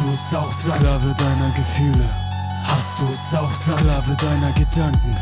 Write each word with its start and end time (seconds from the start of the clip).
Hast 0.00 0.08
du 0.08 0.12
es 0.14 0.34
auch 0.34 0.52
satt? 0.52 0.78
Sklave 0.78 1.14
deiner 1.18 1.54
Gefühle. 1.54 2.08
Hast 2.64 2.98
du 2.98 3.04
es 3.12 3.34
auch 3.34 3.50
satt? 3.50 3.80
Sklave 3.80 4.16
deiner 4.16 4.52
Gedanken. 4.52 5.14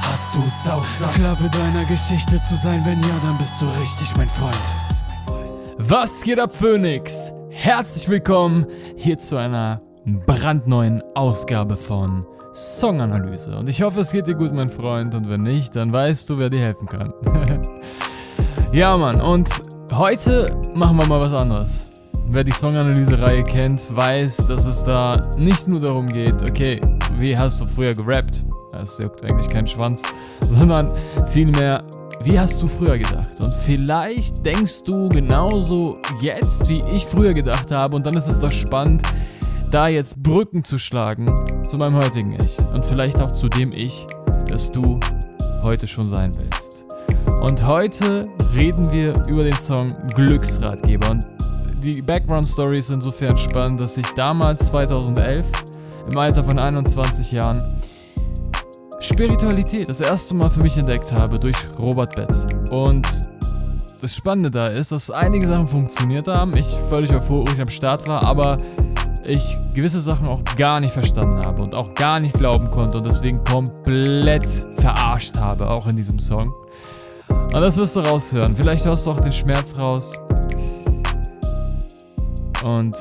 Hast 0.00 0.34
du 0.34 0.40
es 0.44 0.68
auch 0.68 0.84
satt? 0.84 1.10
Sklave 1.10 1.48
deiner 1.50 1.84
Geschichte 1.84 2.40
zu 2.48 2.56
sein, 2.56 2.84
wenn 2.84 3.00
ja, 3.00 3.14
dann 3.22 3.38
bist 3.38 3.54
du 3.60 3.66
richtig 3.80 4.08
mein 4.16 4.28
Freund. 4.28 4.58
Was 5.78 6.20
geht 6.22 6.40
ab, 6.40 6.52
Phoenix? 6.52 7.32
Herzlich 7.50 8.08
willkommen 8.08 8.66
hier 8.96 9.18
zu 9.18 9.36
einer 9.36 9.80
brandneuen 10.26 11.00
Ausgabe 11.14 11.76
von 11.76 12.26
Songanalyse. 12.52 13.56
Und 13.56 13.68
ich 13.68 13.82
hoffe, 13.82 14.00
es 14.00 14.10
geht 14.10 14.26
dir 14.26 14.34
gut, 14.34 14.52
mein 14.52 14.68
Freund. 14.68 15.14
Und 15.14 15.28
wenn 15.28 15.42
nicht, 15.42 15.76
dann 15.76 15.92
weißt 15.92 16.28
du, 16.28 16.38
wer 16.38 16.50
dir 16.50 16.60
helfen 16.60 16.88
kann. 16.88 17.12
ja, 18.72 18.96
Mann. 18.96 19.20
Und 19.20 19.48
heute 19.92 20.60
machen 20.74 20.96
wir 20.96 21.06
mal 21.06 21.20
was 21.20 21.32
anderes. 21.32 21.93
Wer 22.26 22.42
die 22.42 22.52
Songanalyse-Reihe 22.52 23.42
kennt, 23.44 23.94
weiß, 23.94 24.48
dass 24.48 24.64
es 24.64 24.82
da 24.82 25.20
nicht 25.36 25.68
nur 25.68 25.80
darum 25.80 26.06
geht, 26.06 26.42
okay, 26.48 26.80
wie 27.18 27.36
hast 27.36 27.60
du 27.60 27.66
früher 27.66 27.94
gerappt? 27.94 28.44
Das 28.72 28.98
juckt 28.98 29.22
eigentlich 29.22 29.48
keinen 29.48 29.66
Schwanz, 29.66 30.02
sondern 30.40 30.90
vielmehr, 31.30 31.84
wie 32.22 32.38
hast 32.38 32.60
du 32.62 32.66
früher 32.66 32.98
gedacht? 32.98 33.30
Und 33.40 33.52
vielleicht 33.54 34.44
denkst 34.44 34.82
du 34.84 35.08
genauso 35.10 35.98
jetzt, 36.20 36.68
wie 36.68 36.82
ich 36.94 37.04
früher 37.06 37.34
gedacht 37.34 37.70
habe. 37.70 37.96
Und 37.96 38.06
dann 38.06 38.16
ist 38.16 38.26
es 38.26 38.40
doch 38.40 38.50
spannend, 38.50 39.02
da 39.70 39.88
jetzt 39.88 40.20
Brücken 40.22 40.64
zu 40.64 40.78
schlagen 40.78 41.26
zu 41.68 41.76
meinem 41.76 41.96
heutigen 41.96 42.32
Ich. 42.34 42.58
Und 42.72 42.84
vielleicht 42.86 43.20
auch 43.20 43.32
zu 43.32 43.48
dem 43.48 43.70
Ich, 43.74 44.06
das 44.48 44.72
du 44.72 44.98
heute 45.62 45.86
schon 45.86 46.08
sein 46.08 46.32
willst. 46.36 46.84
Und 47.42 47.66
heute 47.66 48.26
reden 48.54 48.90
wir 48.90 49.12
über 49.28 49.44
den 49.44 49.52
Song 49.54 49.88
Glücksratgeber. 50.14 51.10
Und 51.10 51.33
die 51.84 52.00
Background-Story 52.00 52.78
ist 52.78 52.90
insofern 52.90 53.36
spannend, 53.36 53.78
dass 53.78 53.96
ich 53.98 54.06
damals, 54.14 54.66
2011, 54.68 55.46
im 56.10 56.16
Alter 56.16 56.42
von 56.42 56.58
21 56.58 57.30
Jahren, 57.32 57.62
Spiritualität 59.00 59.88
das 59.90 60.00
erste 60.00 60.34
Mal 60.34 60.48
für 60.48 60.62
mich 60.62 60.78
entdeckt 60.78 61.12
habe 61.12 61.38
durch 61.38 61.56
Robert 61.78 62.16
Betz. 62.16 62.46
Und 62.70 63.06
das 64.00 64.14
Spannende 64.16 64.50
da 64.50 64.68
ist, 64.68 64.92
dass 64.92 65.10
einige 65.10 65.46
Sachen 65.46 65.68
funktioniert 65.68 66.26
haben, 66.26 66.56
ich 66.56 66.66
völlig 66.88 67.12
euphorisch 67.12 67.60
am 67.60 67.68
Start 67.68 68.08
war, 68.08 68.22
aber 68.22 68.56
ich 69.22 69.56
gewisse 69.74 70.00
Sachen 70.00 70.28
auch 70.28 70.42
gar 70.56 70.80
nicht 70.80 70.92
verstanden 70.92 71.44
habe 71.44 71.62
und 71.62 71.74
auch 71.74 71.92
gar 71.94 72.18
nicht 72.18 72.38
glauben 72.38 72.70
konnte 72.70 72.98
und 72.98 73.04
deswegen 73.04 73.44
komplett 73.44 74.46
verarscht 74.78 75.36
habe, 75.36 75.68
auch 75.68 75.86
in 75.86 75.96
diesem 75.96 76.18
Song. 76.18 76.54
Und 77.28 77.60
das 77.60 77.76
wirst 77.76 77.96
du 77.96 78.00
raushören. 78.00 78.54
Vielleicht 78.56 78.86
hörst 78.86 79.06
du 79.06 79.10
auch 79.10 79.20
den 79.20 79.32
Schmerz 79.32 79.78
raus. 79.78 80.14
Und 82.64 82.96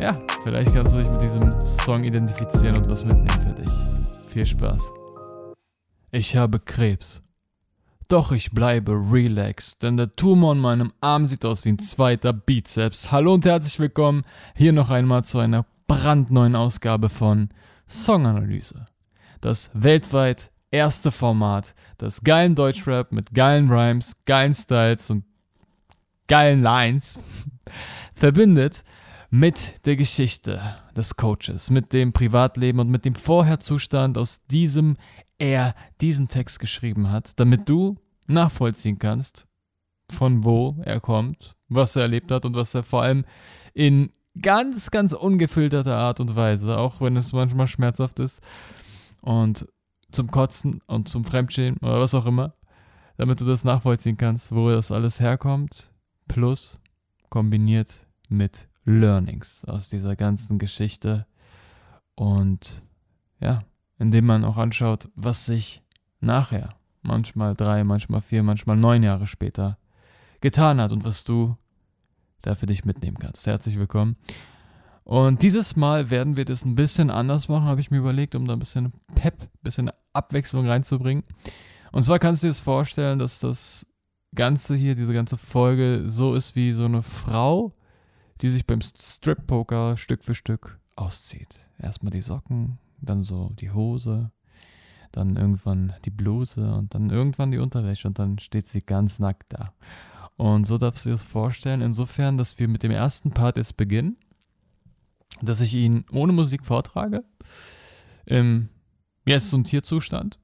ja, 0.00 0.18
vielleicht 0.42 0.74
kannst 0.74 0.94
du 0.94 0.98
dich 0.98 1.10
mit 1.10 1.20
diesem 1.20 1.66
Song 1.66 2.04
identifizieren 2.04 2.74
und 2.78 2.88
was 2.88 3.04
mitnehmen 3.04 3.40
für 3.46 3.54
dich. 3.54 3.70
Viel 4.30 4.46
Spaß. 4.46 4.90
Ich 6.10 6.34
habe 6.34 6.58
Krebs. 6.58 7.20
Doch 8.08 8.32
ich 8.32 8.50
bleibe 8.52 8.92
relaxed, 8.92 9.82
denn 9.82 9.98
der 9.98 10.16
Tumor 10.16 10.54
in 10.54 10.60
meinem 10.60 10.94
Arm 11.02 11.26
sieht 11.26 11.44
aus 11.44 11.66
wie 11.66 11.68
ein 11.68 11.78
zweiter 11.78 12.32
Bizeps. 12.32 13.12
Hallo 13.12 13.34
und 13.34 13.44
herzlich 13.44 13.78
willkommen 13.78 14.24
hier 14.56 14.72
noch 14.72 14.88
einmal 14.88 15.22
zu 15.22 15.38
einer 15.38 15.66
brandneuen 15.86 16.56
Ausgabe 16.56 17.10
von 17.10 17.50
Songanalyse. 17.86 18.86
Das 19.42 19.70
weltweit 19.74 20.50
erste 20.70 21.10
Format, 21.10 21.74
das 21.98 22.22
geilen 22.22 22.54
Deutschrap 22.54 23.12
mit 23.12 23.34
geilen 23.34 23.70
Rhymes, 23.70 24.12
geilen 24.24 24.54
Styles 24.54 25.10
und 25.10 25.24
geilen 26.28 26.62
Lines 26.62 27.20
verbindet 28.14 28.84
mit 29.30 29.84
der 29.86 29.96
Geschichte 29.96 30.60
des 30.96 31.16
Coaches, 31.16 31.70
mit 31.70 31.92
dem 31.92 32.12
Privatleben 32.12 32.80
und 32.80 32.88
mit 32.88 33.04
dem 33.04 33.14
Vorherzustand, 33.14 34.16
aus 34.16 34.44
diesem 34.46 34.96
er 35.38 35.74
diesen 36.00 36.28
Text 36.28 36.58
geschrieben 36.58 37.10
hat, 37.10 37.38
damit 37.38 37.68
du 37.68 37.96
nachvollziehen 38.26 38.98
kannst, 38.98 39.46
von 40.10 40.44
wo 40.44 40.76
er 40.84 41.00
kommt, 41.00 41.56
was 41.68 41.96
er 41.96 42.02
erlebt 42.02 42.30
hat 42.30 42.44
und 42.44 42.56
was 42.56 42.74
er 42.74 42.82
vor 42.82 43.02
allem 43.02 43.24
in 43.74 44.10
ganz, 44.40 44.90
ganz 44.90 45.12
ungefilterter 45.12 45.96
Art 45.96 46.20
und 46.20 46.34
Weise, 46.36 46.78
auch 46.78 47.00
wenn 47.00 47.16
es 47.16 47.32
manchmal 47.32 47.66
schmerzhaft 47.66 48.18
ist 48.18 48.40
und 49.20 49.66
zum 50.10 50.30
Kotzen 50.30 50.80
und 50.86 51.08
zum 51.08 51.24
Fremdschämen 51.24 51.78
oder 51.80 52.00
was 52.00 52.14
auch 52.14 52.26
immer, 52.26 52.54
damit 53.16 53.40
du 53.40 53.44
das 53.44 53.64
nachvollziehen 53.64 54.16
kannst, 54.16 54.54
wo 54.54 54.68
das 54.70 54.90
alles 54.90 55.20
herkommt, 55.20 55.92
plus 56.28 56.80
kombiniert 57.30 58.06
mit 58.28 58.68
Learnings 58.84 59.64
aus 59.64 59.88
dieser 59.88 60.16
ganzen 60.16 60.58
Geschichte 60.58 61.26
und 62.14 62.82
ja, 63.40 63.64
indem 63.98 64.26
man 64.26 64.44
auch 64.44 64.56
anschaut, 64.56 65.10
was 65.14 65.46
sich 65.46 65.82
nachher, 66.20 66.74
manchmal 67.02 67.54
drei, 67.54 67.84
manchmal 67.84 68.20
vier, 68.20 68.42
manchmal 68.42 68.76
neun 68.76 69.02
Jahre 69.02 69.26
später 69.26 69.78
getan 70.40 70.80
hat 70.80 70.92
und 70.92 71.04
was 71.04 71.24
du 71.24 71.56
da 72.42 72.54
für 72.54 72.66
dich 72.66 72.84
mitnehmen 72.84 73.18
kannst. 73.18 73.46
Herzlich 73.46 73.78
willkommen. 73.78 74.16
Und 75.04 75.42
dieses 75.42 75.74
Mal 75.74 76.10
werden 76.10 76.36
wir 76.36 76.44
das 76.44 76.64
ein 76.64 76.74
bisschen 76.74 77.10
anders 77.10 77.48
machen, 77.48 77.64
habe 77.64 77.80
ich 77.80 77.90
mir 77.90 77.98
überlegt, 77.98 78.34
um 78.34 78.46
da 78.46 78.52
ein 78.52 78.58
bisschen 78.58 78.92
Pep, 79.14 79.40
ein 79.42 79.62
bisschen 79.62 79.90
Abwechslung 80.12 80.66
reinzubringen. 80.66 81.24
Und 81.92 82.02
zwar 82.02 82.18
kannst 82.18 82.42
du 82.42 82.46
dir 82.46 82.50
das 82.50 82.60
vorstellen, 82.60 83.18
dass 83.18 83.38
das 83.38 83.86
Ganze 84.34 84.76
hier, 84.76 84.94
diese 84.94 85.12
ganze 85.12 85.36
Folge 85.36 86.04
so 86.06 86.34
ist 86.34 86.54
wie 86.54 86.72
so 86.72 86.84
eine 86.84 87.02
Frau, 87.02 87.74
die 88.40 88.50
sich 88.50 88.66
beim 88.66 88.80
Strip-Poker 88.80 89.96
Stück 89.96 90.22
für 90.22 90.34
Stück 90.34 90.78
auszieht. 90.96 91.58
Erstmal 91.78 92.10
die 92.10 92.20
Socken, 92.20 92.78
dann 93.00 93.22
so 93.22 93.50
die 93.58 93.70
Hose, 93.70 94.30
dann 95.12 95.36
irgendwann 95.36 95.94
die 96.04 96.10
Bluse 96.10 96.74
und 96.74 96.94
dann 96.94 97.10
irgendwann 97.10 97.50
die 97.50 97.58
Unterwäsche 97.58 98.08
und 98.08 98.18
dann 98.18 98.38
steht 98.38 98.68
sie 98.68 98.82
ganz 98.82 99.18
nackt 99.18 99.52
da. 99.52 99.72
Und 100.36 100.66
so 100.66 100.78
darfst 100.78 101.04
du 101.04 101.08
dir 101.08 101.14
das 101.14 101.24
vorstellen, 101.24 101.80
insofern, 101.80 102.38
dass 102.38 102.58
wir 102.58 102.68
mit 102.68 102.82
dem 102.82 102.92
ersten 102.92 103.32
Part 103.32 103.56
jetzt 103.56 103.76
beginnen, 103.76 104.16
dass 105.42 105.60
ich 105.60 105.74
ihn 105.74 106.04
ohne 106.12 106.32
Musik 106.32 106.64
vortrage, 106.64 107.24
im 108.26 108.68
Jetzt 109.24 109.50
zum 109.50 109.64
Tierzustand, 109.64 110.38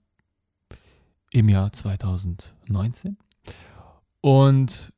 im 1.31 1.49
Jahr 1.49 1.73
2019. 1.73 3.17
Und 4.25 4.95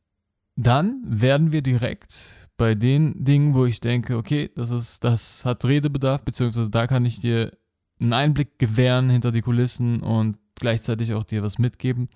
dann 0.55 1.03
werden 1.05 1.51
wir 1.51 1.61
direkt 1.61 2.49
bei 2.57 2.77
den 2.77 3.25
Dingen, 3.25 3.55
wo 3.55 3.67
ich 3.67 3.81
denke, 3.81 4.19
okay, 4.19 4.53
das 4.55 4.71
ist, 4.71 5.03
das 5.03 5.45
hat 5.45 5.65
Redebedarf, 5.65 6.23
beziehungsweise 6.23 6.71
da 6.71 6.87
kann 6.87 7.05
ich 7.05 7.19
dir 7.19 7.51
einen 7.99 8.13
Einblick 8.13 8.61
gewähren 8.61 9.11
hinter 9.11 9.33
die 9.33 9.41
Kulissen 9.41 10.01
und 10.01 10.39
gleichzeitig 10.55 11.13
auch 11.13 11.25
dir 11.25 11.43
was 11.43 11.59
mitgeben. 11.59 12.09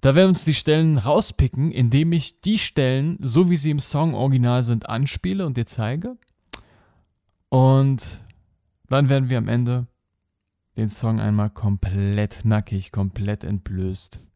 Da 0.00 0.16
werden 0.16 0.26
wir 0.26 0.30
uns 0.30 0.44
die 0.44 0.52
Stellen 0.52 0.98
rauspicken, 0.98 1.70
indem 1.70 2.10
ich 2.10 2.40
die 2.40 2.58
Stellen, 2.58 3.16
so 3.20 3.48
wie 3.48 3.56
sie 3.56 3.70
im 3.70 3.78
Song 3.78 4.14
original 4.14 4.64
sind, 4.64 4.88
anspiele 4.88 5.46
und 5.46 5.56
dir 5.56 5.66
zeige. 5.66 6.16
Und 7.50 8.20
dann 8.88 9.08
werden 9.08 9.30
wir 9.30 9.38
am 9.38 9.46
Ende 9.46 9.86
den 10.76 10.88
Song 10.88 11.20
einmal 11.20 11.50
komplett 11.50 12.44
nackig, 12.44 12.90
komplett 12.90 13.44
entblößt 13.44 14.26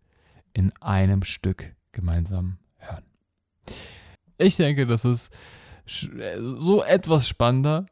in 0.52 0.72
einem 0.80 1.22
Stück 1.22 1.74
gemeinsam 1.92 2.58
hören. 2.78 3.04
Ich 4.38 4.56
denke, 4.56 4.86
das 4.86 5.04
ist 5.04 5.32
so 5.86 6.82
etwas 6.82 7.28
spannender, 7.28 7.86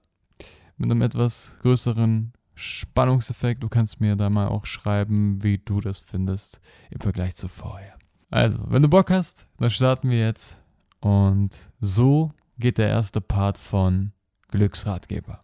mit 0.77 0.91
einem 0.91 1.03
etwas 1.03 1.59
größeren 1.63 2.33
Spannungseffekt. 2.55 3.63
Du 3.63 3.69
kannst 3.69 4.01
mir 4.01 4.17
da 4.17 4.31
mal 4.31 4.49
auch 4.49 4.67
schreiben, 4.67 5.43
wie 5.43 5.59
du 5.59 5.81
das 5.81 5.99
findest 5.99 6.61
im 6.91 7.01
Vergleich 7.01 7.37
zu 7.37 7.49
vorher. 7.49 7.99
Also, 8.31 8.65
wenn 8.69 8.83
du 8.83 8.89
Bock 8.89 9.11
hast, 9.11 9.47
dann 9.59 9.71
starten 9.71 10.11
wir 10.11 10.19
jetzt. 10.19 10.61
Und 11.01 11.73
so 11.81 12.33
geht 12.59 12.79
der 12.79 12.89
erste 12.89 13.21
Part 13.21 13.59
von 13.59 14.13
Glücksratgeber. 14.49 15.43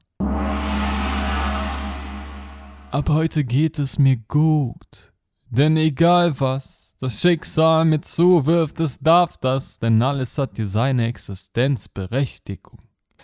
Ab 2.90 3.08
heute 3.08 3.44
geht 3.44 3.78
es 3.78 3.98
mir 3.98 4.16
gut, 4.16 5.12
denn 5.50 5.76
egal 5.76 6.38
was, 6.40 6.83
das 7.04 7.20
Schicksal 7.20 7.84
mit 7.84 8.06
zuwirft, 8.06 8.80
es 8.80 8.98
darf 8.98 9.36
das, 9.36 9.78
denn 9.78 10.00
alles 10.00 10.38
hat 10.38 10.56
hier 10.56 10.66
seine 10.66 11.06
Existenzberechtigung. 11.06 12.78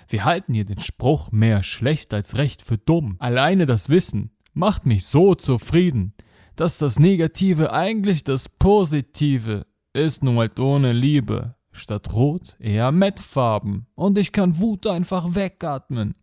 Wir 0.06 0.26
halten 0.26 0.52
hier 0.52 0.66
den 0.66 0.80
Spruch 0.80 1.32
mehr 1.32 1.62
schlecht 1.62 2.12
als 2.12 2.36
recht 2.36 2.60
für 2.60 2.76
dumm. 2.76 3.16
Alleine 3.20 3.64
das 3.64 3.88
Wissen 3.88 4.32
macht 4.52 4.84
mich 4.84 5.06
so 5.06 5.34
zufrieden, 5.34 6.12
dass 6.56 6.76
das 6.76 6.98
Negative 6.98 7.72
eigentlich 7.72 8.22
das 8.22 8.50
Positive 8.50 9.66
ist 9.94 10.22
nun 10.22 10.36
halt 10.36 10.60
ohne 10.60 10.92
Liebe. 10.92 11.54
Statt 11.72 12.12
Rot 12.12 12.56
eher 12.58 12.92
Mettfarben 12.92 13.86
und 13.94 14.18
ich 14.18 14.32
kann 14.32 14.58
Wut 14.58 14.86
einfach 14.88 15.34
wegatmen. 15.34 16.14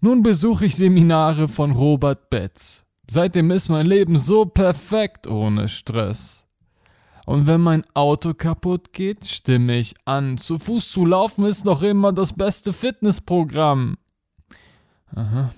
Nun 0.00 0.24
besuche 0.24 0.66
ich 0.66 0.74
Seminare 0.74 1.46
von 1.46 1.70
Robert 1.70 2.30
Betz. 2.30 2.85
Seitdem 3.08 3.50
ist 3.50 3.68
mein 3.68 3.86
Leben 3.86 4.18
so 4.18 4.46
perfekt 4.46 5.26
ohne 5.26 5.68
Stress. 5.68 6.46
Und 7.24 7.46
wenn 7.46 7.60
mein 7.60 7.84
Auto 7.94 8.34
kaputt 8.34 8.92
geht, 8.92 9.24
stimme 9.24 9.76
ich 9.76 9.94
an. 10.04 10.38
Zu 10.38 10.58
Fuß 10.58 10.90
zu 10.90 11.04
laufen 11.04 11.44
ist 11.44 11.64
noch 11.64 11.82
immer 11.82 12.12
das 12.12 12.32
beste 12.32 12.72
Fitnessprogramm. 12.72 13.96
Aha. 15.14 15.50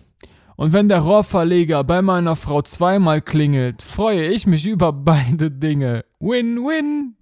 Und 0.56 0.73
wenn 0.73 0.89
der 0.89 1.00
Rohrverleger 1.00 1.85
bei 1.85 2.03
meiner 2.03 2.37
Frau 2.37 2.62
zweimal 2.62 3.21
klingelt, 3.23 3.83
freue 3.83 4.29
ich 4.29 4.47
mich 4.47 4.67
über 4.67 4.93
beide 4.93 5.50
Dinge. 5.50 6.05
Win-win. 6.21 7.17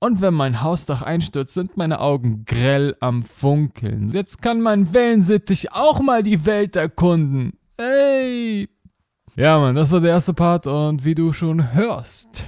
Und 0.00 0.20
wenn 0.20 0.34
mein 0.34 0.62
Hausdach 0.62 1.02
einstürzt, 1.02 1.54
sind 1.54 1.76
meine 1.76 2.00
Augen 2.00 2.44
grell 2.44 2.96
am 3.00 3.22
Funkeln. 3.22 4.10
Jetzt 4.12 4.42
kann 4.42 4.60
mein 4.60 4.92
Wellensittich 4.92 5.72
auch 5.72 6.00
mal 6.00 6.22
die 6.22 6.44
Welt 6.44 6.74
erkunden. 6.76 7.52
Ey! 7.76 8.68
Ja, 9.34 9.58
Mann, 9.58 9.74
das 9.74 9.90
war 9.90 10.00
der 10.00 10.10
erste 10.10 10.34
Part 10.34 10.66
und 10.66 11.06
wie 11.06 11.14
du 11.14 11.32
schon 11.32 11.72
hörst, 11.72 12.44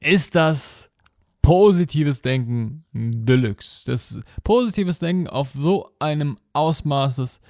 ist 0.00 0.34
das 0.34 0.90
positives 1.42 2.22
Denken 2.22 2.86
Deluxe. 2.94 3.84
Das 3.90 4.18
positives 4.42 5.00
Denken 5.00 5.26
auf 5.28 5.50
so 5.52 5.90
einem 5.98 6.38
Ausmaß, 6.54 7.16
dass 7.16 7.40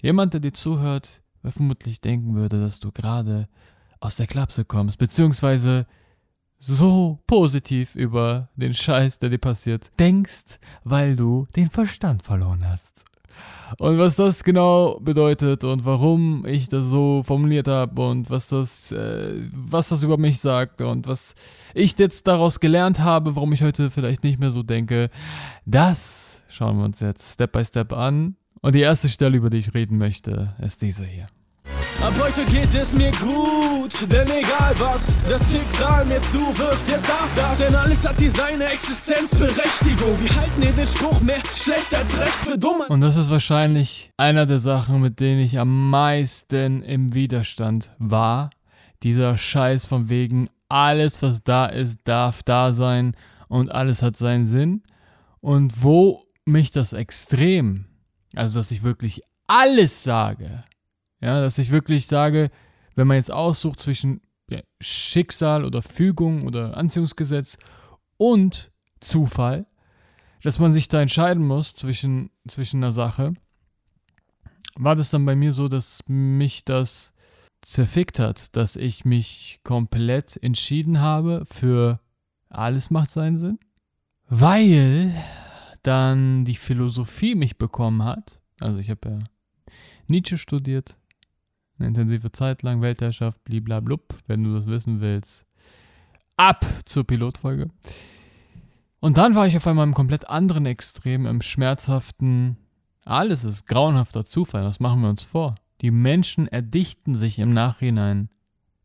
jemand, 0.00 0.34
der 0.34 0.40
dir 0.40 0.52
zuhört, 0.52 1.22
vermutlich 1.44 2.00
denken 2.00 2.34
würde, 2.34 2.60
dass 2.60 2.80
du 2.80 2.90
gerade 2.90 3.48
aus 4.00 4.16
der 4.16 4.26
Klapse 4.26 4.64
kommst, 4.64 4.98
beziehungsweise 4.98 5.86
so 6.58 7.20
positiv 7.28 7.94
über 7.94 8.48
den 8.56 8.74
Scheiß, 8.74 9.20
der 9.20 9.30
dir 9.30 9.38
passiert, 9.38 9.92
denkst, 9.96 10.58
weil 10.82 11.14
du 11.14 11.46
den 11.54 11.70
Verstand 11.70 12.24
verloren 12.24 12.68
hast. 12.68 13.04
Und 13.78 13.98
was 13.98 14.16
das 14.16 14.44
genau 14.44 14.98
bedeutet 15.00 15.64
und 15.64 15.84
warum 15.84 16.44
ich 16.46 16.68
das 16.68 16.86
so 16.86 17.22
formuliert 17.24 17.68
habe 17.68 18.06
und 18.06 18.30
was 18.30 18.48
das, 18.48 18.92
äh, 18.92 19.34
was 19.52 19.88
das 19.88 20.02
über 20.02 20.18
mich 20.18 20.40
sagt 20.40 20.80
und 20.82 21.06
was 21.06 21.34
ich 21.74 21.98
jetzt 21.98 22.26
daraus 22.28 22.60
gelernt 22.60 23.00
habe, 23.00 23.34
warum 23.34 23.52
ich 23.52 23.62
heute 23.62 23.90
vielleicht 23.90 24.24
nicht 24.24 24.38
mehr 24.38 24.50
so 24.50 24.62
denke, 24.62 25.10
das 25.64 26.42
schauen 26.48 26.78
wir 26.78 26.84
uns 26.84 27.00
jetzt 27.00 27.32
Step 27.32 27.52
by 27.52 27.64
Step 27.64 27.92
an. 27.92 28.36
Und 28.60 28.74
die 28.74 28.80
erste 28.80 29.08
Stelle, 29.08 29.36
über 29.36 29.50
die 29.50 29.58
ich 29.58 29.74
reden 29.74 29.98
möchte, 29.98 30.54
ist 30.60 30.82
diese 30.82 31.04
hier. 31.04 31.26
Ab 32.02 32.14
heute 32.20 32.44
geht 32.46 32.74
es 32.74 32.96
mir 32.96 33.12
gut, 33.12 34.10
denn 34.10 34.26
egal 34.26 34.74
was 34.78 35.16
das 35.28 35.52
Schicksal 35.52 36.04
mir 36.06 36.20
zuwirft, 36.22 36.88
jetzt 36.88 37.08
darf 37.08 37.32
das. 37.36 37.58
Denn 37.58 37.76
alles 37.76 38.08
hat 38.08 38.18
die 38.18 38.28
seine 38.28 38.64
Existenzberechtigung. 38.64 40.20
Wir 40.20 40.34
halten 40.34 40.62
hier 40.62 40.72
den 40.72 40.86
Spruch 40.88 41.20
mehr 41.20 41.40
schlecht 41.54 41.94
als 41.94 42.18
recht 42.18 42.34
für 42.34 42.58
dumme. 42.58 42.88
Und 42.88 43.02
das 43.02 43.16
ist 43.16 43.30
wahrscheinlich 43.30 44.10
einer 44.16 44.46
der 44.46 44.58
Sachen, 44.58 45.00
mit 45.00 45.20
denen 45.20 45.42
ich 45.42 45.60
am 45.60 45.90
meisten 45.90 46.82
im 46.82 47.14
Widerstand 47.14 47.92
war. 47.98 48.50
Dieser 49.04 49.38
Scheiß 49.38 49.84
von 49.84 50.08
wegen, 50.08 50.50
alles 50.68 51.22
was 51.22 51.44
da 51.44 51.66
ist, 51.66 52.00
darf 52.02 52.42
da 52.42 52.72
sein 52.72 53.14
und 53.46 53.70
alles 53.70 54.02
hat 54.02 54.16
seinen 54.16 54.46
Sinn. 54.46 54.82
Und 55.40 55.84
wo 55.84 56.24
mich 56.44 56.72
das 56.72 56.94
extrem, 56.94 57.84
also 58.34 58.58
dass 58.58 58.72
ich 58.72 58.82
wirklich 58.82 59.22
alles 59.46 60.02
sage, 60.02 60.64
ja, 61.22 61.40
dass 61.40 61.58
ich 61.58 61.70
wirklich 61.70 62.06
sage, 62.06 62.50
wenn 62.94 63.06
man 63.06 63.16
jetzt 63.16 63.30
aussucht 63.30 63.80
zwischen 63.80 64.20
ja, 64.50 64.60
Schicksal 64.80 65.64
oder 65.64 65.80
Fügung 65.82 66.46
oder 66.46 66.76
Anziehungsgesetz 66.76 67.56
und 68.16 68.70
Zufall, 69.00 69.66
dass 70.42 70.58
man 70.58 70.72
sich 70.72 70.88
da 70.88 71.00
entscheiden 71.00 71.46
muss 71.46 71.74
zwischen, 71.74 72.30
zwischen 72.46 72.82
einer 72.82 72.92
Sache, 72.92 73.34
war 74.74 74.94
das 74.94 75.10
dann 75.10 75.24
bei 75.24 75.36
mir 75.36 75.52
so, 75.52 75.68
dass 75.68 76.00
mich 76.06 76.64
das 76.64 77.14
zerfickt 77.62 78.18
hat, 78.18 78.56
dass 78.56 78.76
ich 78.76 79.04
mich 79.04 79.60
komplett 79.62 80.42
entschieden 80.42 81.00
habe 81.00 81.44
für 81.48 82.00
alles 82.48 82.90
macht 82.90 83.10
seinen 83.10 83.38
Sinn, 83.38 83.58
weil 84.28 85.14
dann 85.82 86.44
die 86.44 86.56
Philosophie 86.56 87.34
mich 87.34 87.58
bekommen 87.58 88.02
hat. 88.02 88.40
Also 88.58 88.78
ich 88.78 88.90
habe 88.90 89.08
ja 89.08 89.18
Nietzsche 90.06 90.38
studiert, 90.38 90.98
eine 91.82 91.88
intensive 91.88 92.30
Zeit 92.32 92.62
lang, 92.62 92.80
Weltherrschaft, 92.80 93.42
bliblablub, 93.44 94.18
wenn 94.26 94.44
du 94.44 94.54
das 94.54 94.66
wissen 94.66 95.00
willst. 95.00 95.44
Ab 96.36 96.64
zur 96.84 97.04
Pilotfolge. 97.04 97.68
Und 99.00 99.18
dann 99.18 99.34
war 99.34 99.46
ich 99.46 99.56
auf 99.56 99.66
einmal 99.66 99.86
im 99.86 99.94
komplett 99.94 100.28
anderen 100.28 100.64
Extrem, 100.64 101.26
im 101.26 101.42
schmerzhaften, 101.42 102.56
alles 103.04 103.42
ist 103.42 103.66
grauenhafter 103.66 104.24
Zufall, 104.24 104.62
was 104.62 104.78
machen 104.78 105.02
wir 105.02 105.08
uns 105.08 105.24
vor? 105.24 105.56
Die 105.80 105.90
Menschen 105.90 106.46
erdichten 106.46 107.16
sich 107.16 107.40
im 107.40 107.52
Nachhinein 107.52 108.28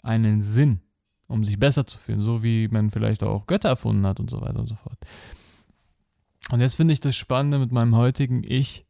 einen 0.01 0.41
Sinn, 0.41 0.81
um 1.27 1.43
sich 1.43 1.59
besser 1.59 1.85
zu 1.85 1.99
fühlen, 1.99 2.21
so 2.21 2.41
wie 2.41 2.67
man 2.67 2.89
vielleicht 2.89 3.21
auch 3.21 3.45
Götter 3.45 3.69
erfunden 3.69 4.07
hat 4.07 4.19
und 4.19 4.31
so 4.31 4.41
weiter 4.41 4.59
und 4.59 4.67
so 4.67 4.75
fort. 4.75 4.97
Und 6.49 6.61
jetzt 6.61 6.75
finde 6.75 6.93
ich 6.93 6.99
das 6.99 7.15
Spannende 7.15 7.59
mit 7.59 7.71
meinem 7.71 7.95
heutigen 7.95 8.43
Ich, 8.43 8.86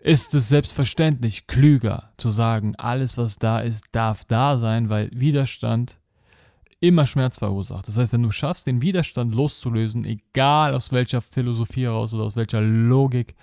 ist 0.00 0.34
es 0.34 0.48
selbstverständlich 0.48 1.46
klüger 1.46 2.12
zu 2.16 2.30
sagen, 2.30 2.76
alles 2.76 3.18
was 3.18 3.38
da 3.38 3.60
ist, 3.60 3.84
darf 3.92 4.24
da 4.24 4.56
sein, 4.56 4.88
weil 4.88 5.10
Widerstand 5.12 5.98
immer 6.80 7.06
Schmerz 7.06 7.38
verursacht. 7.38 7.88
Das 7.88 7.96
heißt, 7.96 8.12
wenn 8.12 8.22
du 8.22 8.30
schaffst, 8.30 8.66
den 8.66 8.82
Widerstand 8.82 9.34
loszulösen, 9.34 10.04
egal 10.04 10.74
aus 10.74 10.92
welcher 10.92 11.20
Philosophie 11.20 11.84
heraus 11.84 12.14
oder 12.14 12.24
aus 12.24 12.36
welcher 12.36 12.60
Logik, 12.60 13.34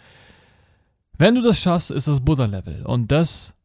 wenn 1.18 1.36
du 1.36 1.42
das 1.42 1.60
schaffst, 1.60 1.92
ist 1.92 2.07
das 2.07 2.22
Buddha-Level. 2.22 2.86
Und 2.86 3.12
das, 3.12 3.56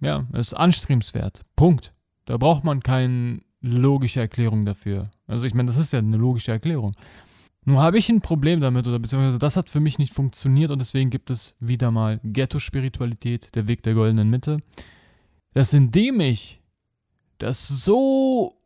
ja, 0.00 0.26
ist 0.32 0.54
anstrebenswert. 0.54 1.42
Punkt. 1.56 1.92
Da 2.24 2.36
braucht 2.36 2.64
man 2.64 2.82
keine 2.82 3.40
logische 3.60 4.20
Erklärung 4.20 4.64
dafür. 4.64 5.10
Also 5.26 5.44
ich 5.44 5.54
meine, 5.54 5.68
das 5.68 5.76
ist 5.76 5.92
ja 5.92 5.98
eine 5.98 6.16
logische 6.16 6.52
Erklärung. 6.52 6.94
Nun 7.64 7.78
habe 7.78 7.98
ich 7.98 8.08
ein 8.08 8.20
Problem 8.20 8.60
damit, 8.60 8.86
oder 8.88 8.98
beziehungsweise 8.98 9.38
das 9.38 9.56
hat 9.56 9.70
für 9.70 9.80
mich 9.80 9.98
nicht 9.98 10.12
funktioniert 10.12 10.70
und 10.70 10.80
deswegen 10.80 11.10
gibt 11.10 11.30
es 11.30 11.54
wieder 11.60 11.90
mal 11.90 12.20
Ghetto-Spiritualität, 12.24 13.54
der 13.54 13.68
Weg 13.68 13.82
der 13.84 13.94
goldenen 13.94 14.30
Mitte. 14.30 14.58
Dass 15.54 15.72
indem 15.72 16.20
ich 16.20 16.60
das 17.38 17.68
so 17.68 18.56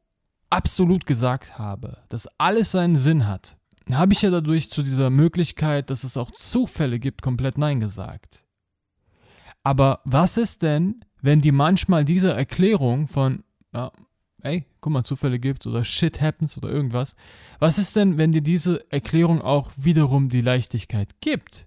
absolut 0.48 1.06
gesagt 1.06 1.58
habe, 1.58 1.98
dass 2.08 2.28
alles 2.38 2.70
seinen 2.70 2.96
Sinn 2.96 3.26
hat, 3.26 3.56
habe 3.92 4.12
ich 4.12 4.22
ja 4.22 4.30
dadurch 4.30 4.70
zu 4.70 4.82
dieser 4.82 5.10
Möglichkeit, 5.10 5.90
dass 5.90 6.04
es 6.04 6.16
auch 6.16 6.30
Zufälle 6.30 6.98
gibt, 6.98 7.22
komplett 7.22 7.58
Nein 7.58 7.80
gesagt. 7.80 8.44
Aber 9.62 10.00
was 10.04 10.38
ist 10.38 10.62
denn, 10.62 11.04
wenn 11.20 11.40
die 11.40 11.52
manchmal 11.52 12.04
diese 12.04 12.32
Erklärung 12.32 13.08
von, 13.08 13.44
ja, 13.74 13.92
ey, 14.46 14.66
guck 14.80 14.92
mal, 14.92 15.04
Zufälle 15.04 15.38
gibt 15.38 15.66
oder 15.66 15.84
Shit 15.84 16.20
happens 16.20 16.56
oder 16.56 16.70
irgendwas. 16.70 17.14
Was 17.58 17.78
ist 17.78 17.96
denn, 17.96 18.18
wenn 18.18 18.32
dir 18.32 18.42
diese 18.42 18.90
Erklärung 18.90 19.42
auch 19.42 19.70
wiederum 19.76 20.28
die 20.28 20.40
Leichtigkeit 20.40 21.20
gibt? 21.20 21.66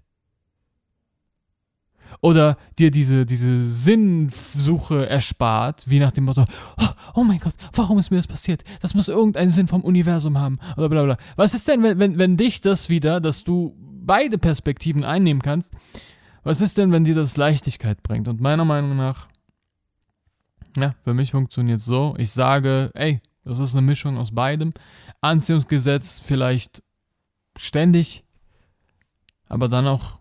Oder 2.20 2.56
dir 2.78 2.90
diese, 2.90 3.24
diese 3.24 3.64
Sinnsuche 3.64 5.08
erspart, 5.08 5.88
wie 5.88 6.00
nach 6.00 6.12
dem 6.12 6.24
Motto, 6.24 6.44
oh, 6.78 6.88
oh, 7.14 7.24
mein 7.24 7.38
Gott, 7.38 7.54
warum 7.72 7.98
ist 7.98 8.10
mir 8.10 8.16
das 8.16 8.26
passiert? 8.26 8.64
Das 8.82 8.94
muss 8.94 9.08
irgendeinen 9.08 9.50
Sinn 9.50 9.68
vom 9.68 9.82
Universum 9.82 10.36
haben. 10.36 10.58
Oder 10.76 10.88
bla 10.88 11.04
bla. 11.04 11.16
Was 11.36 11.54
ist 11.54 11.68
denn, 11.68 11.82
wenn, 11.82 11.98
wenn, 11.98 12.18
wenn 12.18 12.36
dich 12.36 12.60
das 12.60 12.88
wieder, 12.88 13.20
dass 13.20 13.44
du 13.44 13.76
beide 13.78 14.38
Perspektiven 14.38 15.04
einnehmen 15.04 15.42
kannst, 15.42 15.72
was 16.42 16.60
ist 16.60 16.78
denn, 16.78 16.90
wenn 16.90 17.04
dir 17.04 17.14
das 17.14 17.36
Leichtigkeit 17.36 18.02
bringt? 18.02 18.26
Und 18.26 18.40
meiner 18.40 18.64
Meinung 18.64 18.96
nach 18.96 19.28
ja, 20.76 20.94
für 21.02 21.14
mich 21.14 21.32
funktioniert 21.32 21.80
es 21.80 21.86
so. 21.86 22.14
Ich 22.18 22.30
sage, 22.30 22.90
ey, 22.94 23.20
das 23.44 23.58
ist 23.58 23.74
eine 23.74 23.82
Mischung 23.82 24.18
aus 24.18 24.34
beidem. 24.34 24.72
Anziehungsgesetz 25.20 26.20
vielleicht 26.20 26.82
ständig, 27.56 28.24
aber 29.48 29.68
dann 29.68 29.86
auch 29.86 30.20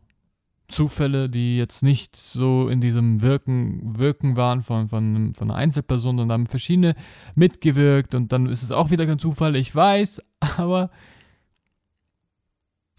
Zufälle, 0.69 1.29
die 1.29 1.57
jetzt 1.57 1.83
nicht 1.83 2.15
so 2.15 2.69
in 2.69 2.79
diesem 2.79 3.21
Wirken, 3.21 3.97
Wirken 3.97 4.35
waren 4.35 4.61
von, 4.61 4.87
von, 4.87 5.33
von 5.35 5.49
einer 5.49 5.59
Einzelperson, 5.59 6.17
sondern 6.17 6.41
haben 6.41 6.47
verschiedene 6.47 6.95
mitgewirkt 7.35 8.13
und 8.13 8.31
dann 8.31 8.45
ist 8.45 8.63
es 8.63 8.71
auch 8.71 8.91
wieder 8.91 9.05
kein 9.05 9.19
Zufall, 9.19 9.55
ich 9.55 9.73
weiß, 9.73 10.21
aber 10.57 10.91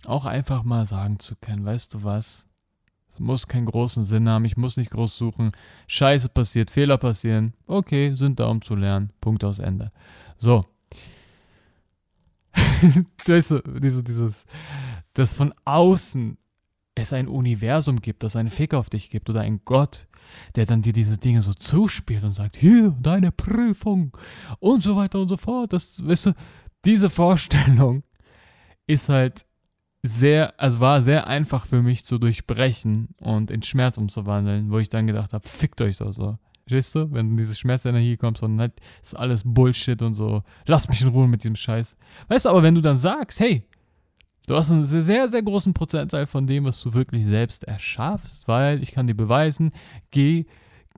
auch 0.04 0.26
einfach 0.26 0.64
mal 0.64 0.86
sagen 0.86 1.18
zu 1.20 1.36
können, 1.36 1.64
weißt 1.64 1.94
du 1.94 2.02
was, 2.02 2.48
muss 3.20 3.46
keinen 3.46 3.66
großen 3.66 4.02
Sinn 4.02 4.28
haben, 4.28 4.44
ich 4.44 4.56
muss 4.56 4.76
nicht 4.76 4.90
groß 4.90 5.16
suchen. 5.16 5.52
Scheiße 5.86 6.30
passiert, 6.30 6.70
Fehler 6.70 6.98
passieren. 6.98 7.54
Okay, 7.66 8.14
sind 8.14 8.40
da, 8.40 8.46
um 8.46 8.62
zu 8.62 8.74
lernen. 8.74 9.12
Punkt 9.20 9.44
aus 9.44 9.58
Ende. 9.58 9.92
So. 10.36 10.64
weißt 13.26 13.52
du, 13.52 13.62
dieses, 13.78 14.02
dieses, 14.02 14.44
dass 15.12 15.34
von 15.34 15.54
außen 15.64 16.36
es 16.94 17.12
ein 17.12 17.28
Universum 17.28 18.00
gibt, 18.00 18.22
das 18.22 18.36
einen 18.36 18.50
Fick 18.50 18.74
auf 18.74 18.90
dich 18.90 19.10
gibt 19.10 19.30
oder 19.30 19.40
ein 19.40 19.60
Gott, 19.64 20.08
der 20.56 20.66
dann 20.66 20.82
dir 20.82 20.92
diese 20.92 21.18
Dinge 21.18 21.42
so 21.42 21.52
zuspielt 21.54 22.24
und 22.24 22.30
sagt, 22.30 22.56
hier, 22.56 22.96
deine 23.00 23.32
Prüfung 23.32 24.16
und 24.58 24.82
so 24.82 24.96
weiter 24.96 25.20
und 25.20 25.28
so 25.28 25.36
fort. 25.36 25.72
Das, 25.72 26.04
weißt 26.04 26.26
du, 26.26 26.32
diese 26.84 27.10
Vorstellung 27.10 28.02
ist 28.86 29.08
halt 29.08 29.44
sehr, 30.02 30.58
also 30.58 30.80
war 30.80 31.02
sehr 31.02 31.26
einfach 31.26 31.66
für 31.66 31.82
mich 31.82 32.04
zu 32.04 32.18
durchbrechen 32.18 33.08
und 33.20 33.50
in 33.50 33.62
Schmerz 33.62 33.98
umzuwandeln, 33.98 34.70
wo 34.70 34.78
ich 34.78 34.88
dann 34.88 35.06
gedacht 35.06 35.32
habe, 35.32 35.46
fickt 35.46 35.80
euch 35.82 35.98
doch 35.98 36.12
so. 36.12 36.38
Verstehst 36.66 36.94
du? 36.94 37.12
Wenn 37.12 37.36
diese 37.36 37.54
Schmerzenergie 37.54 38.16
kommt 38.16 38.42
und 38.42 38.60
halt 38.60 38.74
ist 39.02 39.16
alles 39.16 39.42
Bullshit 39.44 40.00
und 40.02 40.14
so. 40.14 40.42
Lass 40.66 40.88
mich 40.88 41.02
in 41.02 41.08
Ruhe 41.08 41.26
mit 41.26 41.42
diesem 41.42 41.56
Scheiß. 41.56 41.96
Weißt 42.28 42.44
du, 42.44 42.50
aber 42.50 42.62
wenn 42.62 42.74
du 42.74 42.80
dann 42.80 42.96
sagst, 42.96 43.40
hey, 43.40 43.64
du 44.46 44.56
hast 44.56 44.70
einen 44.70 44.84
sehr, 44.84 45.28
sehr 45.28 45.42
großen 45.42 45.74
Prozentteil 45.74 46.26
von 46.26 46.46
dem, 46.46 46.64
was 46.64 46.80
du 46.80 46.94
wirklich 46.94 47.26
selbst 47.26 47.64
erschaffst, 47.64 48.46
weil 48.46 48.82
ich 48.82 48.92
kann 48.92 49.06
dir 49.06 49.16
beweisen, 49.16 49.72
geh, 50.12 50.46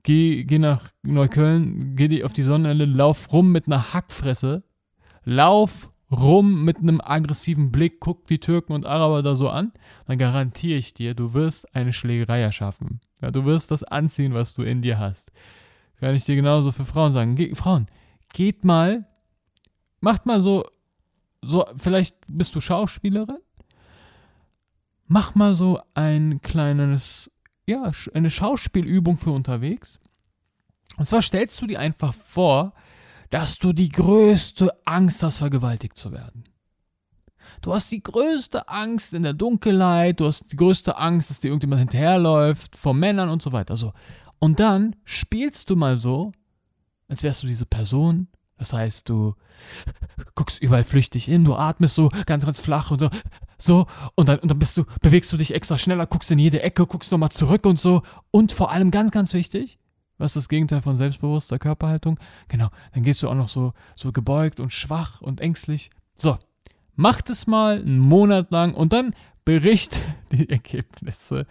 geh, 0.03 0.43
geh 0.43 0.59
nach 0.59 0.91
Neukölln, 1.01 1.95
geh 1.95 2.23
auf 2.23 2.33
die 2.33 2.43
Sonnenende, 2.43 2.85
lauf 2.85 3.33
rum 3.33 3.51
mit 3.51 3.67
einer 3.67 3.93
Hackfresse, 3.93 4.63
lauf 5.23 5.92
rum 6.13 6.63
mit 6.63 6.77
einem 6.77 7.01
aggressiven 7.01 7.71
Blick, 7.71 7.99
guck 7.99 8.27
die 8.27 8.39
Türken 8.39 8.73
und 8.73 8.85
Araber 8.85 9.23
da 9.23 9.35
so 9.35 9.49
an, 9.49 9.71
dann 10.05 10.17
garantiere 10.17 10.77
ich 10.77 10.93
dir, 10.93 11.13
du 11.15 11.33
wirst 11.33 11.75
eine 11.75 11.93
Schlägerei 11.93 12.41
erschaffen. 12.41 13.01
Ja, 13.21 13.31
du 13.31 13.45
wirst 13.45 13.71
das 13.71 13.83
anziehen, 13.83 14.33
was 14.33 14.53
du 14.53 14.63
in 14.63 14.81
dir 14.81 14.99
hast. 14.99 15.31
Kann 15.99 16.15
ich 16.15 16.25
dir 16.25 16.35
genauso 16.35 16.71
für 16.71 16.85
Frauen 16.85 17.13
sagen. 17.13 17.35
Ge 17.35 17.55
Frauen, 17.55 17.87
geht 18.33 18.65
mal, 18.65 19.07
macht 20.01 20.25
mal 20.25 20.41
so, 20.41 20.65
so, 21.41 21.65
vielleicht 21.77 22.17
bist 22.27 22.55
du 22.55 22.61
Schauspielerin. 22.61 23.39
Mach 25.07 25.35
mal 25.35 25.55
so 25.55 25.81
ein 25.93 26.41
kleines, 26.41 27.31
ja, 27.67 27.91
eine 28.13 28.29
Schauspielübung 28.29 29.17
für 29.17 29.31
unterwegs. 29.31 29.99
Und 30.97 31.05
zwar 31.05 31.21
stellst 31.21 31.61
du 31.61 31.67
dir 31.67 31.79
einfach 31.79 32.13
vor, 32.13 32.73
dass 33.33 33.57
du 33.57 33.73
die 33.73 33.89
größte 33.89 34.71
Angst 34.85 35.23
hast, 35.23 35.39
vergewaltigt 35.39 35.97
zu 35.97 36.11
werden. 36.11 36.43
Du 37.63 37.73
hast 37.73 37.91
die 37.91 38.03
größte 38.03 38.69
Angst 38.69 39.15
in 39.15 39.23
der 39.23 39.33
Dunkelheit, 39.33 40.19
du 40.19 40.27
hast 40.27 40.51
die 40.51 40.55
größte 40.55 40.97
Angst, 40.97 41.31
dass 41.31 41.39
dir 41.39 41.47
irgendjemand 41.47 41.79
hinterherläuft, 41.79 42.77
vor 42.77 42.93
Männern 42.93 43.29
und 43.29 43.41
so 43.41 43.51
weiter. 43.51 43.75
So, 43.75 43.91
und 44.37 44.59
dann 44.59 44.95
spielst 45.03 45.71
du 45.71 45.75
mal 45.75 45.97
so, 45.97 46.31
als 47.07 47.23
wärst 47.23 47.41
du 47.41 47.47
diese 47.47 47.65
Person. 47.65 48.27
Das 48.59 48.71
heißt, 48.71 49.09
du 49.09 49.33
guckst 50.35 50.61
überall 50.61 50.83
flüchtig 50.83 51.25
hin, 51.25 51.43
du 51.43 51.55
atmest 51.55 51.95
so 51.95 52.09
ganz, 52.27 52.45
ganz 52.45 52.61
flach 52.61 52.91
und 52.91 52.99
so. 52.99 53.09
So, 53.57 53.87
und 54.13 54.29
dann, 54.29 54.37
und 54.39 54.51
dann 54.51 54.59
bist 54.59 54.77
du, 54.77 54.83
bewegst 55.01 55.33
du 55.33 55.37
dich 55.37 55.55
extra 55.55 55.79
schneller, 55.79 56.05
guckst 56.05 56.29
in 56.29 56.37
jede 56.37 56.61
Ecke, 56.61 56.85
guckst 56.85 57.11
nochmal 57.11 57.31
zurück 57.31 57.65
und 57.65 57.79
so. 57.79 58.03
Und 58.29 58.51
vor 58.51 58.69
allem 58.69 58.91
ganz, 58.91 59.09
ganz 59.09 59.33
wichtig, 59.33 59.79
was 60.17 60.31
ist 60.31 60.43
das 60.43 60.49
Gegenteil 60.49 60.81
von 60.81 60.95
selbstbewusster 60.95 61.59
Körperhaltung? 61.59 62.19
Genau, 62.47 62.69
dann 62.93 63.03
gehst 63.03 63.23
du 63.23 63.29
auch 63.29 63.35
noch 63.35 63.49
so, 63.49 63.73
so 63.95 64.11
gebeugt 64.11 64.59
und 64.59 64.71
schwach 64.71 65.21
und 65.21 65.41
ängstlich. 65.41 65.89
So, 66.15 66.37
mach 66.95 67.21
das 67.21 67.47
mal 67.47 67.79
einen 67.79 67.99
Monat 67.99 68.51
lang 68.51 68.73
und 68.73 68.93
dann 68.93 69.13
bericht 69.45 69.99
die 70.31 70.49
Ergebnisse. 70.49 71.45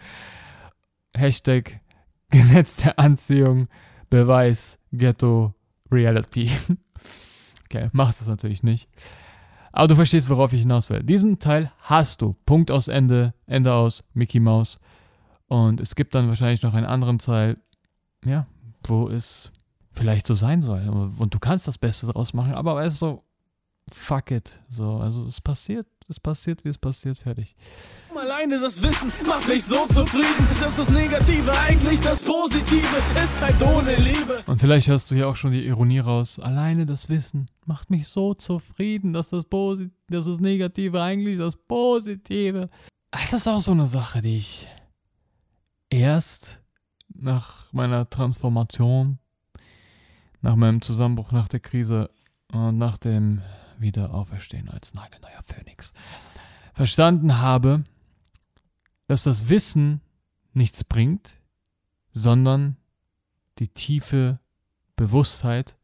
Hashtag 1.15 1.81
Gesetz 2.29 2.77
der 2.77 2.97
Anziehung, 2.97 3.67
Beweis, 4.09 4.79
Ghetto, 4.91 5.53
Reality. 5.91 6.49
okay, 7.65 7.89
machst 7.91 8.21
es 8.21 8.27
natürlich 8.27 8.63
nicht. 8.63 8.89
Aber 9.71 9.87
du 9.87 9.95
verstehst, 9.95 10.29
worauf 10.29 10.53
ich 10.53 10.61
hinaus 10.61 10.89
will. 10.89 11.03
Diesen 11.03 11.39
Teil 11.39 11.71
hast 11.79 12.21
du. 12.21 12.35
Punkt 12.45 12.71
aus 12.71 12.87
Ende, 12.87 13.33
Ende 13.47 13.73
aus, 13.73 14.03
Mickey 14.13 14.39
Mouse. 14.39 14.79
Und 15.47 15.81
es 15.81 15.95
gibt 15.95 16.15
dann 16.15 16.27
wahrscheinlich 16.27 16.61
noch 16.61 16.73
einen 16.73 16.85
anderen 16.85 17.19
Teil, 17.19 17.57
ja, 18.25 18.47
wo 18.85 19.09
es 19.09 19.51
vielleicht 19.91 20.27
so 20.27 20.35
sein 20.35 20.61
soll. 20.61 20.87
Und 20.89 21.33
du 21.33 21.39
kannst 21.39 21.67
das 21.67 21.77
Beste 21.77 22.07
daraus 22.07 22.33
machen, 22.33 22.53
aber 22.53 22.75
weißt 22.75 23.01
du, 23.01 23.21
fuck 23.91 24.31
it. 24.31 24.61
So, 24.69 24.97
also 24.97 25.25
es 25.25 25.41
passiert, 25.41 25.87
es 26.07 26.19
passiert, 26.19 26.63
wie 26.63 26.69
es 26.69 26.77
passiert, 26.77 27.17
fertig. 27.17 27.55
Alleine 28.15 28.59
das 28.59 28.81
Wissen 28.81 29.11
macht 29.25 29.47
mich 29.47 29.63
so 29.63 29.87
zufrieden, 29.87 30.47
dass 30.61 30.77
das 30.77 30.91
Negative 30.91 31.51
eigentlich 31.59 31.99
das 31.99 32.21
Positive 32.21 32.87
ist 33.23 33.41
halt 33.41 33.61
ohne 33.61 33.95
Liebe. 33.95 34.43
Und 34.45 34.59
vielleicht 34.59 34.87
hörst 34.87 35.09
du 35.11 35.15
hier 35.15 35.27
auch 35.27 35.35
schon 35.35 35.51
die 35.51 35.65
Ironie 35.65 35.99
raus. 35.99 36.39
Alleine 36.39 36.85
das 36.85 37.09
Wissen 37.09 37.49
macht 37.65 37.89
mich 37.89 38.07
so 38.07 38.33
zufrieden, 38.33 39.13
dass 39.13 39.29
das, 39.29 39.45
Posit 39.45 39.91
dass 40.07 40.25
das 40.25 40.39
Negative 40.39 41.01
eigentlich 41.01 41.37
das 41.37 41.55
Positive. 41.55 42.69
Es 43.11 43.33
ist 43.33 43.47
auch 43.47 43.59
so 43.59 43.71
eine 43.71 43.87
Sache, 43.87 44.21
die 44.21 44.37
ich 44.37 44.67
erst 45.89 46.62
nach 47.15 47.71
meiner 47.73 48.09
Transformation, 48.09 49.19
nach 50.41 50.55
meinem 50.55 50.81
Zusammenbruch, 50.81 51.31
nach 51.31 51.47
der 51.47 51.59
Krise 51.59 52.09
und 52.51 52.77
nach 52.77 52.97
dem 52.97 53.41
Wiederauferstehen 53.77 54.69
als 54.69 54.93
nagelneuer 54.93 55.41
Phönix 55.43 55.93
verstanden 56.73 57.37
habe, 57.39 57.83
dass 59.07 59.23
das 59.23 59.49
Wissen 59.49 60.01
nichts 60.53 60.83
bringt, 60.83 61.39
sondern 62.11 62.77
die 63.59 63.67
tiefe 63.67 64.39
Bewusstheit 64.95 65.77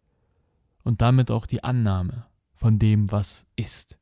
und 0.84 1.02
damit 1.02 1.32
auch 1.32 1.46
die 1.46 1.64
Annahme 1.64 2.26
von 2.54 2.80
dem, 2.80 3.12
was 3.12 3.46
ist. 3.56 4.00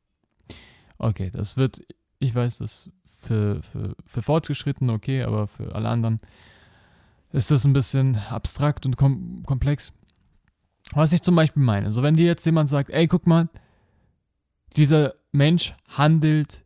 Okay, 0.98 1.30
das 1.30 1.56
wird, 1.56 1.82
ich 2.18 2.34
weiß, 2.34 2.58
das 2.58 2.90
für, 3.04 3.62
für, 3.62 3.94
für 4.06 4.22
Fortgeschrittene 4.22 4.92
okay, 4.92 5.22
aber 5.22 5.46
für 5.46 5.74
alle 5.74 5.88
anderen 5.88 6.20
ist 7.32 7.50
das 7.50 7.64
ein 7.64 7.72
bisschen 7.72 8.16
abstrakt 8.30 8.86
und 8.86 8.96
kom 8.96 9.42
komplex. 9.44 9.92
Was 10.92 11.12
ich 11.12 11.22
zum 11.22 11.34
Beispiel 11.34 11.62
meine, 11.62 11.92
so 11.92 12.02
wenn 12.02 12.14
dir 12.14 12.26
jetzt 12.26 12.46
jemand 12.46 12.70
sagt, 12.70 12.90
ey, 12.90 13.06
guck 13.06 13.26
mal, 13.26 13.48
dieser 14.76 15.14
Mensch 15.32 15.74
handelt 15.88 16.64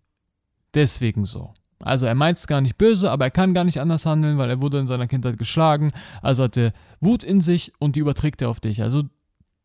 deswegen 0.75 1.25
so. 1.25 1.53
Also 1.81 2.07
er 2.07 2.15
meint 2.15 2.39
es 2.39 2.47
gar 2.47 2.61
nicht 2.61 2.79
böse, 2.79 3.11
aber 3.11 3.25
er 3.25 3.31
kann 3.31 3.55
gar 3.55 3.65
nicht 3.65 3.81
anders 3.81 4.07
handeln, 4.07 4.39
weil 4.39 4.51
er 4.51 4.61
wurde 4.61 4.79
in 4.79 4.87
seiner 4.87 5.09
Kindheit 5.09 5.39
geschlagen. 5.39 5.91
Also 6.21 6.45
hat 6.45 6.57
er 6.57 6.73
Wut 7.01 7.25
in 7.25 7.41
sich 7.41 7.73
und 7.81 7.97
die 7.97 8.01
überträgt 8.01 8.41
er 8.41 8.51
auf 8.51 8.61
dich. 8.61 8.83
Also 8.83 9.03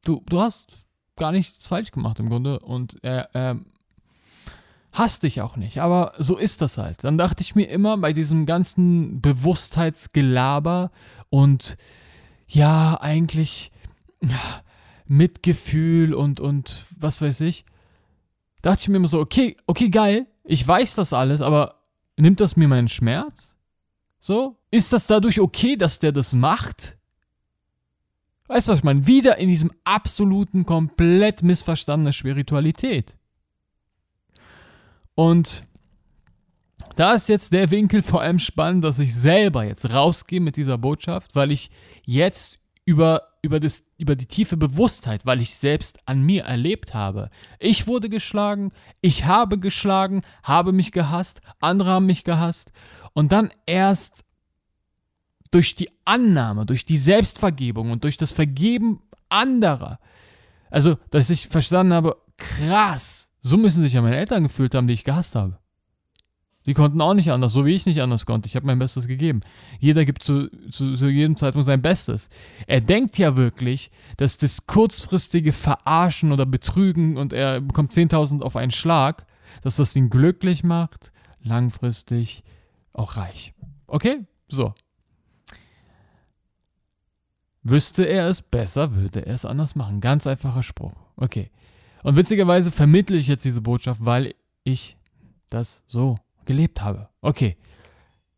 du, 0.04 0.24
du 0.28 0.42
hast 0.42 0.88
gar 1.16 1.32
nichts 1.32 1.68
falsch 1.68 1.92
gemacht 1.92 2.20
im 2.20 2.30
Grunde 2.30 2.60
und 2.60 2.98
er, 3.04 3.30
er 3.36 3.60
hasst 4.92 5.24
dich 5.24 5.42
auch 5.42 5.58
nicht. 5.58 5.80
Aber 5.80 6.14
so 6.18 6.38
ist 6.38 6.62
das 6.62 6.78
halt. 6.78 7.04
Dann 7.04 7.18
dachte 7.18 7.42
ich 7.42 7.56
mir 7.56 7.66
immer 7.66 7.98
bei 7.98 8.14
diesem 8.14 8.46
ganzen 8.46 9.22
Bewusstheitsgelaber 9.22 10.92
und 11.30 11.78
ja, 12.48 13.00
eigentlich 13.00 13.72
Mitgefühl 15.06 16.14
und, 16.14 16.40
und 16.40 16.86
was 16.98 17.22
weiß 17.22 17.42
ich, 17.42 17.66
dachte 18.62 18.82
ich 18.82 18.90
mir 18.90 18.98
immer 18.98 19.08
so, 19.08 19.20
okay, 19.20 19.58
okay, 19.68 19.90
geil, 19.90 20.28
ich 20.44 20.68
weiß 20.68 20.96
das 20.96 21.14
alles, 21.14 21.42
aber 21.42 21.78
Nimmt 22.18 22.42
das 22.42 22.56
mir 22.56 22.68
meinen 22.68 22.88
Schmerz? 22.88 23.56
So? 24.20 24.58
Ist 24.72 24.92
das 24.92 25.08
dadurch 25.08 25.40
okay, 25.40 25.76
dass 25.76 26.00
der 26.00 26.12
das 26.12 26.34
macht? 26.34 26.98
Weißt 28.48 28.68
du, 28.68 28.72
was 28.72 28.80
ich 28.80 28.84
meine? 28.84 29.06
Wieder 29.06 29.38
in 29.38 29.50
diesem 29.50 29.72
absoluten, 29.84 30.66
komplett 30.66 31.44
missverstandenen 31.44 32.14
Spiritualität. 32.14 33.18
Und 35.18 35.66
da 36.96 37.14
ist 37.14 37.28
jetzt 37.28 37.52
der 37.52 37.72
Winkel 37.72 38.04
vor 38.04 38.22
allem 38.22 38.38
spannend, 38.38 38.84
dass 38.84 39.00
ich 39.00 39.16
selber 39.16 39.64
jetzt 39.64 39.90
rausgehe 39.90 40.40
mit 40.40 40.58
dieser 40.58 40.78
Botschaft, 40.78 41.34
weil 41.34 41.52
ich 41.52 41.72
jetzt 42.06 42.60
über, 42.86 43.24
über, 43.42 43.60
das, 43.60 43.84
über 43.98 44.16
die 44.16 44.28
tiefe 44.28 44.58
Bewusstheit, 44.58 45.26
weil 45.26 45.42
ich 45.42 45.56
selbst 45.56 45.98
an 46.06 46.22
mir 46.22 46.44
erlebt 46.44 46.94
habe. 46.94 47.32
Ich 47.58 47.88
wurde 47.88 48.10
geschlagen, 48.10 48.72
ich 49.02 49.26
habe 49.26 49.58
geschlagen, 49.58 50.22
habe 50.44 50.72
mich 50.72 50.92
gehasst, 50.92 51.42
andere 51.60 51.90
haben 51.90 52.06
mich 52.06 52.24
gehasst. 52.24 52.72
Und 53.14 53.32
dann 53.32 53.50
erst 53.66 54.24
durch 55.50 55.74
die 55.74 55.90
Annahme, 56.06 56.68
durch 56.68 56.86
die 56.86 56.98
Selbstvergebung 56.98 57.90
und 57.90 58.04
durch 58.04 58.18
das 58.18 58.32
Vergeben 58.32 59.02
anderer, 59.30 60.00
also 60.70 60.96
dass 61.10 61.32
ich 61.32 61.48
verstanden 61.48 61.94
habe, 61.94 62.18
krass, 62.38 63.27
so 63.42 63.58
müssen 63.58 63.84
sich 63.84 63.94
ja 63.94 64.02
meine 64.02 64.18
Eltern 64.18 64.44
gefühlt 64.44 64.76
haben, 64.76 64.88
die 64.88 64.94
ich 64.94 65.04
gehasst 65.04 65.36
habe. 65.36 65.58
Die 66.68 66.74
konnten 66.74 67.00
auch 67.00 67.14
nicht 67.14 67.32
anders, 67.32 67.54
so 67.54 67.66
wie 67.66 67.74
ich 67.74 67.86
nicht 67.86 68.02
anders 68.02 68.26
konnte. 68.26 68.48
Ich 68.48 68.58
habe 68.58 68.66
mein 68.66 68.78
Bestes 68.78 69.08
gegeben. 69.08 69.40
Jeder 69.80 70.04
gibt 70.04 70.22
zu, 70.22 70.50
zu, 70.70 70.96
zu, 70.96 71.08
jedem 71.08 71.38
Zeitpunkt 71.38 71.66
sein 71.66 71.82
Bestes. 71.82 72.30
Er 72.68 72.82
denkt 72.82 73.18
ja 73.18 73.38
wirklich, 73.38 73.90
dass 74.18 74.38
das 74.38 74.68
kurzfristige 74.68 75.54
Verarschen 75.54 76.34
oder 76.34 76.46
Betrügen 76.46 77.16
und 77.16 77.32
er 77.32 77.62
bekommt 77.62 77.94
10.000 77.94 78.42
auf 78.42 78.58
einen 78.58 78.72
Schlag, 78.72 79.26
dass 79.62 79.78
das 79.78 79.96
ihn 79.96 80.10
glücklich 80.10 80.66
macht, 80.66 81.14
langfristig 81.42 82.44
auch 82.92 83.16
reich. 83.16 83.54
Okay? 83.88 84.26
So. 84.50 84.74
Wüsste 87.64 88.04
er 88.04 88.28
es 88.28 88.42
besser, 88.42 88.94
würde 88.94 89.26
er 89.26 89.36
es 89.36 89.46
anders 89.46 89.76
machen. 89.76 90.02
Ganz 90.02 90.28
einfacher 90.28 90.64
Spruch. 90.64 90.94
Okay. 91.16 91.50
Und 92.08 92.16
witzigerweise 92.16 92.72
vermittle 92.72 93.18
ich 93.18 93.28
jetzt 93.28 93.44
diese 93.44 93.60
Botschaft, 93.60 94.06
weil 94.06 94.34
ich 94.64 94.96
das 95.50 95.84
so 95.88 96.18
gelebt 96.46 96.82
habe. 96.82 97.10
Okay. 97.20 97.58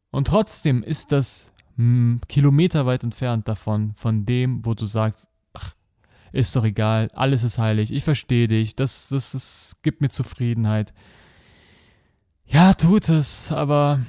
Und 0.09 0.25
trotzdem 0.25 0.81
ist 0.81 1.11
das 1.11 1.53
hm, 1.75 2.19
kilometerweit 2.27 3.03
entfernt 3.03 3.47
davon, 3.47 3.93
von 3.93 4.25
dem, 4.25 4.65
wo 4.65 4.73
du 4.73 4.87
sagst, 4.87 5.27
ach, 5.53 5.75
ist 6.31 6.55
doch 6.55 6.63
egal, 6.63 7.11
alles 7.13 7.43
ist 7.43 7.59
heilig, 7.59 7.93
ich 7.93 8.03
verstehe 8.03 8.47
dich, 8.47 8.75
das, 8.75 9.09
das, 9.09 9.33
das 9.33 9.77
gibt 9.83 10.01
mir 10.01 10.09
Zufriedenheit. 10.09 10.91
Ja, 12.47 12.73
tut 12.73 13.07
es, 13.09 13.51
aber 13.51 13.99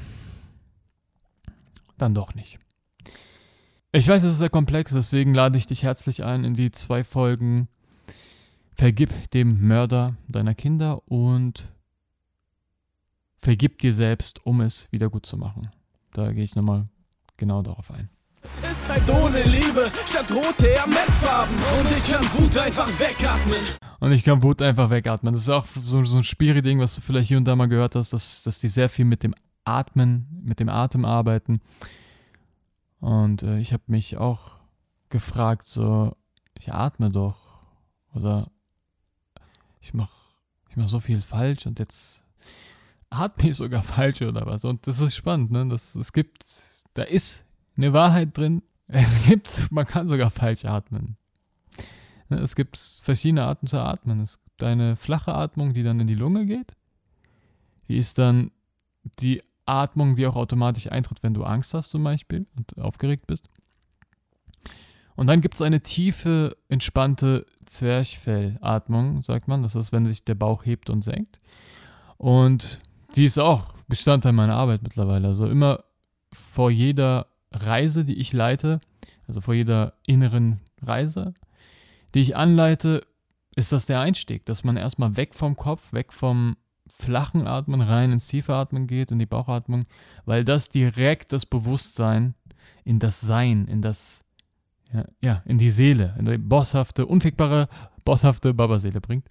dann 1.99 2.14
doch 2.14 2.35
nicht. 2.35 2.59
Ich 3.93 4.09
weiß, 4.09 4.23
es 4.23 4.33
ist 4.33 4.38
sehr 4.38 4.49
komplex, 4.49 4.93
deswegen 4.93 5.35
lade 5.35 5.59
ich 5.59 5.67
dich 5.67 5.83
herzlich 5.83 6.25
ein 6.25 6.45
in 6.45 6.55
die 6.55 6.71
zwei 6.71 7.05
Folgen 7.05 7.69
Vergib 8.81 9.11
dem 9.33 9.69
Mörder 9.69 10.17
deiner 10.27 10.55
Kinder 10.55 11.07
und 11.07 11.71
vergib 13.37 13.79
dir 13.81 13.93
selbst, 13.93 14.47
um 14.47 14.63
es 14.63 14.91
wieder 14.91 15.11
gut 15.11 15.27
zu 15.27 15.37
machen. 15.37 15.69
Da 16.15 16.33
gehe 16.33 16.45
ich 16.45 16.57
nochmal 16.57 16.89
genau 17.37 17.61
darauf 17.61 17.91
ein. 17.91 18.09
Ist 18.63 18.89
halt 18.89 19.07
ohne 19.11 19.43
Liebe, 19.43 19.93
statt 20.07 20.33
rote 20.33 20.67
eher 20.67 20.87
Mettfarben. 20.87 21.55
Und 21.57 21.93
ich 21.93 22.11
kann 22.11 22.25
Wut 22.33 22.57
einfach 22.57 22.89
wegatmen. 22.99 23.61
Und 24.01 24.13
ich 24.13 24.25
kann 24.25 24.43
Wut 24.43 24.63
einfach 24.63 24.89
wegatmen. 24.89 25.35
Das 25.35 25.43
ist 25.43 25.51
auch 25.51 25.67
so, 25.67 26.03
so 26.03 26.17
ein 26.17 26.25
Spiri-Ding, 26.25 26.81
was 26.81 26.95
du 26.95 27.03
vielleicht 27.03 27.29
hier 27.29 27.37
und 27.37 27.45
da 27.45 27.57
mal 27.57 27.69
gehört 27.69 27.97
hast, 27.97 28.15
dass, 28.15 28.45
dass 28.45 28.61
die 28.61 28.69
sehr 28.69 28.89
viel 28.89 29.05
mit 29.05 29.23
dem 29.23 29.35
Atmen, 29.63 30.41
mit 30.43 30.59
dem 30.59 30.71
Atem 30.71 31.05
arbeiten. 31.05 31.61
Und 32.99 33.43
äh, 33.43 33.59
ich 33.59 33.75
habe 33.75 33.83
mich 33.89 34.17
auch 34.17 34.53
gefragt, 35.11 35.67
so, 35.67 36.17
ich 36.59 36.73
atme 36.73 37.11
doch. 37.11 37.37
Oder 38.15 38.51
ich 39.81 39.95
mache 39.95 40.11
ich 40.71 40.77
mach 40.77 40.89
so 40.89 41.01
viel 41.01 41.21
falsch 41.21 41.67
und 41.67 41.79
jetzt 41.79 42.25
atme 43.11 43.51
ich 43.51 43.57
sogar 43.57 43.83
falsch 43.83 44.23
oder 44.23 44.47
was. 44.47 44.65
Und 44.65 44.87
das 44.87 45.01
ist 45.01 45.17
spannend, 45.17 45.51
ne? 45.51 45.67
Das, 45.69 45.97
es 45.97 46.13
gibt, 46.13 46.45
da 46.95 47.03
ist 47.03 47.45
eine 47.77 47.93
Wahrheit 47.93 48.37
drin. 48.39 48.63
Es 48.87 49.25
gibt, 49.25 49.71
man 49.71 49.87
kann 49.87 50.09
sogar 50.09 50.31
falsch 50.31 50.65
atmen. 50.65 51.17
Ne, 52.29 52.39
es 52.39 52.55
gibt 52.57 52.77
verschiedene 52.77 53.45
Arten 53.45 53.67
zu 53.67 53.81
atmen. 53.81 54.21
Es 54.21 54.43
gibt 54.43 54.63
eine 54.63 54.97
flache 54.97 55.35
Atmung, 55.35 55.73
die 55.73 55.83
dann 55.83 56.01
in 56.01 56.07
die 56.07 56.15
Lunge 56.15 56.47
geht. 56.47 56.77
Die 57.89 57.97
ist 57.97 58.19
dann 58.19 58.53
die 59.19 59.43
Atmung, 59.67 60.17
die 60.17 60.27
auch 60.27 60.37
automatisch 60.37 60.91
eintritt, 60.91 61.23
wenn 61.23 61.35
du 61.35 61.45
Angst 61.45 61.75
hast 61.75 61.91
zum 61.91 62.05
Beispiel 62.05 62.47
und 62.57 62.79
aufgeregt 62.79 63.27
bist. 63.27 63.49
Und 65.21 65.27
dann 65.27 65.43
gibt 65.43 65.57
es 65.57 65.61
eine 65.61 65.83
tiefe, 65.83 66.57
entspannte 66.71 67.45
Zwerchfellatmung, 67.67 69.23
sagt 69.23 69.49
man. 69.49 69.62
Das 69.62 69.75
ist, 69.75 69.93
wenn 69.93 70.07
sich 70.07 70.25
der 70.25 70.35
Bauch 70.35 70.65
hebt 70.65 70.89
und 70.89 71.05
senkt. 71.05 71.41
Und 72.17 72.81
die 73.17 73.27
ist 73.27 73.39
auch 73.39 73.75
Bestandteil 73.87 74.33
meiner 74.33 74.55
Arbeit 74.55 74.83
mittlerweile. 74.83 75.29
Also 75.29 75.47
immer 75.47 75.85
vor 76.33 76.71
jeder 76.71 77.27
Reise, 77.53 78.07
die 78.07 78.15
ich 78.15 78.33
leite, 78.33 78.81
also 79.29 79.43
vor 79.43 79.53
jeder 79.53 79.93
inneren 80.07 80.61
Reise, 80.81 81.35
die 82.15 82.21
ich 82.21 82.35
anleite, 82.35 83.07
ist 83.57 83.73
das 83.73 83.85
der 83.85 84.00
Einstieg, 84.00 84.47
dass 84.47 84.65
man 84.65 84.79
erstmal 84.79 85.19
weg 85.19 85.35
vom 85.35 85.55
Kopf, 85.55 85.93
weg 85.93 86.15
vom 86.15 86.57
flachen 86.89 87.47
Atmen 87.47 87.83
rein 87.83 88.11
ins 88.11 88.27
tiefe 88.27 88.55
Atmen 88.55 88.87
geht, 88.87 89.11
in 89.11 89.19
die 89.19 89.27
Bauchatmung, 89.27 89.85
weil 90.25 90.47
das 90.47 90.71
direkt 90.71 91.35
das 91.35 91.45
Bewusstsein 91.45 92.37
in 92.85 92.99
das 92.99 93.21
Sein, 93.21 93.67
in 93.69 93.83
das, 93.83 94.25
ja, 94.93 95.05
ja 95.21 95.43
in 95.47 95.59
die 95.59 95.71
Seele, 95.71 96.15
in 96.19 96.25
die 96.25 96.39
bosshafte, 96.39 97.07
unfickbare, 97.07 97.69
bosshafte 98.05 98.55
Babaseele 98.55 99.01
bringt, 99.01 99.27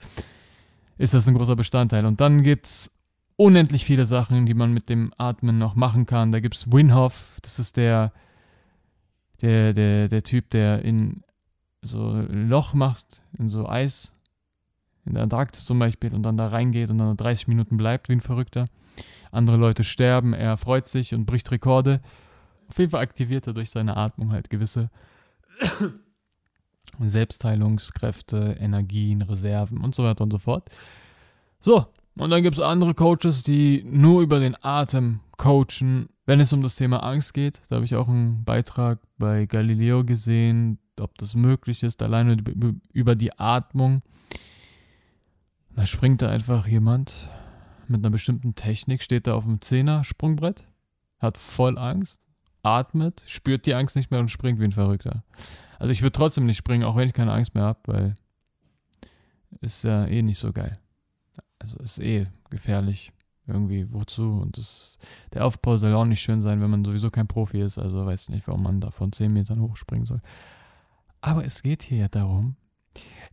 ist 0.98 1.14
das 1.14 1.28
ein 1.28 1.36
großer 1.36 1.56
Bestandteil. 1.56 2.06
Und 2.06 2.22
dann 2.22 2.44
gibt 2.44 2.66
es 2.66 2.92
unendlich 3.36 3.86
viele 3.86 4.06
Sachen, 4.06 4.46
die 4.46 4.54
man 4.54 4.74
mit 4.74 4.90
dem 4.90 5.14
Atmen 5.18 5.58
noch 5.58 5.76
machen 5.76 6.06
kann. 6.06 6.32
Da 6.32 6.40
gibt 6.40 6.56
es 6.56 6.72
Winhoff, 6.72 7.40
das 7.42 7.58
ist 7.58 7.78
der, 7.78 8.12
der, 9.42 9.74
der, 9.74 10.10
der 10.10 10.24
Typ, 10.24 10.50
der 10.50 10.84
in 10.84 11.24
so 11.82 12.10
ein 12.10 12.50
Loch 12.50 12.74
macht, 12.74 13.22
in 13.38 13.48
so 13.48 13.68
Eis, 13.68 14.14
in 15.06 15.14
der 15.14 15.24
Antarktis 15.24 15.64
zum 15.64 15.80
Beispiel, 15.80 16.14
und 16.14 16.24
dann 16.24 16.36
da 16.36 16.50
reingeht 16.50 16.90
und 16.90 16.98
dann 16.98 17.16
30 17.16 17.48
Minuten 17.48 17.78
bleibt 17.78 18.10
wie 18.10 18.14
ein 18.14 18.22
Verrückter. 18.22 18.68
Andere 19.32 19.56
Leute 19.56 19.86
sterben, 19.86 20.34
er 20.34 20.58
freut 20.58 20.88
sich 20.88 21.14
und 21.14 21.26
bricht 21.26 21.50
Rekorde. 21.52 22.02
Auf 22.68 22.78
jeden 22.78 22.92
Fall 22.92 23.02
aktiviert 23.02 23.48
er 23.48 23.54
durch 23.54 23.70
seine 23.70 23.96
Atmung 23.96 24.34
halt 24.34 24.50
gewisse 24.50 24.90
Selbstheilungskräfte, 27.00 28.58
Energien, 28.60 29.22
Reserven 29.22 29.80
und 29.80 29.96
so 29.96 30.04
weiter 30.04 30.24
und 30.24 30.32
so 30.32 30.38
fort. 30.38 30.70
So, 31.60 31.88
und 32.18 32.30
dann 32.30 32.44
gibt 32.44 32.58
es 32.58 32.64
andere 32.64 32.94
Coaches, 32.94 33.44
die 33.44 33.84
nur 33.86 34.22
über 34.22 34.40
den 34.40 34.56
Atem 34.62 35.22
coachen, 35.38 36.10
wenn 36.26 36.40
es 36.40 36.52
um 36.52 36.62
das 36.62 36.76
Thema 36.76 37.04
Angst 37.04 37.34
geht. 37.34 37.62
Da 37.70 37.78
habe 37.78 37.86
ich 37.86 37.96
auch 37.96 38.10
einen 38.10 38.44
Beitrag 38.44 39.00
bei 39.18 39.46
Galileo 39.46 40.04
gesehen, 40.04 40.80
ob 41.00 41.18
das 41.18 41.36
möglich 41.36 41.82
ist, 41.84 42.02
alleine 42.02 42.38
über 42.92 43.16
die 43.16 43.40
Atmung. 43.40 44.02
Da 45.76 45.86
springt 45.86 46.22
da 46.22 46.30
einfach 46.30 46.68
jemand 46.68 47.30
mit 47.88 48.02
einer 48.02 48.12
bestimmten 48.12 48.54
Technik, 48.54 49.02
steht 49.02 49.28
da 49.28 49.36
auf 49.36 49.46
dem 49.46 49.62
Zehner-Sprungbrett, 49.62 50.68
hat 51.20 51.38
voll 51.38 51.78
Angst, 51.78 52.20
atmet, 52.64 53.24
spürt 53.28 53.66
die 53.66 53.74
Angst 53.74 53.96
nicht 53.96 54.12
mehr 54.12 54.20
und 54.20 54.30
springt 54.30 54.60
wie 54.60 54.66
ein 54.66 54.72
Verrückter. 54.72 55.24
Also 55.78 55.92
ich 55.92 56.02
würde 56.02 56.12
trotzdem 56.12 56.46
nicht 56.46 56.58
springen, 56.58 56.84
auch 56.84 56.96
wenn 56.96 57.08
ich 57.08 57.14
keine 57.14 57.34
Angst 57.34 57.56
mehr 57.56 57.64
habe, 57.64 57.80
weil 57.86 58.16
ist 59.62 59.84
ja 59.84 60.06
eh 60.06 60.22
nicht 60.22 60.38
so 60.38 60.52
geil 60.52 60.80
also 61.60 61.78
ist 61.80 62.00
eh 62.00 62.28
gefährlich. 62.50 63.12
Irgendwie, 63.46 63.92
wozu? 63.92 64.40
Und 64.42 64.58
das, 64.58 65.00
der 65.34 65.44
Aufbau 65.46 65.76
soll 65.78 65.94
auch 65.94 66.06
nicht 66.06 66.22
schön 66.22 66.42
sein, 66.42 66.62
wenn 66.62 66.70
man 66.70 66.86
sowieso 66.86 67.10
kein 67.10 67.28
Profi 67.28 67.62
ist. 67.62 67.80
Also 67.80 68.06
weiß 68.06 68.30
nicht, 68.30 68.48
warum 68.48 68.64
man 68.64 68.80
da 68.80 68.92
von 68.92 69.12
10 69.12 69.34
Metern 69.34 69.62
hochspringen 69.62 70.06
soll. 70.06 70.22
Aber 71.22 71.44
es 71.44 71.64
geht 71.64 71.82
hier 71.82 71.98
ja 71.98 72.08
darum, 72.08 72.56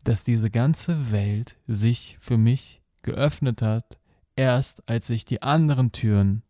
dass 0.04 0.24
diese 0.24 0.50
ganze 0.50 1.12
Welt 1.12 1.58
sich 1.66 2.16
für 2.18 2.38
mich 2.38 2.82
geöffnet 3.02 3.60
hat, 3.60 3.98
erst 4.36 4.88
als 4.88 5.10
ich 5.10 5.24
die 5.24 5.42
anderen 5.42 5.92
Türen 5.92 6.42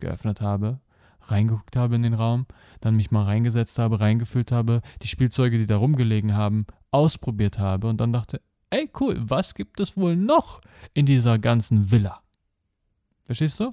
geöffnet 0.00 0.40
habe, 0.40 0.80
reingeguckt 1.26 1.76
habe 1.76 1.96
in 1.96 2.02
den 2.02 2.14
Raum, 2.14 2.46
dann 2.80 2.96
mich 2.96 3.10
mal 3.10 3.24
reingesetzt 3.24 3.78
habe, 3.78 4.00
reingefüllt 4.00 4.52
habe, 4.52 4.82
die 5.02 5.08
Spielzeuge, 5.08 5.58
die 5.58 5.66
da 5.66 5.76
rumgelegen 5.76 6.34
haben, 6.34 6.66
ausprobiert 6.90 7.58
habe 7.58 7.88
und 7.88 8.00
dann 8.00 8.12
dachte, 8.12 8.40
ey 8.70 8.90
cool, 9.00 9.16
was 9.20 9.54
gibt 9.54 9.80
es 9.80 9.96
wohl 9.96 10.16
noch 10.16 10.60
in 10.94 11.06
dieser 11.06 11.38
ganzen 11.38 11.90
Villa? 11.90 12.22
Verstehst 13.24 13.60
du? 13.60 13.72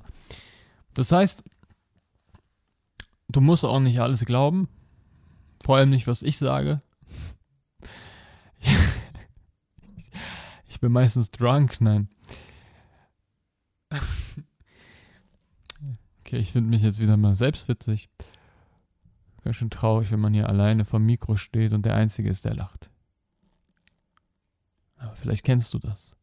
Das 0.93 1.12
heißt, 1.12 1.43
du 3.29 3.41
musst 3.41 3.65
auch 3.65 3.79
nicht 3.79 3.99
alles 3.99 4.25
glauben, 4.25 4.67
vor 5.63 5.77
allem 5.77 5.89
nicht, 5.89 6.07
was 6.07 6.21
ich 6.21 6.38
sage. 6.38 6.81
ich 10.67 10.79
bin 10.79 10.91
meistens 10.91 11.31
drunk, 11.31 11.81
nein. 11.81 12.10
Okay, 16.28 16.40
ich 16.40 16.52
finde 16.52 16.70
mich 16.70 16.82
jetzt 16.82 17.00
wieder 17.00 17.16
mal 17.16 17.36
selbst 17.36 17.70
witzig. 17.70 18.10
Ganz 19.46 19.56
schön 19.56 19.70
traurig, 19.70 20.12
wenn 20.12 20.20
man 20.20 20.34
hier 20.34 20.50
alleine 20.50 20.84
vom 20.84 21.06
Mikro 21.06 21.38
steht 21.38 21.72
und 21.72 21.86
der 21.86 21.96
Einzige 21.96 22.30
ist, 22.30 22.44
der 22.44 22.54
lacht. 22.54 22.90
Aber 24.98 25.16
vielleicht 25.16 25.46
kennst 25.46 25.74
du 25.74 25.80
das. 25.80 26.18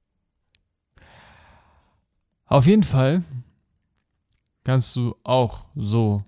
Auf 2.45 2.67
jeden 2.67 2.83
Fall 2.83 3.23
kannst 4.63 4.95
du 4.95 5.17
auch 5.25 5.71
so 5.75 6.23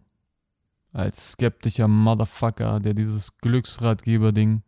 als 0.95 1.33
skeptischer 1.33 1.87
Motherfucker, 1.87 2.81
der 2.81 2.95
dieses 2.95 3.37
Glücksratgeber-Ding 3.37 4.63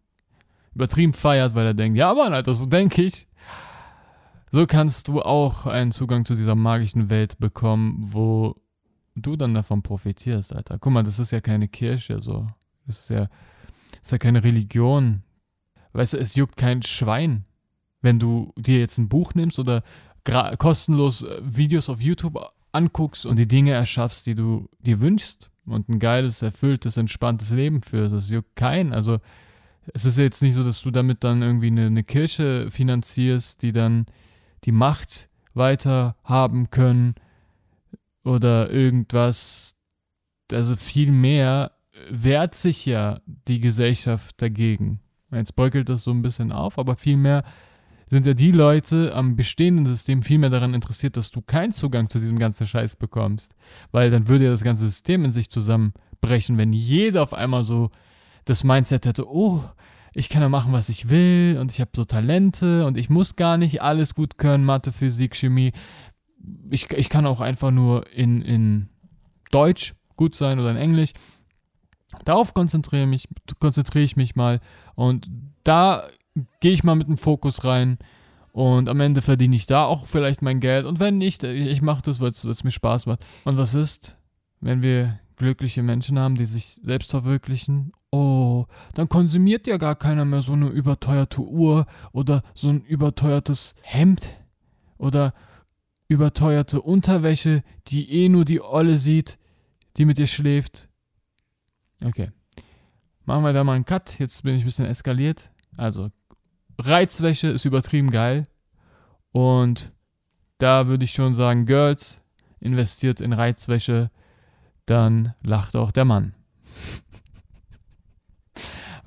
übertrieben 0.75 1.15
feiert, 1.15 1.55
weil 1.55 1.65
er 1.65 1.73
denkt, 1.73 1.97
ja 1.97 2.13
Mann, 2.13 2.35
Alter, 2.35 2.55
so 2.55 2.67
denke 2.67 3.05
ich. 3.05 3.27
So 4.51 4.67
kannst 4.67 5.09
du 5.09 5.23
auch 5.23 5.65
einen 5.65 5.93
Zugang 5.93 6.27
zu 6.27 6.35
dieser 6.35 6.55
magischen 6.55 7.09
Welt 7.09 7.39
bekommen, 7.39 8.01
wo 8.13 8.55
du 9.19 9.37
dann 9.37 9.55
davon 9.55 9.83
profitierst, 9.83 10.55
Alter. 10.55 10.79
Guck 10.79 10.93
mal, 10.93 11.03
das 11.03 11.19
ist 11.19 11.31
ja 11.31 11.41
keine 11.41 11.69
Kirche, 11.69 12.21
so. 12.21 12.49
Das 12.87 13.01
ist 13.01 13.11
ja, 13.11 13.29
das 13.93 14.03
ist 14.03 14.13
ja 14.13 14.19
keine 14.19 14.45
Religion. 14.45 15.23
Weißt 15.93 16.15
du, 16.15 16.19
es 16.19 16.35
juckt 16.35 16.57
kein 16.57 16.83
Schwein, 16.83 17.45
wenn 18.01 18.19
du 18.19 18.53
dir 18.57 18.79
jetzt 18.79 18.99
ein 18.99 19.09
Buch 19.09 19.35
nimmst 19.35 19.59
oder 19.59 19.83
kostenlos 20.59 21.23
äh, 21.23 21.41
Videos 21.43 21.89
auf 21.89 22.01
YouTube 22.01 22.39
anguckst 22.73 23.27
und 23.27 23.39
die 23.39 23.49
Dinge 23.49 23.73
erschaffst, 23.73 24.27
die 24.27 24.35
du 24.35 24.69
dir 24.79 25.01
wünschst 25.01 25.51
und 25.67 25.89
ein 25.89 25.99
geiles, 25.99 26.43
erfülltes, 26.43 26.97
entspanntes 26.97 27.51
Leben 27.51 27.81
führst, 27.81 28.15
das 28.15 28.31
juckt 28.31 28.57
keinen. 28.57 28.93
Also 28.93 29.19
es 29.95 30.05
ist 30.05 30.19
jetzt 30.19 30.43
nicht 30.43 30.55
so, 30.55 30.63
dass 30.63 30.83
du 30.83 30.91
damit 30.91 31.25
dann 31.25 31.43
irgendwie 31.43 31.69
eine, 31.69 31.87
eine 31.87 32.05
Kirche 32.05 32.71
finanzierst, 32.71 33.63
die 33.63 33.73
dann 33.73 34.07
die 34.65 34.73
Macht 34.73 35.29
weiter 35.55 36.17
haben 36.25 36.71
können 36.71 37.15
oder 38.29 38.71
irgendwas. 38.71 39.75
Also 40.53 40.77
viel 40.77 41.11
mehr 41.11 41.73
wehrt 42.11 42.55
sich 42.55 42.87
ja 42.87 43.21
die 43.27 43.61
Gesellschaft 43.61 44.41
dagegen. 44.41 45.01
Jetzt 45.33 45.57
bröckelt 45.57 45.89
das 45.89 46.05
so 46.05 46.11
ein 46.11 46.23
bisschen 46.23 46.53
auf, 46.53 46.79
aber 46.79 46.97
vielmehr 46.97 47.43
sind 48.09 48.27
ja 48.27 48.33
die 48.35 48.53
Leute 48.53 49.15
am 49.15 49.37
bestehenden 49.37 49.85
System 49.85 50.23
viel 50.23 50.39
mehr 50.39 50.51
daran 50.51 50.73
interessiert, 50.73 51.17
dass 51.17 51.31
du 51.31 51.43
keinen 51.43 51.73
Zugang 51.73 52.09
zu 52.09 52.19
diesem 52.19 52.39
ganzen 52.39 52.67
Scheiß 52.67 52.97
bekommst. 52.97 53.55
Weil 53.93 54.11
dann 54.11 54.29
würde 54.29 54.45
ja 54.45 54.51
das 54.51 54.65
ganze 54.65 54.87
System 54.87 55.25
in 55.25 55.33
sich 55.33 55.51
zusammenbrechen, 55.51 56.57
wenn 56.57 56.73
jeder 56.73 57.23
auf 57.23 57.35
einmal 57.35 57.63
so 57.63 57.91
das 58.47 58.65
Mindset 58.65 59.05
hätte, 59.05 59.29
oh, 59.29 59.63
ich 60.15 60.31
kann 60.31 60.41
ja 60.41 60.49
machen, 60.49 60.73
was 60.73 60.89
ich 60.89 61.11
will 61.11 61.59
und 61.61 61.71
ich 61.71 61.81
habe 61.81 61.91
so 61.95 62.05
Talente 62.05 62.87
und 62.87 62.97
ich 62.97 63.11
muss 63.11 63.37
gar 63.37 63.59
nicht 63.59 63.83
alles 63.83 64.15
gut 64.15 64.39
können, 64.39 64.65
Mathe, 64.65 64.91
Physik, 64.91 65.37
Chemie. 65.37 65.73
Ich, 66.71 66.91
ich 66.91 67.09
kann 67.09 67.27
auch 67.27 67.41
einfach 67.41 67.71
nur 67.71 68.11
in, 68.13 68.43
in 68.43 68.89
Deutsch 69.51 69.95
gut 70.17 70.35
sein 70.35 70.59
oder 70.59 70.71
in 70.71 70.77
Englisch. 70.77 71.13
Darauf 72.25 72.55
konzentriere, 72.55 73.07
mich, 73.07 73.29
konzentriere 73.59 74.05
ich 74.05 74.17
mich 74.17 74.35
mal 74.37 74.61
und 74.95 75.31
da 75.65 76.09
gehe 76.61 76.73
ich 76.73 76.85
mal 76.85 76.95
mit 76.95 77.09
dem 77.09 77.19
Fokus 77.19 77.65
rein 77.65 77.99
und 78.53 78.89
am 78.89 79.01
Ende 79.01 79.23
verdiene 79.23 79.57
ich 79.57 79.67
da 79.67 79.85
auch 79.85 80.07
vielleicht 80.07 80.43
mein 80.43 80.61
Geld 80.61 80.87
und 80.87 81.01
wenn 81.01 81.19
nicht, 81.19 81.45
ich 81.45 81.83
mache 81.83 82.03
das, 82.03 82.21
weil 82.21 82.31
es 82.31 82.65
mir 82.65 82.71
Spaß 82.71 83.07
macht. 83.07 83.25
Und 83.45 83.57
was 83.57 83.75
ist, 83.75 84.19
wenn 84.61 84.83
wir 84.83 85.19
glückliche 85.37 85.83
Menschen 85.83 86.19
haben, 86.19 86.35
die 86.35 86.47
sich 86.47 86.81
selbst 86.83 87.11
verwirklichen? 87.11 87.93
Oh, 88.11 88.65
dann 88.95 89.09
konsumiert 89.09 89.67
ja 89.67 89.77
gar 89.77 89.95
keiner 89.95 90.25
mehr 90.25 90.43
so 90.43 90.55
eine 90.55 90.69
überteuerte 90.69 91.43
Uhr 91.43 91.87
oder 92.13 92.43
so 92.55 92.69
ein 92.71 92.81
überteuertes 92.83 93.75
Hemd 93.83 94.31
oder 94.97 95.35
überteuerte 96.09 96.81
Unterwäsche, 96.81 97.63
die 97.87 98.11
eh 98.11 98.29
nur 98.29 98.45
die 98.45 98.61
Olle 98.61 98.97
sieht, 98.97 99.39
die 99.97 100.05
mit 100.05 100.19
dir 100.19 100.27
schläft. 100.27 100.89
Okay. 102.05 102.31
Machen 103.25 103.45
wir 103.45 103.53
da 103.53 103.63
mal 103.63 103.75
einen 103.75 103.85
Cut. 103.85 104.19
Jetzt 104.19 104.43
bin 104.43 104.55
ich 104.55 104.63
ein 104.63 104.67
bisschen 104.67 104.87
eskaliert. 104.87 105.51
Also, 105.77 106.11
Reizwäsche 106.79 107.49
ist 107.49 107.67
übertrieben 107.67 108.11
geil. 108.11 108.45
Und 109.33 109.93
da 110.57 110.87
würde 110.87 111.05
ich 111.05 111.13
schon 111.13 111.35
sagen, 111.35 111.67
Girls, 111.67 112.21
investiert 112.61 113.21
in 113.21 113.33
Reizwäsche, 113.33 114.11
dann 114.87 115.35
lacht 115.43 115.77
auch 115.77 115.93
der 115.93 116.05
Mann. 116.05 116.35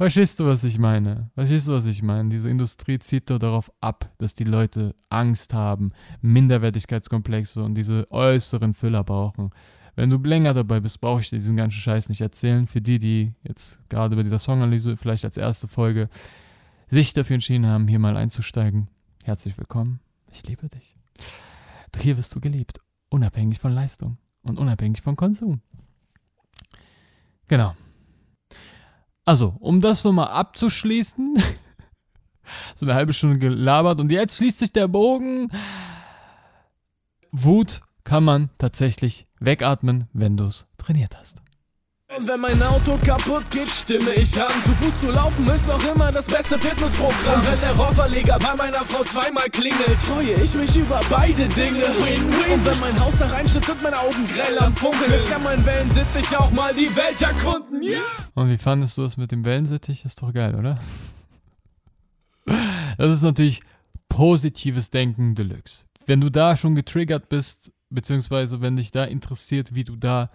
Verstehst 0.01 0.39
du, 0.39 0.47
was 0.47 0.63
ich 0.63 0.79
meine? 0.79 1.29
Verstehst 1.35 1.67
du, 1.67 1.73
was 1.73 1.85
ich 1.85 2.01
meine? 2.01 2.29
Diese 2.29 2.49
Industrie 2.49 2.97
zieht 2.97 3.29
doch 3.29 3.37
darauf 3.37 3.71
ab, 3.81 4.11
dass 4.17 4.33
die 4.33 4.45
Leute 4.45 4.95
Angst 5.09 5.53
haben, 5.53 5.91
Minderwertigkeitskomplexe 6.21 7.61
und 7.61 7.75
diese 7.75 8.09
äußeren 8.09 8.73
Füller 8.73 9.03
brauchen. 9.03 9.51
Wenn 9.95 10.09
du 10.09 10.17
länger 10.17 10.55
dabei 10.55 10.79
bist, 10.79 11.01
brauche 11.01 11.21
ich 11.21 11.29
dir 11.29 11.37
diesen 11.37 11.55
ganzen 11.55 11.77
Scheiß 11.77 12.09
nicht 12.09 12.19
erzählen. 12.19 12.65
Für 12.65 12.81
die, 12.81 12.97
die 12.97 13.35
jetzt 13.43 13.87
gerade 13.89 14.15
bei 14.15 14.23
dieser 14.23 14.39
Songanalyse 14.39 14.97
vielleicht 14.97 15.23
als 15.23 15.37
erste 15.37 15.67
Folge 15.67 16.09
sich 16.87 17.13
dafür 17.13 17.35
entschieden 17.35 17.67
haben, 17.67 17.87
hier 17.87 17.99
mal 17.99 18.17
einzusteigen, 18.17 18.87
herzlich 19.23 19.55
willkommen. 19.55 19.99
Ich 20.31 20.47
liebe 20.47 20.67
dich. 20.67 20.95
Hier 21.99 22.17
wirst 22.17 22.33
du 22.33 22.39
geliebt, 22.39 22.79
unabhängig 23.09 23.59
von 23.59 23.71
Leistung 23.71 24.17
und 24.41 24.57
unabhängig 24.57 25.03
von 25.03 25.15
Konsum. 25.15 25.61
Genau. 27.47 27.75
Also, 29.31 29.55
um 29.61 29.79
das 29.79 30.03
nochmal 30.03 30.27
abzuschließen, 30.27 31.41
so 32.75 32.85
eine 32.85 32.95
halbe 32.95 33.13
Stunde 33.13 33.37
gelabert 33.37 34.01
und 34.01 34.11
jetzt 34.11 34.35
schließt 34.35 34.59
sich 34.59 34.73
der 34.73 34.89
Bogen. 34.89 35.49
Wut 37.31 37.79
kann 38.03 38.25
man 38.25 38.49
tatsächlich 38.57 39.27
wegatmen, 39.39 40.09
wenn 40.11 40.35
du 40.35 40.47
es 40.47 40.67
trainiert 40.77 41.17
hast. 41.17 41.41
Und 42.13 42.27
wenn 42.27 42.41
mein 42.41 42.61
Auto 42.61 42.97
kaputt 43.05 43.49
geht, 43.51 43.69
stimme 43.69 44.13
ich 44.15 44.35
an. 44.37 44.51
Zu 44.65 44.71
Fuß 44.71 44.99
zu 44.99 45.11
laufen 45.11 45.47
ist 45.47 45.65
noch 45.65 45.81
immer 45.89 46.11
das 46.11 46.25
beste 46.25 46.59
Fitnessprogramm. 46.59 47.35
Und 47.35 47.47
wenn 47.47 47.59
der 47.61 47.71
Rohrverleger 47.71 48.37
bei 48.37 48.53
meiner 48.53 48.83
Frau 48.83 49.01
zweimal 49.05 49.49
klingelt, 49.49 49.97
freue 49.97 50.33
ich 50.43 50.53
mich 50.53 50.75
über 50.75 50.99
beide 51.09 51.47
Dinge. 51.47 51.79
Win-win. 51.79 52.53
Und 52.53 52.65
wenn 52.65 52.79
mein 52.81 52.99
Haus 52.99 53.17
da 53.17 53.27
reinsteht, 53.27 53.63
sind 53.63 53.81
meine 53.81 53.97
Augen 53.97 54.27
grell 54.27 54.59
am 54.59 54.75
Funkeln. 54.75 55.09
Jetzt 55.09 55.31
kann 55.31 55.41
mein 55.41 55.65
Wellensittich 55.65 56.35
auch 56.35 56.51
mal 56.51 56.73
die 56.73 56.93
Welt 56.97 57.21
erkunden. 57.21 57.81
Yeah. 57.81 58.01
Und 58.33 58.49
wie 58.49 58.57
fandest 58.57 58.97
du 58.97 59.03
es 59.05 59.15
mit 59.15 59.31
dem 59.31 59.45
Wellensittich? 59.45 60.03
Ist 60.03 60.21
doch 60.21 60.33
geil, 60.33 60.55
oder? 60.55 60.79
Das 62.97 63.09
ist 63.09 63.21
natürlich 63.21 63.61
positives 64.09 64.89
Denken 64.89 65.33
Deluxe. 65.33 65.85
Wenn 66.07 66.19
du 66.19 66.29
da 66.29 66.57
schon 66.57 66.75
getriggert 66.75 67.29
bist, 67.29 67.71
beziehungsweise 67.89 68.59
wenn 68.59 68.75
dich 68.75 68.91
da 68.91 69.05
interessiert, 69.05 69.75
wie 69.75 69.85
du 69.85 69.95
da 69.95 70.29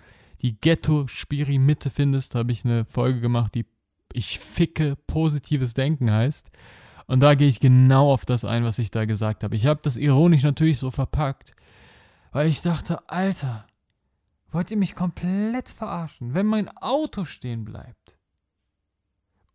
die 0.47 0.61
Ghetto-Spiri-Mitte 0.61 1.91
findest, 1.91 2.37
habe 2.37 2.53
ich 2.53 2.65
eine 2.65 2.85
Folge 2.85 3.21
gemacht, 3.21 3.57
die 3.57 3.67
Ich 4.13 4.39
ficke 4.39 4.95
positives 5.09 5.75
Denken 5.75 6.13
heißt. 6.13 6.53
Und 7.09 7.19
da 7.21 7.35
gehe 7.35 7.49
ich 7.49 7.59
genau 7.59 8.13
auf 8.13 8.25
das 8.25 8.45
ein, 8.45 8.63
was 8.63 8.79
ich 8.79 8.93
da 8.93 9.07
gesagt 9.07 9.43
habe. 9.43 9.57
Ich 9.57 9.67
habe 9.67 9.81
das 9.83 9.97
ironisch 9.97 10.45
natürlich 10.45 10.79
so 10.79 10.93
verpackt, 10.93 11.53
weil 12.31 12.47
ich 12.47 12.63
dachte, 12.63 13.09
Alter, 13.09 13.67
wollt 14.53 14.71
ihr 14.71 14.77
mich 14.77 14.95
komplett 14.95 15.69
verarschen? 15.69 16.37
Wenn 16.37 16.47
mein 16.47 16.69
Auto 16.77 17.25
stehen 17.25 17.65
bleibt 17.65 18.17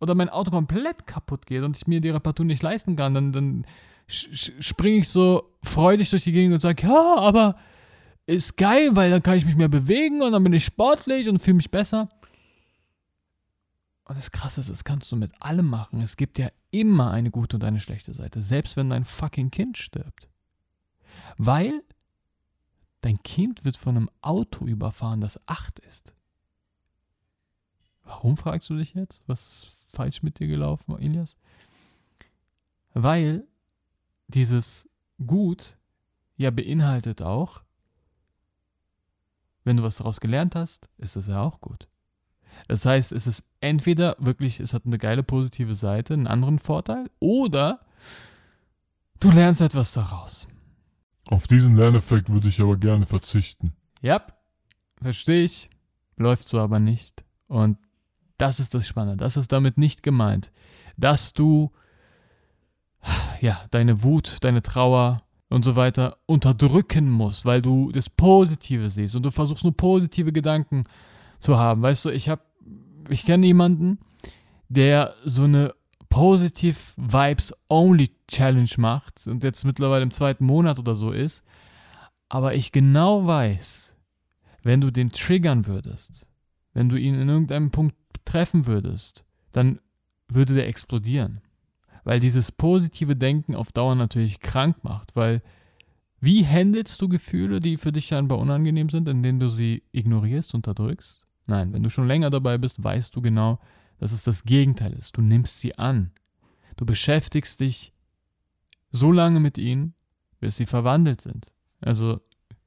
oder 0.02 0.14
mein 0.14 0.30
Auto 0.30 0.52
komplett 0.52 1.08
kaputt 1.08 1.46
geht 1.46 1.64
und 1.64 1.78
ich 1.78 1.88
mir 1.88 2.02
die 2.02 2.10
Reparatur 2.10 2.46
nicht 2.46 2.64
leisten 2.64 2.98
kann, 2.98 3.14
dann, 3.14 3.32
dann 3.32 3.66
springe 4.08 4.98
ich 4.98 5.08
so 5.08 5.56
freudig 5.64 6.10
durch 6.10 6.26
die 6.26 6.34
Gegend 6.34 6.54
und 6.54 6.60
sage, 6.60 6.86
ja, 6.86 7.16
aber 7.16 7.56
ist 8.26 8.58
geil, 8.58 8.96
weil 8.96 9.12
dann 9.12 9.24
kann 9.24 9.38
ich 9.38 9.46
mich 9.46 9.56
mehr 9.56 9.70
bewegen 9.70 10.22
und 10.22 10.32
dann 10.32 10.44
bin 10.44 10.54
ich 10.54 10.66
sportlich 10.66 11.28
und 11.28 11.40
fühle 11.40 11.56
mich 11.56 11.72
besser. 11.72 12.10
Und 14.06 14.18
das 14.18 14.32
Krasse 14.32 14.60
ist, 14.60 14.70
das 14.70 14.84
kannst 14.84 15.12
du 15.12 15.16
mit 15.16 15.32
allem 15.42 15.68
machen. 15.68 16.02
Es 16.02 16.18
gibt 16.18 16.38
ja 16.38 16.50
immer 16.70 17.12
eine 17.12 17.32
gute 17.32 17.56
und 17.58 17.64
eine 17.64 17.80
schlechte 17.80 18.14
Seite, 18.14 18.42
selbst 18.42 18.76
wenn 18.76 18.90
dein 18.90 19.06
fucking 19.06 19.52
Kind 19.52 19.78
stirbt. 19.78 20.30
Weil 21.38 21.82
dein 23.02 23.22
Kind 23.24 23.64
wird 23.64 23.78
von 23.78 23.96
einem 23.96 24.10
Auto 24.22 24.66
überfahren, 24.66 25.22
das 25.22 25.40
acht 25.48 25.80
ist. 25.80 26.14
Warum 28.04 28.38
fragst 28.38 28.70
du 28.70 28.78
dich 28.78 28.94
jetzt? 28.94 29.24
Was 29.28 29.64
ist 29.64 29.86
falsch 29.94 30.24
mit 30.24 30.40
dir 30.40 30.48
gelaufen, 30.48 30.98
Elias? 31.00 31.38
Weil 32.94 33.48
dieses 34.28 34.90
Gut 35.26 35.78
ja 36.36 36.52
beinhaltet 36.52 37.22
auch, 37.22 37.62
wenn 39.64 39.78
du 39.78 39.84
was 39.84 39.96
daraus 39.98 40.20
gelernt 40.20 40.56
hast, 40.56 40.90
ist 40.98 41.16
das 41.16 41.28
ja 41.28 41.42
auch 41.42 41.62
gut. 41.62 41.88
Das 42.68 42.86
heißt, 42.86 43.12
es 43.12 43.28
ist 43.28 43.44
entweder 43.60 44.16
wirklich, 44.20 44.60
es 44.60 44.74
hat 44.74 44.86
eine 44.86 44.98
geile 44.98 45.24
positive 45.24 45.76
Seite, 45.76 46.14
einen 46.14 46.28
anderen 46.28 46.60
Vorteil, 46.60 47.10
oder 47.20 47.80
du 49.20 49.32
lernst 49.32 49.62
etwas 49.62 49.94
daraus. 49.94 50.48
Auf 51.30 51.48
diesen 51.48 51.76
Lerneffekt 51.76 52.30
würde 52.30 52.50
ich 52.50 52.60
aber 52.60 52.78
gerne 52.78 53.06
verzichten. 53.06 53.74
Ja, 54.02 54.26
verstehe 55.02 55.44
ich. 55.44 55.70
Läuft 56.18 56.48
so 56.48 56.60
aber 56.60 56.80
nicht. 56.80 57.24
Und 57.48 57.78
das 58.38 58.60
ist 58.60 58.74
das 58.74 58.88
Spannende. 58.88 59.24
Das 59.24 59.38
ist 59.38 59.52
damit 59.52 59.78
nicht 59.78 60.04
gemeint, 60.04 60.52
dass 60.98 61.34
du 61.34 61.72
ja, 63.42 63.66
deine 63.72 64.04
Wut, 64.04 64.38
deine 64.42 64.62
Trauer, 64.62 65.24
und 65.52 65.66
so 65.66 65.76
weiter 65.76 66.18
unterdrücken 66.28 67.10
musst, 67.10 67.46
weil 67.46 67.62
du 67.62 67.92
das 67.92 68.10
Positive 68.10 68.90
siehst 68.90 69.16
und 69.16 69.26
du 69.26 69.32
versuchst 69.32 69.64
nur 69.64 69.76
positive 69.76 70.32
Gedanken 70.32 70.86
zu 71.40 71.58
haben. 71.58 71.82
Weißt 71.82 72.06
du, 72.06 72.10
ich 72.10 72.30
habe, 72.30 72.42
ich 73.10 73.26
kenne 73.26 73.46
jemanden, 73.46 74.00
der 74.70 75.14
so 75.26 75.44
eine 75.44 75.74
Positive 76.10 76.78
Vibes 76.96 77.54
Only 77.68 78.12
Challenge 78.28 78.70
macht 78.78 79.28
und 79.28 79.44
jetzt 79.44 79.66
mittlerweile 79.66 80.04
im 80.04 80.12
zweiten 80.12 80.46
Monat 80.46 80.80
oder 80.80 80.96
so 80.96 81.12
ist, 81.12 81.44
aber 82.30 82.56
ich 82.56 82.72
genau 82.72 83.28
weiß, 83.28 83.98
wenn 84.64 84.80
du 84.80 84.90
den 84.90 85.12
triggern 85.12 85.68
würdest, 85.68 86.30
wenn 86.74 86.88
du 86.88 86.96
ihn 86.96 87.16
in 87.16 87.28
irgendeinem 87.28 87.72
Punkt 87.72 87.96
treffen 88.24 88.68
würdest, 88.68 89.26
dann 89.52 89.80
würde 90.30 90.54
der 90.54 90.68
explodieren 90.70 91.42
weil 92.04 92.20
dieses 92.20 92.52
positive 92.52 93.16
Denken 93.16 93.56
auf 93.56 93.72
Dauer 93.72 93.96
natürlich 93.96 94.40
krank 94.40 94.84
macht, 94.84 95.16
weil 95.16 95.42
wie 96.20 96.46
handelst 96.46 97.02
du 97.02 97.10
Gefühle, 97.10 97.60
die 97.60 97.78
für 97.78 97.92
dich 97.92 98.06
scheinbar 98.06 98.38
unangenehm 98.38 98.90
sind, 98.90 99.10
indem 99.10 99.40
du 99.40 99.50
sie 99.50 99.84
ignorierst, 99.92 100.54
unterdrückst? 100.54 101.22
Nein, 101.48 101.74
wenn 101.74 101.82
du 101.82 101.90
schon 101.90 102.08
länger 102.08 102.30
dabei 102.30 102.58
bist, 102.60 102.84
weißt 102.84 103.16
du 103.16 103.22
genau, 103.22 103.60
dass 103.98 104.12
es 104.12 104.24
das 104.24 104.44
Gegenteil 104.44 104.94
ist. 104.94 105.18
Du 105.18 105.22
nimmst 105.22 105.60
sie 105.60 105.78
an. 105.78 106.12
Du 106.78 106.86
beschäftigst 106.86 107.60
dich 107.60 107.92
so 108.92 109.12
lange 109.12 109.40
mit 109.40 109.58
ihnen, 109.58 109.94
bis 110.40 110.58
sie 110.58 110.66
verwandelt 110.66 111.22
sind. 111.22 111.52
Also 111.82 112.22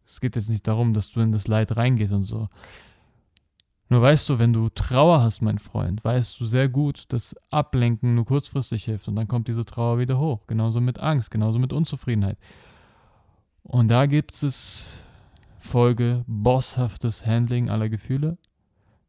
es 0.05 0.21
geht 0.21 0.37
jetzt 0.37 0.49
nicht 0.49 0.67
darum, 0.67 0.93
dass 0.93 1.11
du 1.11 1.21
in 1.21 1.33
das 1.33 1.49
Leid 1.49 1.77
reingehst 1.77 2.13
und 2.13 2.25
so. 2.25 2.49
Nur 3.91 4.01
weißt 4.01 4.29
du, 4.29 4.39
wenn 4.39 4.53
du 4.53 4.71
Trauer 4.71 5.23
hast, 5.23 5.43
mein 5.43 5.59
Freund, 5.59 6.03
weißt 6.05 6.41
du 6.41 6.47
sehr 6.47 6.69
gut, 6.69 7.05
dass 7.09 7.37
Ablenken 7.51 8.15
nur 8.15 8.25
kurzfristig 8.25 8.85
hilft 8.85 9.09
und 9.09 9.17
dann 9.17 9.29
kommt 9.29 9.47
diese 9.49 9.65
Trauer 9.65 9.99
wieder 9.99 10.19
hoch. 10.19 10.47
Genauso 10.47 10.81
mit 10.81 11.01
Angst, 11.01 11.31
genauso 11.31 11.59
mit 11.59 11.73
Unzufriedenheit. 11.73 12.39
Und 13.63 13.89
da 13.89 14.07
gibt 14.07 14.43
es 14.43 15.05
Folge 15.59 16.25
bosshaftes 16.27 17.27
Handling 17.27 17.71
aller 17.71 17.89
Gefühle. 17.89 18.39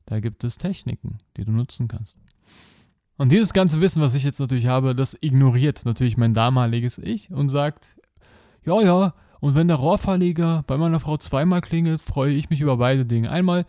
Da 0.06 0.20
gibt 0.20 0.44
es 0.44 0.58
Techniken, 0.58 1.18
die 1.36 1.46
du 1.46 1.52
nutzen 1.52 1.88
kannst. 1.88 2.18
Und 3.18 3.32
dieses 3.32 3.54
ganze 3.54 3.80
Wissen, 3.82 4.02
was 4.02 4.14
ich 4.14 4.24
jetzt 4.24 4.40
natürlich 4.40 4.68
habe, 4.68 4.94
das 4.94 5.18
ignoriert 5.22 5.86
natürlich 5.86 6.18
mein 6.18 6.34
damaliges 6.34 6.98
Ich 6.98 7.32
und 7.32 7.50
sagt, 7.50 7.98
ja, 8.66 8.82
ja, 8.82 9.14
und 9.40 9.56
wenn 9.56 9.68
der 9.68 9.78
Rohrverleger 9.78 10.64
bei 10.68 10.78
meiner 10.78 11.00
Frau 11.00 11.18
zweimal 11.18 11.62
klingelt, 11.62 12.02
freue 12.02 12.34
ich 12.34 12.50
mich 12.50 12.62
über 12.62 12.78
beide 12.78 13.06
Dinge. 13.06 13.30
Einmal, 13.30 13.66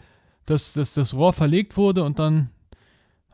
dass, 0.46 0.72
dass 0.72 0.94
das 0.94 1.14
Rohr 1.14 1.32
verlegt 1.32 1.76
wurde 1.76 2.04
und 2.04 2.18
dann 2.18 2.50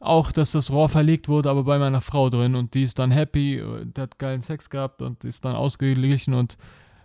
auch, 0.01 0.33
dass 0.33 0.53
das 0.53 0.71
Rohr 0.71 0.89
verlegt 0.89 1.29
wurde, 1.29 1.49
aber 1.49 1.65
bei 1.65 1.79
meiner 1.79 2.01
Frau 2.01 2.29
drin 2.29 2.57
und 2.57 2.75
die 2.75 2.83
ist 2.83 2.99
dann 2.99 3.13
happy, 3.13 3.63
und 3.63 3.99
hat 3.99 4.19
geilen 4.19 4.43
Sex 4.43 4.69
gehabt 4.69 5.01
und 5.01 5.25
ist 5.25 5.45
dann 5.45 5.55
ausgeglichen 5.55 6.35
und 6.35 6.57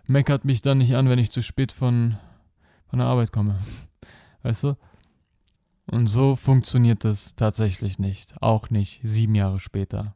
meckert 0.08 0.46
mich 0.46 0.62
dann 0.62 0.80
nicht 0.80 0.96
an, 0.96 1.10
wenn 1.10 1.20
ich 1.20 1.32
zu 1.32 1.44
spät 1.44 1.72
von, 1.72 2.18
von 2.90 3.00
der 3.00 3.08
Arbeit 3.08 3.32
komme. 3.32 3.60
Weißt 4.42 4.64
du? 4.64 4.78
Und 5.90 6.08
so 6.08 6.36
funktioniert 6.36 7.06
es 7.06 7.36
tatsächlich 7.36 7.98
nicht. 7.98 8.42
Auch 8.42 8.70
nicht 8.70 9.00
sieben 9.04 9.36
Jahre 9.36 9.60
später. 9.60 10.16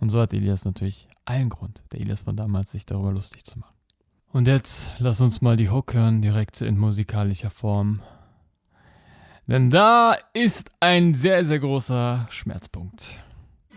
Und 0.00 0.10
so 0.10 0.20
hat 0.20 0.34
Elias 0.34 0.64
natürlich 0.64 1.08
allen 1.24 1.48
Grund, 1.48 1.84
der 1.92 2.00
Elias 2.00 2.24
von 2.24 2.36
damals, 2.36 2.72
sich 2.72 2.84
darüber 2.84 3.12
lustig 3.12 3.44
zu 3.44 3.58
machen. 3.58 3.74
Und 4.32 4.48
jetzt 4.48 4.92
lass 4.98 5.20
uns 5.20 5.40
mal 5.40 5.56
die 5.56 5.70
Hook 5.70 5.94
hören, 5.94 6.20
direkt 6.20 6.60
in 6.60 6.78
musikalischer 6.78 7.50
Form. 7.50 8.02
Denn 9.48 9.70
da 9.70 10.16
ist 10.32 10.72
ein 10.80 11.14
sehr, 11.14 11.44
sehr 11.44 11.60
großer 11.60 12.26
Schmerzpunkt. 12.30 13.16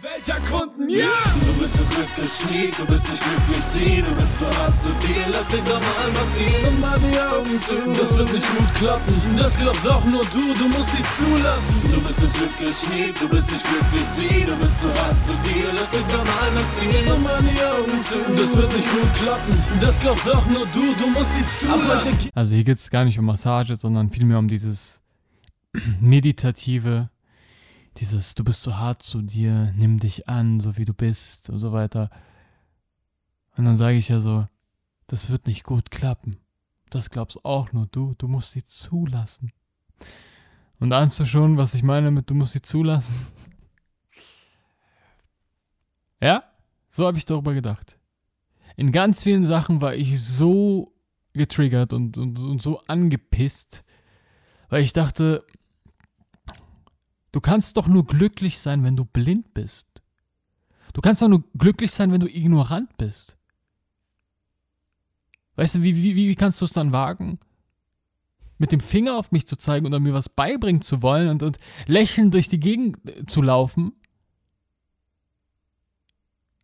Welt 0.01 0.29
erkunden, 0.29 0.89
ja! 0.89 1.11
Du 1.45 1.61
bist 1.61 1.77
das 1.77 1.89
Glückes 1.89 2.39
Schmied, 2.39 2.71
du 2.79 2.85
bist 2.85 3.09
nicht 3.11 3.21
glücklich 3.21 3.63
sie, 3.65 4.01
du 4.01 4.15
bist 4.15 4.39
so 4.39 4.45
hart 4.57 4.75
zu 4.77 4.87
dir, 5.03 5.27
lass 5.29 5.47
dich 5.49 5.61
doch 5.63 5.81
mal 5.81 6.09
massieren 6.13 6.73
und 6.73 6.79
mal 6.79 6.97
die 6.99 7.19
Augen 7.19 7.59
zu. 7.59 7.75
Das 7.99 8.17
wird 8.17 8.31
nicht 8.31 8.47
gut 8.55 8.73
klappen, 8.75 9.13
das 9.37 9.57
glaubst 9.57 9.87
auch 9.89 10.05
nur 10.05 10.23
du, 10.31 10.53
du 10.53 10.69
musst 10.69 10.91
sie 10.95 11.03
zulassen. 11.17 11.91
Du 11.93 12.01
bist 12.01 12.23
das 12.23 12.31
Glückes 12.31 12.85
Schmied, 12.85 13.21
du 13.21 13.27
bist 13.27 13.51
nicht 13.51 13.65
glücklich 13.67 14.07
sie, 14.07 14.45
du 14.45 14.55
bist 14.55 14.81
so 14.81 14.87
hart 14.87 15.21
zu 15.21 15.33
dir, 15.43 15.67
lass 15.75 15.91
dich 15.91 16.07
doch 16.07 16.25
mal 16.25 16.51
massieren 16.55 17.13
und 17.13 17.23
mal 17.23 17.41
die 17.43 17.61
Augen 17.61 18.03
zu. 18.03 18.17
Das 18.41 18.55
wird 18.55 18.73
nicht 18.73 18.89
gut 18.89 19.13
klappen, 19.15 19.63
das 19.81 19.99
glaubst 19.99 20.31
auch 20.31 20.45
nur 20.45 20.65
du, 20.67 20.95
du 20.95 21.09
musst 21.09 21.35
sie 21.35 21.67
zulassen. 21.67 22.29
Also 22.33 22.55
hier 22.55 22.63
geht 22.63 22.77
es 22.77 22.89
gar 22.89 23.03
nicht 23.03 23.19
um 23.19 23.25
Massage, 23.25 23.75
sondern 23.75 24.09
vielmehr 24.11 24.39
um 24.39 24.47
dieses 24.47 24.98
meditative 25.99 27.09
dieses, 27.97 28.35
du 28.35 28.43
bist 28.43 28.63
so 28.63 28.77
hart 28.77 29.03
zu 29.03 29.21
dir, 29.21 29.73
nimm 29.75 29.99
dich 29.99 30.29
an, 30.29 30.59
so 30.59 30.77
wie 30.77 30.85
du 30.85 30.93
bist 30.93 31.49
und 31.49 31.59
so 31.59 31.73
weiter. 31.73 32.09
Und 33.57 33.65
dann 33.65 33.75
sage 33.75 33.97
ich 33.97 34.09
ja 34.09 34.19
so, 34.19 34.47
das 35.07 35.29
wird 35.29 35.47
nicht 35.47 35.63
gut 35.63 35.91
klappen. 35.91 36.37
Das 36.89 37.09
glaubst 37.09 37.43
auch 37.43 37.73
nur 37.73 37.87
du, 37.87 38.13
du 38.17 38.27
musst 38.27 38.51
sie 38.51 38.63
zulassen. 38.63 39.51
Und 40.79 40.93
ahnst 40.93 41.19
du 41.19 41.25
schon, 41.25 41.57
was 41.57 41.73
ich 41.73 41.83
meine 41.83 42.09
mit 42.09 42.29
du 42.29 42.35
musst 42.35 42.53
sie 42.53 42.61
zulassen? 42.61 43.15
ja, 46.21 46.43
so 46.87 47.05
habe 47.05 47.17
ich 47.17 47.25
darüber 47.25 47.53
gedacht. 47.53 47.99
In 48.77 48.93
ganz 48.93 49.23
vielen 49.23 49.45
Sachen 49.45 49.81
war 49.81 49.93
ich 49.93 50.23
so 50.23 50.93
getriggert 51.33 51.91
und, 51.91 52.17
und, 52.17 52.39
und 52.39 52.61
so 52.61 52.79
angepisst, 52.87 53.83
weil 54.69 54.83
ich 54.83 54.93
dachte, 54.93 55.45
Du 57.31 57.41
kannst 57.41 57.77
doch 57.77 57.87
nur 57.87 58.05
glücklich 58.05 58.59
sein, 58.59 58.83
wenn 58.83 58.95
du 58.95 59.05
blind 59.05 59.53
bist. 59.53 59.87
Du 60.93 61.01
kannst 61.01 61.21
doch 61.21 61.27
nur 61.27 61.43
glücklich 61.57 61.91
sein, 61.91 62.11
wenn 62.11 62.21
du 62.21 62.27
ignorant 62.27 62.97
bist. 62.97 63.37
Weißt 65.55 65.75
du, 65.75 65.83
wie, 65.83 65.95
wie, 65.95 66.15
wie 66.15 66.35
kannst 66.35 66.61
du 66.61 66.65
es 66.65 66.73
dann 66.73 66.91
wagen, 66.91 67.39
mit 68.57 68.71
dem 68.71 68.79
Finger 68.79 69.17
auf 69.17 69.31
mich 69.31 69.45
zu 69.45 69.55
zeigen 69.55 69.85
oder 69.85 69.99
mir 69.99 70.13
was 70.13 70.29
beibringen 70.29 70.81
zu 70.81 71.01
wollen 71.01 71.29
und, 71.29 71.43
und 71.43 71.59
lächelnd 71.85 72.33
durch 72.33 72.49
die 72.49 72.59
Gegend 72.59 72.97
zu 73.29 73.41
laufen? 73.41 73.93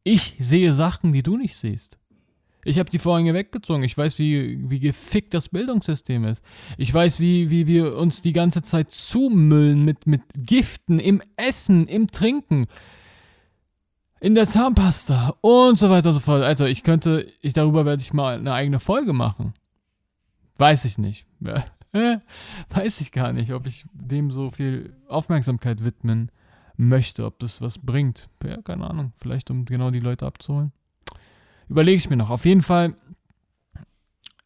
Ich 0.03 0.35
sehe 0.39 0.71
Sachen, 0.71 1.13
die 1.13 1.23
du 1.23 1.37
nicht 1.37 1.57
siehst. 1.57 1.99
Ich 2.65 2.79
habe 2.79 2.89
die 2.89 2.99
Vorhänge 2.99 3.35
weggezogen. 3.35 3.83
Ich 3.83 3.95
weiß, 3.95 4.17
wie, 4.17 4.69
wie 4.69 4.79
gefickt 4.79 5.35
das 5.35 5.49
Bildungssystem 5.49 6.25
ist. 6.25 6.43
Ich 6.77 6.91
weiß, 6.91 7.19
wie, 7.19 7.51
wie 7.51 7.67
wir 7.67 7.95
uns 7.95 8.21
die 8.21 8.33
ganze 8.33 8.63
Zeit 8.63 8.89
zumüllen 8.89 9.85
mit, 9.85 10.07
mit 10.07 10.23
Giften 10.35 10.99
im 10.99 11.21
Essen, 11.37 11.87
im 11.87 12.09
Trinken, 12.09 12.65
in 14.19 14.33
der 14.33 14.47
Zahnpasta 14.47 15.35
und 15.41 15.77
so 15.77 15.91
weiter 15.91 16.09
und 16.09 16.15
so 16.15 16.19
fort. 16.19 16.41
Also 16.41 16.65
ich 16.65 16.81
könnte, 16.81 17.27
ich 17.41 17.53
darüber 17.53 17.85
werde 17.85 18.01
ich 18.01 18.13
mal 18.13 18.39
eine 18.39 18.53
eigene 18.53 18.79
Folge 18.79 19.13
machen. 19.13 19.53
Weiß 20.57 20.85
ich 20.85 20.97
nicht. 20.97 21.27
Weiß 22.69 22.99
ich 22.99 23.11
gar 23.11 23.31
nicht, 23.31 23.53
ob 23.53 23.67
ich 23.67 23.85
dem 23.93 24.31
so 24.31 24.49
viel 24.49 24.95
Aufmerksamkeit 25.07 25.83
widmen 25.83 26.31
möchte, 26.77 27.25
ob 27.25 27.37
das 27.37 27.61
was 27.61 27.77
bringt. 27.77 28.27
Ja, 28.43 28.59
keine 28.63 28.89
Ahnung. 28.89 29.13
Vielleicht 29.17 29.51
um 29.51 29.65
genau 29.65 29.91
die 29.91 29.99
Leute 29.99 30.25
abzuholen. 30.25 30.71
Überlege 31.69 31.97
ich 31.97 32.09
mir 32.09 32.17
noch. 32.17 32.29
Auf 32.29 32.45
jeden 32.45 32.61
Fall, 32.61 32.95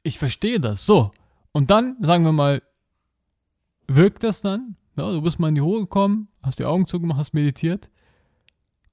ich 0.03 0.17
verstehe 0.17 0.60
das. 0.60 0.86
So. 0.86 1.12
Und 1.51 1.69
dann, 1.69 1.97
sagen 2.01 2.23
wir 2.23 2.32
mal, 2.32 2.62
wirkt 3.88 4.23
das 4.23 4.41
dann? 4.41 4.75
Ja, 4.97 5.12
du 5.12 5.21
bist 5.21 5.39
mal 5.39 5.49
in 5.49 5.55
die 5.55 5.62
Ruhe 5.62 5.82
gekommen, 5.82 6.27
hast 6.41 6.60
die 6.60 6.65
Augen 6.65 6.88
zugemacht, 6.88 7.19
hast 7.19 7.34
meditiert. 7.34 7.89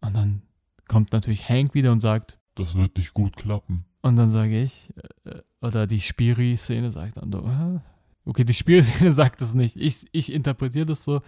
Und 0.00 0.14
dann 0.14 0.42
kommt 0.88 1.12
natürlich 1.12 1.48
Hank 1.48 1.74
wieder 1.74 1.92
und 1.92 2.00
sagt, 2.00 2.38
das 2.54 2.74
wird 2.74 2.96
nicht 2.96 3.12
gut 3.12 3.36
klappen. 3.36 3.84
Und 4.02 4.16
dann 4.16 4.30
sage 4.30 4.62
ich, 4.62 4.90
äh, 5.24 5.40
oder 5.60 5.86
die 5.86 6.00
Spiri-Szene 6.00 6.90
sagt 6.90 7.16
dann, 7.16 7.32
äh, 7.32 7.80
okay, 8.24 8.44
die 8.44 8.54
Spiri-Szene 8.54 9.12
sagt 9.12 9.42
es 9.42 9.54
nicht. 9.54 9.76
Ich, 9.76 10.06
ich 10.12 10.32
interpretiere 10.32 10.86
das 10.86 11.04
so, 11.04 11.22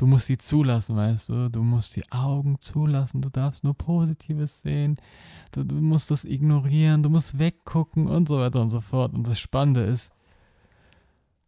du 0.00 0.06
musst 0.06 0.26
sie 0.26 0.38
zulassen, 0.38 0.96
weißt 0.96 1.28
du? 1.28 1.50
Du 1.50 1.62
musst 1.62 1.94
die 1.94 2.10
Augen 2.10 2.58
zulassen, 2.60 3.20
du 3.20 3.28
darfst 3.28 3.64
nur 3.64 3.74
Positives 3.74 4.62
sehen, 4.62 4.96
du, 5.52 5.62
du 5.62 5.74
musst 5.74 6.10
das 6.10 6.24
ignorieren, 6.24 7.02
du 7.02 7.10
musst 7.10 7.38
weggucken 7.38 8.06
und 8.06 8.26
so 8.26 8.38
weiter 8.38 8.62
und 8.62 8.70
so 8.70 8.80
fort. 8.80 9.12
Und 9.12 9.26
das 9.28 9.38
Spannende 9.38 9.82
ist, 9.82 10.10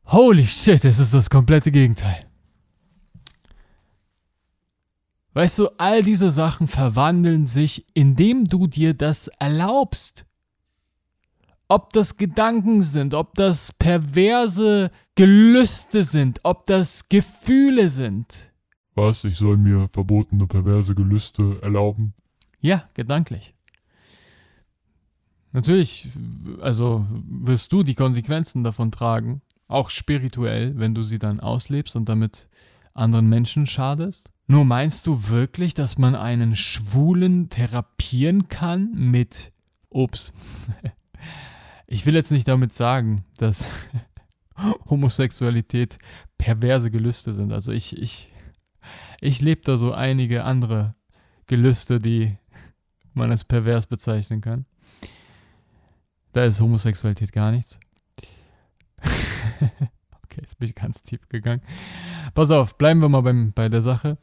holy 0.07 0.47
shit, 0.47 0.85
es 0.85 0.99
ist 0.99 1.15
das 1.15 1.31
komplette 1.31 1.73
Gegenteil. 1.73 2.27
Weißt 5.33 5.59
du, 5.59 5.69
all 5.79 6.03
diese 6.03 6.31
Sachen 6.31 6.69
verwandeln 6.69 7.47
sich, 7.47 7.87
indem 7.95 8.45
du 8.45 8.67
dir 8.67 8.93
das 8.93 9.29
erlaubst. 9.39 10.27
Ob 11.73 11.95
das 11.95 12.19
Gedanken 12.19 12.83
sind, 12.83 13.15
ob 13.15 13.35
das 13.35 13.73
perverse 13.73 14.91
Gelüste 15.15 16.05
sind, 16.05 16.41
ob 16.43 16.67
das 16.67 17.09
Gefühle 17.09 17.89
sind. 17.89 18.53
Was? 18.95 19.25
Ich 19.25 19.39
soll 19.39 19.57
mir 19.57 19.89
verbotene 19.91 20.47
perverse 20.47 20.95
Gelüste 20.95 21.59
erlauben? 21.63 22.13
Ja, 22.61 22.91
gedanklich. 22.93 23.55
Natürlich, 25.53 26.11
also 26.61 27.07
wirst 27.27 27.73
du 27.73 27.83
die 27.83 27.95
Konsequenzen 27.95 28.63
davon 28.65 28.93
tragen, 28.93 29.41
auch 29.67 29.89
spirituell, 29.89 30.75
wenn 30.77 30.95
du 30.95 31.03
sie 31.03 31.19
dann 31.19 31.41
auslebst 31.41 31.97
und 31.97 32.07
damit 32.07 32.51
anderen 32.93 33.31
Menschen 33.31 33.67
schadest. 33.67 34.31
Nur 34.47 34.67
meinst 34.67 35.07
du 35.07 35.31
wirklich, 35.31 35.73
dass 35.73 35.97
man 35.97 36.17
einen 36.17 36.55
Schwulen 36.55 37.49
therapieren 37.49 38.49
kann 38.49 38.93
mit 38.93 39.55
Ups. 39.89 40.35
Ich 41.93 42.07
will 42.07 42.15
jetzt 42.15 42.33
nicht 42.33 42.49
damit 42.49 42.73
sagen, 42.73 43.27
dass 43.37 43.69
Homosexualität 44.89 45.99
perverse 46.39 46.91
Gelüste 46.91 47.35
sind. 47.35 47.53
Also 47.53 47.71
ich, 47.71 47.99
ich, 47.99 48.33
ich 49.21 49.43
lebe 49.43 49.61
da 49.63 49.77
so 49.77 49.93
einige 49.93 50.45
andere 50.45 50.95
Gelüste, 51.49 52.01
die 52.01 52.39
man 53.13 53.31
als 53.31 53.45
pervers 53.45 53.87
bezeichnen 53.87 54.41
kann. 54.41 54.65
Da 56.33 56.47
ist 56.47 56.63
Homosexualität 56.63 57.31
gar 57.31 57.51
nichts. 57.51 57.79
okay, 59.03 60.41
jetzt 60.41 60.59
bin 60.59 60.71
ich 60.71 60.75
ganz 60.75 61.03
tief 61.03 61.29
gegangen. 61.29 61.61
Pass 62.33 62.51
auf, 62.51 62.79
bleiben 62.79 63.03
wir 63.03 63.11
mal 63.11 63.21
beim, 63.21 63.53
bei 63.53 63.69
der 63.69 63.83
Sache. 63.83 64.17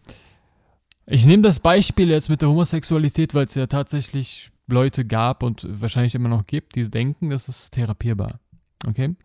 Ich 1.05 1.23
nehme 1.27 1.43
das 1.43 1.60
Beispiel 1.60 2.10
jetzt 2.10 2.29
mit 2.29 2.41
der 2.41 2.49
Homosexualität, 2.49 3.36
weil 3.36 3.45
es 3.45 3.53
ja 3.53 3.67
tatsächlich 3.67 4.49
Leute 4.71 5.05
gab 5.05 5.43
und 5.43 5.65
wahrscheinlich 5.69 6.15
immer 6.15 6.29
noch 6.29 6.45
gibt, 6.45 6.75
die 6.75 6.89
denken, 6.89 7.29
das 7.29 7.49
ist 7.49 7.71
therapierbar. 7.71 8.39
Okay? 8.88 9.15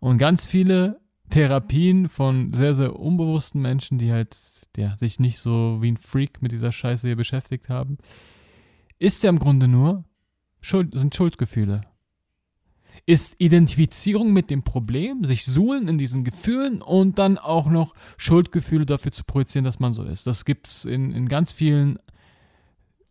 Und 0.00 0.18
ganz 0.18 0.46
viele 0.46 1.00
Therapien 1.30 2.08
von 2.08 2.52
sehr, 2.52 2.74
sehr 2.74 2.98
unbewussten 2.98 3.62
Menschen, 3.62 3.98
die 3.98 4.12
halt 4.12 4.36
ja, 4.76 4.96
sich 4.96 5.20
nicht 5.20 5.38
so 5.38 5.78
wie 5.80 5.92
ein 5.92 5.96
Freak 5.96 6.42
mit 6.42 6.52
dieser 6.52 6.72
Scheiße 6.72 7.06
hier 7.06 7.16
beschäftigt 7.16 7.68
haben, 7.68 7.98
ist 8.98 9.22
ja 9.22 9.30
im 9.30 9.38
Grunde 9.38 9.68
nur, 9.68 10.04
Schuld, 10.60 10.98
sind 10.98 11.14
Schuldgefühle. 11.14 11.82
Ist 13.06 13.34
Identifizierung 13.38 14.32
mit 14.32 14.50
dem 14.50 14.62
Problem, 14.62 15.24
sich 15.24 15.46
suhlen 15.46 15.88
in 15.88 15.96
diesen 15.96 16.22
Gefühlen 16.22 16.82
und 16.82 17.18
dann 17.18 17.38
auch 17.38 17.70
noch 17.70 17.94
Schuldgefühle 18.18 18.84
dafür 18.84 19.10
zu 19.10 19.24
projizieren, 19.24 19.64
dass 19.64 19.80
man 19.80 19.94
so 19.94 20.04
ist. 20.04 20.26
Das 20.26 20.44
gibt 20.44 20.68
es 20.68 20.84
in, 20.84 21.12
in 21.12 21.28
ganz 21.28 21.50
vielen 21.50 21.98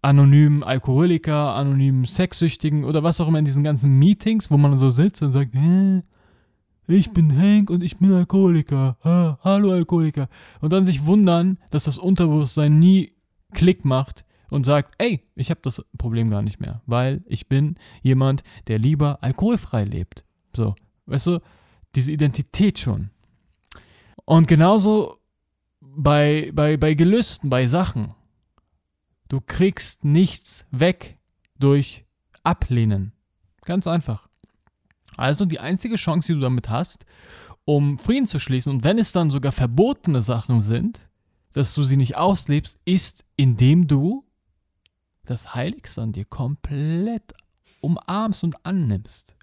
anonymen 0.01 0.63
Alkoholiker, 0.63 1.55
anonymen 1.55 2.05
Sexsüchtigen 2.05 2.83
oder 2.83 3.03
was 3.03 3.19
auch 3.19 3.27
immer 3.27 3.39
in 3.39 3.45
diesen 3.45 3.63
ganzen 3.63 3.99
Meetings, 3.99 4.49
wo 4.49 4.57
man 4.57 4.77
so 4.77 4.89
sitzt 4.89 5.21
und 5.21 5.31
sagt, 5.31 5.55
Hä, 5.55 6.01
ich 6.87 7.11
bin 7.11 7.37
Hank 7.37 7.69
und 7.69 7.83
ich 7.83 7.97
bin 7.97 8.11
Alkoholiker. 8.11 8.97
Ha, 9.03 9.39
hallo 9.43 9.71
Alkoholiker. 9.71 10.27
Und 10.61 10.73
dann 10.73 10.85
sich 10.85 11.05
wundern, 11.05 11.57
dass 11.69 11.83
das 11.83 11.97
Unterbewusstsein 11.97 12.79
nie 12.79 13.13
Klick 13.53 13.85
macht 13.85 14.25
und 14.49 14.65
sagt, 14.65 14.95
ey, 14.97 15.21
ich 15.35 15.49
habe 15.49 15.59
das 15.63 15.85
Problem 15.97 16.29
gar 16.29 16.41
nicht 16.41 16.59
mehr, 16.59 16.81
weil 16.85 17.23
ich 17.27 17.47
bin 17.47 17.75
jemand, 18.01 18.43
der 18.67 18.79
lieber 18.79 19.19
alkoholfrei 19.21 19.83
lebt. 19.83 20.25
So, 20.55 20.75
weißt 21.05 21.27
du, 21.27 21.39
diese 21.95 22.11
Identität 22.11 22.79
schon. 22.79 23.11
Und 24.25 24.47
genauso 24.47 25.19
bei, 25.79 26.51
bei, 26.53 26.77
bei 26.77 26.93
Gelüsten, 26.93 27.49
bei 27.49 27.67
Sachen. 27.67 28.13
Du 29.29 29.39
kriegst 29.39 30.03
nichts 30.03 30.65
weg 30.71 31.17
durch 31.57 32.05
Ablehnen. 32.43 33.13
Ganz 33.63 33.87
einfach. 33.87 34.27
Also 35.17 35.45
die 35.45 35.59
einzige 35.59 35.95
Chance, 35.95 36.27
die 36.27 36.33
du 36.33 36.39
damit 36.41 36.69
hast, 36.69 37.05
um 37.63 37.99
Frieden 37.99 38.25
zu 38.25 38.39
schließen. 38.39 38.73
Und 38.73 38.83
wenn 38.83 38.97
es 38.97 39.11
dann 39.11 39.29
sogar 39.29 39.51
verbotene 39.51 40.21
Sachen 40.23 40.61
sind, 40.61 41.09
dass 41.53 41.73
du 41.75 41.83
sie 41.83 41.97
nicht 41.97 42.17
auslebst, 42.17 42.79
ist, 42.85 43.23
indem 43.35 43.87
du 43.87 44.25
das 45.25 45.53
Heiligste 45.53 46.01
an 46.01 46.11
dir 46.11 46.25
komplett 46.25 47.33
umarmst 47.81 48.43
und 48.43 48.65
annimmst. 48.65 49.35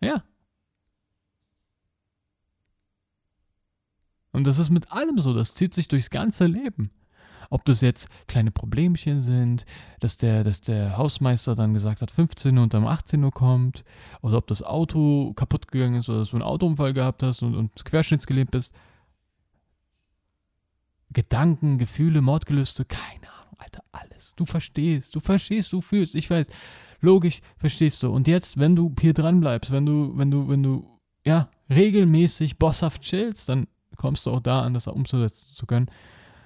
Ja. 0.00 0.22
Und 4.32 4.46
das 4.46 4.58
ist 4.58 4.70
mit 4.70 4.90
allem 4.90 5.18
so, 5.18 5.34
das 5.34 5.54
zieht 5.54 5.74
sich 5.74 5.88
durchs 5.88 6.10
ganze 6.10 6.46
Leben. 6.46 6.90
Ob 7.50 7.66
das 7.66 7.82
jetzt 7.82 8.08
kleine 8.28 8.50
Problemchen 8.50 9.20
sind, 9.20 9.66
dass 10.00 10.16
der, 10.16 10.42
dass 10.42 10.62
der 10.62 10.96
Hausmeister 10.96 11.54
dann 11.54 11.74
gesagt 11.74 12.00
hat, 12.00 12.10
15 12.10 12.56
Uhr 12.56 12.62
und 12.62 12.72
dann 12.72 12.84
um 12.84 12.88
18 12.88 13.22
Uhr 13.22 13.30
kommt, 13.30 13.84
oder 14.22 14.38
ob 14.38 14.46
das 14.46 14.62
Auto 14.62 15.34
kaputt 15.34 15.70
gegangen 15.70 15.96
ist 15.96 16.08
oder 16.08 16.20
dass 16.20 16.30
du 16.30 16.36
einen 16.36 16.44
Autounfall 16.44 16.94
gehabt 16.94 17.22
hast 17.22 17.42
und, 17.42 17.54
und 17.54 17.84
querschnittsgelähmt 17.84 18.50
bist. 18.50 18.74
Gedanken, 21.12 21.76
Gefühle, 21.76 22.22
Mordgelüste, 22.22 22.86
keine 22.86 23.30
Ahnung, 23.30 23.56
Alter, 23.58 23.84
alles. 23.92 24.34
Du 24.34 24.46
verstehst, 24.46 25.14
du 25.14 25.20
verstehst, 25.20 25.74
du 25.74 25.82
fühlst, 25.82 26.14
ich 26.14 26.30
weiß. 26.30 26.46
Logisch, 27.02 27.42
verstehst 27.58 28.02
du. 28.02 28.10
Und 28.10 28.28
jetzt, 28.28 28.58
wenn 28.58 28.76
du 28.76 28.94
hier 28.98 29.12
dran 29.12 29.40
bleibst, 29.40 29.72
wenn 29.72 29.84
du, 29.84 30.16
wenn 30.16 30.30
du, 30.30 30.48
wenn 30.48 30.62
du, 30.62 30.88
ja, 31.26 31.50
regelmäßig 31.68 32.58
bosshaft 32.58 33.02
chillst, 33.02 33.48
dann 33.50 33.66
kommst 33.96 34.26
du 34.26 34.30
auch 34.30 34.40
da 34.40 34.62
an, 34.62 34.74
das 34.74 34.86
umzusetzen 34.86 35.48
zu 35.54 35.66
können. 35.66 35.86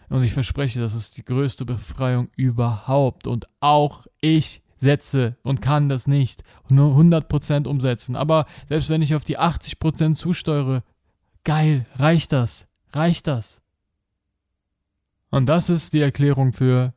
Und 0.08 0.22
ich 0.22 0.32
verspreche, 0.32 0.80
das 0.80 0.94
ist 0.94 1.16
die 1.16 1.24
größte 1.24 1.64
Befreiung 1.64 2.28
überhaupt. 2.36 3.26
Und 3.26 3.48
auch 3.60 4.06
ich 4.20 4.62
setze 4.78 5.36
und 5.42 5.62
kann 5.62 5.88
das 5.88 6.06
nicht 6.06 6.42
nur 6.68 6.96
100% 6.96 7.66
umsetzen. 7.66 8.14
Aber 8.14 8.46
selbst 8.68 8.88
wenn 8.90 9.02
ich 9.02 9.14
auf 9.14 9.24
die 9.24 9.38
80% 9.38 10.14
zusteuere, 10.14 10.82
geil, 11.44 11.86
reicht 11.96 12.32
das, 12.32 12.66
reicht 12.92 13.26
das. 13.26 13.62
Und 15.30 15.46
das 15.46 15.70
ist 15.70 15.92
die 15.92 16.00
Erklärung 16.00 16.52
für, 16.52 16.94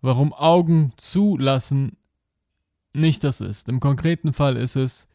warum 0.00 0.32
Augen 0.32 0.92
zulassen 0.96 1.96
nicht 2.92 3.24
das 3.24 3.40
ist. 3.40 3.68
Im 3.68 3.80
konkreten 3.80 4.32
Fall 4.32 4.56
ist 4.56 4.76
es, 4.76 5.08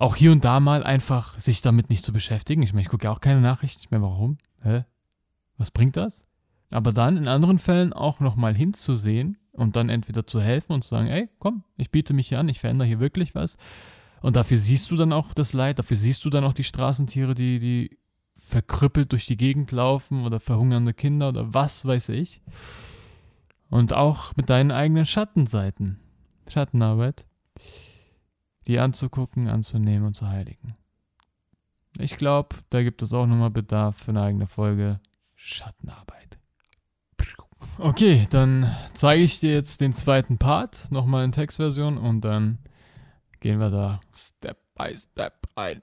auch 0.00 0.16
hier 0.16 0.32
und 0.32 0.44
da 0.46 0.60
mal 0.60 0.82
einfach 0.82 1.38
sich 1.38 1.60
damit 1.60 1.90
nicht 1.90 2.04
zu 2.06 2.12
beschäftigen. 2.12 2.62
Ich 2.62 2.72
meine, 2.72 2.80
ich 2.80 2.88
gucke 2.88 3.04
ja 3.04 3.12
auch 3.12 3.20
keine 3.20 3.42
Nachrichten. 3.42 3.82
Ich 3.82 3.90
meine, 3.90 4.02
warum? 4.02 4.38
Hä? 4.62 4.84
Was 5.58 5.70
bringt 5.70 5.98
das? 5.98 6.26
Aber 6.70 6.90
dann 6.92 7.18
in 7.18 7.28
anderen 7.28 7.58
Fällen 7.58 7.92
auch 7.92 8.18
nochmal 8.18 8.54
hinzusehen 8.54 9.36
und 9.52 9.76
dann 9.76 9.90
entweder 9.90 10.26
zu 10.26 10.40
helfen 10.40 10.72
und 10.72 10.84
zu 10.84 10.88
sagen, 10.88 11.08
ey, 11.08 11.28
komm, 11.38 11.64
ich 11.76 11.90
biete 11.90 12.14
mich 12.14 12.28
hier 12.28 12.38
an, 12.38 12.48
ich 12.48 12.60
verändere 12.60 12.88
hier 12.88 12.98
wirklich 12.98 13.34
was. 13.34 13.58
Und 14.22 14.36
dafür 14.36 14.56
siehst 14.56 14.90
du 14.90 14.96
dann 14.96 15.12
auch 15.12 15.34
das 15.34 15.52
Leid, 15.52 15.78
dafür 15.78 15.98
siehst 15.98 16.24
du 16.24 16.30
dann 16.30 16.44
auch 16.44 16.54
die 16.54 16.64
Straßentiere, 16.64 17.34
die, 17.34 17.58
die 17.58 17.98
verkrüppelt 18.36 19.12
durch 19.12 19.26
die 19.26 19.36
Gegend 19.36 19.70
laufen 19.70 20.24
oder 20.24 20.40
verhungernde 20.40 20.94
Kinder 20.94 21.28
oder 21.28 21.52
was 21.52 21.84
weiß 21.84 22.08
ich. 22.08 22.40
Und 23.68 23.92
auch 23.92 24.34
mit 24.34 24.48
deinen 24.48 24.70
eigenen 24.70 25.04
Schattenseiten, 25.04 25.98
Schattenarbeit, 26.48 27.26
die 28.66 28.78
anzugucken, 28.78 29.48
anzunehmen 29.48 30.06
und 30.06 30.14
zu 30.14 30.28
heiligen. 30.28 30.76
Ich 31.98 32.16
glaube, 32.16 32.56
da 32.70 32.82
gibt 32.82 33.02
es 33.02 33.12
auch 33.12 33.26
nochmal 33.26 33.50
Bedarf 33.50 33.96
für 33.96 34.10
eine 34.10 34.22
eigene 34.22 34.46
Folge 34.46 35.00
Schattenarbeit. 35.34 36.38
Okay, 37.78 38.26
dann 38.30 38.74
zeige 38.94 39.22
ich 39.22 39.40
dir 39.40 39.52
jetzt 39.52 39.80
den 39.80 39.94
zweiten 39.94 40.38
Part, 40.38 40.90
nochmal 40.90 41.24
in 41.24 41.32
Textversion 41.32 41.98
und 41.98 42.22
dann 42.22 42.58
gehen 43.40 43.58
wir 43.58 43.70
da 43.70 44.00
Step 44.14 44.58
by 44.74 44.94
Step 44.96 45.46
ein. 45.54 45.82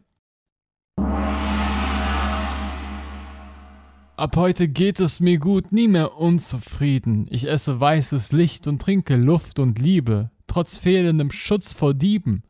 Ab 4.15 4.35
heute 4.35 4.67
geht 4.67 4.99
es 4.99 5.19
mir 5.19 5.37
gut, 5.37 5.71
nie 5.71 5.87
mehr 5.87 6.17
unzufrieden. 6.17 7.27
Ich 7.29 7.47
esse 7.47 7.79
weißes 7.79 8.31
Licht 8.31 8.65
und 8.67 8.81
trinke 8.81 9.15
Luft 9.15 9.59
und 9.59 9.77
Liebe, 9.77 10.31
trotz 10.47 10.79
fehlendem 10.79 11.29
Schutz 11.29 11.73
vor 11.73 11.93
Dieben. 11.93 12.43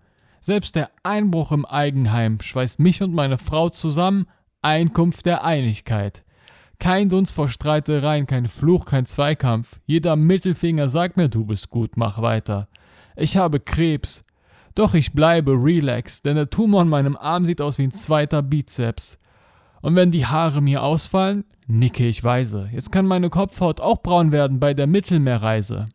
Selbst 0.48 0.78
der 0.78 0.92
Einbruch 1.04 1.52
im 1.52 1.66
Eigenheim 1.66 2.40
schweißt 2.40 2.80
mich 2.80 3.04
und 3.04 3.14
meine 3.14 3.38
Frau 3.38 3.68
zusammen, 3.68 4.28
Einkunft 4.62 5.26
der 5.26 5.44
Einigkeit. 5.44 6.24
Kein 6.80 7.10
Dunst 7.10 7.36
vor 7.36 7.50
Streitereien, 7.50 8.28
kein 8.28 8.48
Fluch, 8.48 8.86
kein 8.86 9.06
Zweikampf. 9.06 9.82
Jeder 9.86 10.16
Mittelfinger 10.16 10.88
sagt 10.88 11.18
mir, 11.18 11.28
du 11.28 11.44
bist 11.44 11.70
gut, 11.70 11.98
mach 11.98 12.22
weiter. 12.22 12.70
Ich 13.18 13.36
habe 13.36 13.60
Krebs. 13.60 14.24
Doch 14.74 14.94
ich 14.94 15.12
bleibe 15.12 15.52
relaxed, 15.52 16.26
denn 16.26 16.38
der 16.38 16.50
Tumor 16.50 16.84
an 16.84 16.88
meinem 16.88 17.18
Arm 17.18 17.44
sieht 17.44 17.60
aus 17.60 17.78
wie 17.78 17.84
ein 17.84 17.92
zweiter 17.92 18.42
Bizeps. 18.42 19.20
Und 19.82 19.98
wenn 19.98 20.12
die 20.12 20.28
Haare 20.28 20.62
mir 20.62 20.82
ausfallen, 20.82 21.44
nicke 21.68 22.08
ich 22.08 22.24
weise. 22.24 22.70
Jetzt 22.72 22.94
kann 22.94 23.06
meine 23.06 23.30
Kopfhaut 23.30 23.82
auch 23.82 24.02
braun 24.02 24.32
werden 24.32 24.62
bei 24.62 24.74
der 24.74 24.88
Mittelmeerreise. 24.88 25.90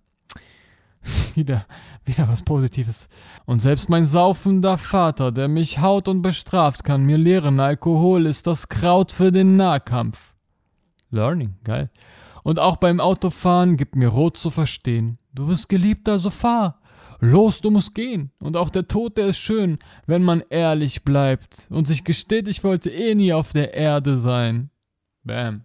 wieder, 1.35 1.67
wieder 2.05 2.29
was 2.29 2.43
Positives. 2.43 3.09
Und 3.45 3.61
selbst 3.61 3.88
mein 3.88 4.05
saufender 4.05 4.79
Vater, 4.79 5.33
der 5.33 5.49
mich 5.49 5.81
haut 5.81 6.09
und 6.09 6.23
bestraft, 6.23 6.85
kann 6.85 7.05
mir 7.05 7.19
lehren, 7.19 7.61
Alkohol 7.61 8.27
ist 8.27 8.47
das 8.47 8.69
Kraut 8.69 9.12
für 9.12 9.33
den 9.33 9.57
Nahkampf. 9.57 10.35
Learning, 11.11 11.55
geil. 11.65 11.91
Und 12.43 12.59
auch 12.59 12.77
beim 12.77 13.01
Autofahren 13.01 13.77
gibt 13.77 13.95
mir 13.95 14.09
Rot 14.09 14.37
zu 14.37 14.51
verstehen. 14.51 15.19
Du 15.33 15.49
wirst 15.49 15.69
geliebt, 15.69 16.09
also 16.09 16.31
fahr. 16.31 16.81
Los, 17.21 17.61
du 17.61 17.71
musst 17.71 17.95
gehen. 17.95 18.33
Und 18.41 18.57
auch 18.57 18.69
der 18.69 18.88
Tod, 18.88 19.17
der 19.17 19.27
ist 19.27 19.38
schön, 19.38 19.79
wenn 20.07 20.25
man 20.25 20.43
ehrlich 20.51 21.05
bleibt 21.05 21.69
und 21.71 21.87
sich 21.87 22.03
gesteht, 22.03 22.49
ich 22.49 22.65
wollte 22.65 22.91
eh 22.91 23.15
nie 23.15 23.33
auf 23.33 23.53
der 23.53 23.75
Erde 23.75 24.17
sein. 24.17 24.71
Bam. 25.23 25.62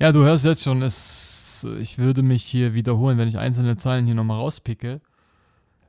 Ja, 0.00 0.10
du 0.10 0.24
hörst 0.24 0.44
jetzt 0.44 0.64
schon, 0.64 0.82
es, 0.82 1.64
ich 1.78 1.98
würde 1.98 2.22
mich 2.22 2.42
hier 2.42 2.74
wiederholen, 2.74 3.18
wenn 3.18 3.28
ich 3.28 3.38
einzelne 3.38 3.76
Zeilen 3.76 4.06
hier 4.06 4.16
nochmal 4.16 4.40
rauspicke. 4.40 5.00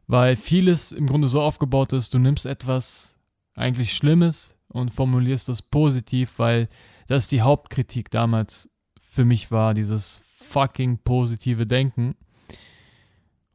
Weil 0.07 0.35
vieles 0.35 0.91
im 0.91 1.07
Grunde 1.07 1.27
so 1.27 1.41
aufgebaut 1.41 1.93
ist, 1.93 2.13
du 2.13 2.19
nimmst 2.19 2.45
etwas 2.45 3.17
eigentlich 3.55 3.93
Schlimmes 3.93 4.55
und 4.67 4.91
formulierst 4.91 5.49
das 5.49 5.61
positiv, 5.61 6.37
weil 6.37 6.69
das 7.07 7.27
die 7.27 7.41
Hauptkritik 7.41 8.11
damals 8.11 8.69
für 8.99 9.25
mich 9.25 9.51
war, 9.51 9.73
dieses 9.73 10.21
fucking 10.35 10.99
positive 10.99 11.65
Denken. 11.65 12.15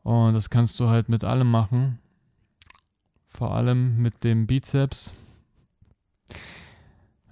Und 0.03 0.35
das 0.35 0.51
kannst 0.51 0.81
du 0.81 0.89
halt 0.89 1.09
mit 1.09 1.25
allem 1.25 1.51
machen. 1.51 1.99
Vor 3.29 3.55
allem 3.55 3.99
mit 3.99 4.25
dem 4.25 4.47
Bizeps. 4.47 5.15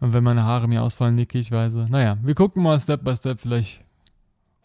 Und 0.00 0.12
wenn 0.12 0.22
meine 0.22 0.44
Haare 0.44 0.68
mir 0.68 0.82
ausfallen, 0.82 1.16
nicke 1.16 1.38
ich 1.38 1.50
weise. 1.50 1.86
Naja, 1.88 2.18
wir 2.22 2.34
gucken 2.34 2.62
mal 2.62 2.78
Step 2.78 3.02
by 3.02 3.16
Step. 3.16 3.40
Vielleicht 3.40 3.82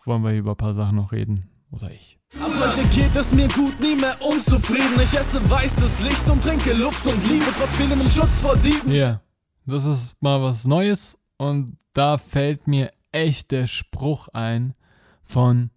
wollen 0.05 0.23
wir 0.23 0.29
hier 0.29 0.39
über 0.39 0.51
ein 0.51 0.57
paar 0.57 0.73
Sachen 0.75 0.97
noch 0.97 1.11
reden. 1.11 1.49
Oder 1.73 1.91
ich. 1.91 2.19
Ab 2.39 2.51
heute 2.59 2.87
geht 2.89 3.15
es 3.15 3.33
mir 3.33 3.47
gut, 3.47 3.79
nie 3.79 3.95
mehr 3.95 4.15
unzufrieden. 4.21 4.93
Ich 5.01 5.13
esse 5.13 5.49
weißes 5.49 6.01
Licht 6.01 6.29
und 6.29 6.43
trinke 6.43 6.71
Luft 6.73 7.05
und 7.07 7.27
Liebe, 7.27 7.45
trotz 7.57 7.75
fehlendem 7.75 8.07
Schutz 8.07 8.41
vor 8.41 8.55
Dieben. 8.57 8.91
Ja, 8.91 9.07
yeah. 9.07 9.21
das 9.65 9.85
ist 9.85 10.21
mal 10.21 10.41
was 10.41 10.65
Neues 10.65 11.17
und 11.37 11.77
da 11.93 12.19
fällt 12.19 12.67
mir 12.67 12.91
echt 13.11 13.51
der 13.51 13.65
Spruch 13.65 14.27
ein 14.29 14.75
von 15.23 15.71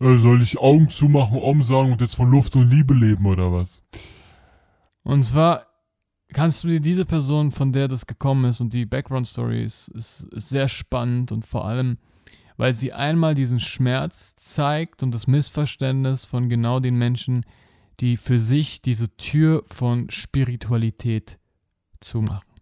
äh, 0.00 0.16
Soll 0.16 0.42
ich 0.42 0.58
Augen 0.58 0.88
zumachen, 0.88 1.38
Om 1.38 1.62
sagen 1.62 1.92
und 1.92 2.00
jetzt 2.00 2.16
von 2.16 2.30
Luft 2.30 2.56
und 2.56 2.70
Liebe 2.70 2.94
leben 2.94 3.26
oder 3.26 3.52
was? 3.52 3.82
Und 5.02 5.22
zwar 5.22 5.66
kannst 6.32 6.64
du 6.64 6.68
dir 6.68 6.80
diese 6.80 7.04
Person, 7.04 7.50
von 7.50 7.72
der 7.72 7.88
das 7.88 8.06
gekommen 8.06 8.46
ist 8.46 8.62
und 8.62 8.72
die 8.72 8.86
Background 8.86 9.26
Story 9.26 9.62
ist, 9.62 9.88
ist, 9.88 10.24
ist 10.32 10.48
sehr 10.48 10.68
spannend 10.68 11.30
und 11.30 11.46
vor 11.46 11.66
allem, 11.66 11.98
weil 12.56 12.72
sie 12.72 12.92
einmal 12.92 13.34
diesen 13.34 13.60
Schmerz 13.60 14.36
zeigt 14.36 15.02
und 15.02 15.14
das 15.14 15.26
Missverständnis 15.26 16.24
von 16.24 16.48
genau 16.48 16.80
den 16.80 16.96
Menschen, 16.96 17.44
die 18.00 18.16
für 18.16 18.38
sich 18.38 18.82
diese 18.82 19.16
Tür 19.16 19.62
von 19.66 20.10
Spiritualität 20.10 21.38
zumachen. 22.00 22.52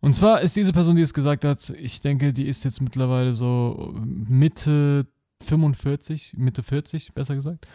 Und 0.00 0.14
zwar 0.14 0.40
ist 0.40 0.56
diese 0.56 0.72
Person, 0.72 0.96
die 0.96 1.02
es 1.02 1.12
gesagt 1.12 1.44
hat, 1.44 1.70
ich 1.70 2.00
denke, 2.00 2.32
die 2.32 2.46
ist 2.46 2.64
jetzt 2.64 2.80
mittlerweile 2.80 3.34
so 3.34 3.94
Mitte 4.04 5.06
45, 5.42 6.34
Mitte 6.36 6.62
40, 6.62 7.14
besser 7.14 7.34
gesagt. 7.34 7.66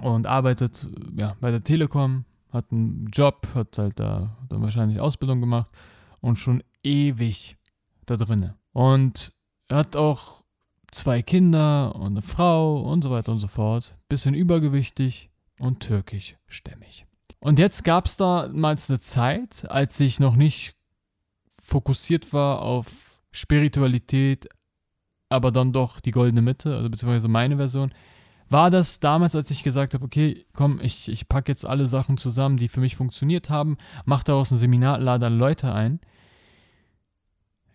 Und 0.00 0.26
arbeitet 0.26 0.86
ja, 1.16 1.36
bei 1.40 1.50
der 1.50 1.64
Telekom, 1.64 2.24
hat 2.52 2.72
einen 2.72 3.06
Job, 3.12 3.46
hat 3.54 3.76
halt 3.78 3.98
da 3.98 4.36
dann 4.48 4.62
wahrscheinlich 4.62 5.00
Ausbildung 5.00 5.40
gemacht 5.40 5.70
und 6.20 6.36
schon 6.36 6.62
ewig 6.82 7.56
da 8.06 8.16
drinne. 8.16 8.54
Und 8.78 9.32
er 9.66 9.78
hat 9.78 9.96
auch 9.96 10.44
zwei 10.92 11.20
Kinder 11.20 11.96
und 11.96 12.12
eine 12.12 12.22
Frau 12.22 12.80
und 12.82 13.02
so 13.02 13.10
weiter 13.10 13.32
und 13.32 13.40
so 13.40 13.48
fort. 13.48 13.96
Bisschen 14.08 14.34
übergewichtig 14.34 15.30
und 15.58 15.80
türkischstämmig. 15.80 17.04
Und 17.40 17.58
jetzt 17.58 17.82
gab 17.82 18.06
es 18.06 18.16
damals 18.16 18.88
eine 18.88 19.00
Zeit, 19.00 19.68
als 19.68 19.98
ich 19.98 20.20
noch 20.20 20.36
nicht 20.36 20.76
fokussiert 21.60 22.32
war 22.32 22.62
auf 22.62 23.20
Spiritualität, 23.32 24.48
aber 25.28 25.50
dann 25.50 25.72
doch 25.72 25.98
die 25.98 26.12
goldene 26.12 26.42
Mitte, 26.42 26.76
also 26.76 26.88
beziehungsweise 26.88 27.26
meine 27.26 27.56
Version, 27.56 27.92
war 28.48 28.70
das 28.70 29.00
damals, 29.00 29.34
als 29.34 29.50
ich 29.50 29.64
gesagt 29.64 29.94
habe, 29.94 30.04
okay, 30.04 30.46
komm, 30.52 30.78
ich, 30.80 31.08
ich 31.08 31.28
packe 31.28 31.50
jetzt 31.50 31.66
alle 31.66 31.88
Sachen 31.88 32.16
zusammen, 32.16 32.58
die 32.58 32.68
für 32.68 32.78
mich 32.78 32.94
funktioniert 32.94 33.50
haben, 33.50 33.76
mache 34.04 34.22
daraus 34.22 34.52
ein 34.52 34.56
Seminar, 34.56 35.00
lade 35.00 35.28
Leute 35.30 35.72
ein. 35.74 35.98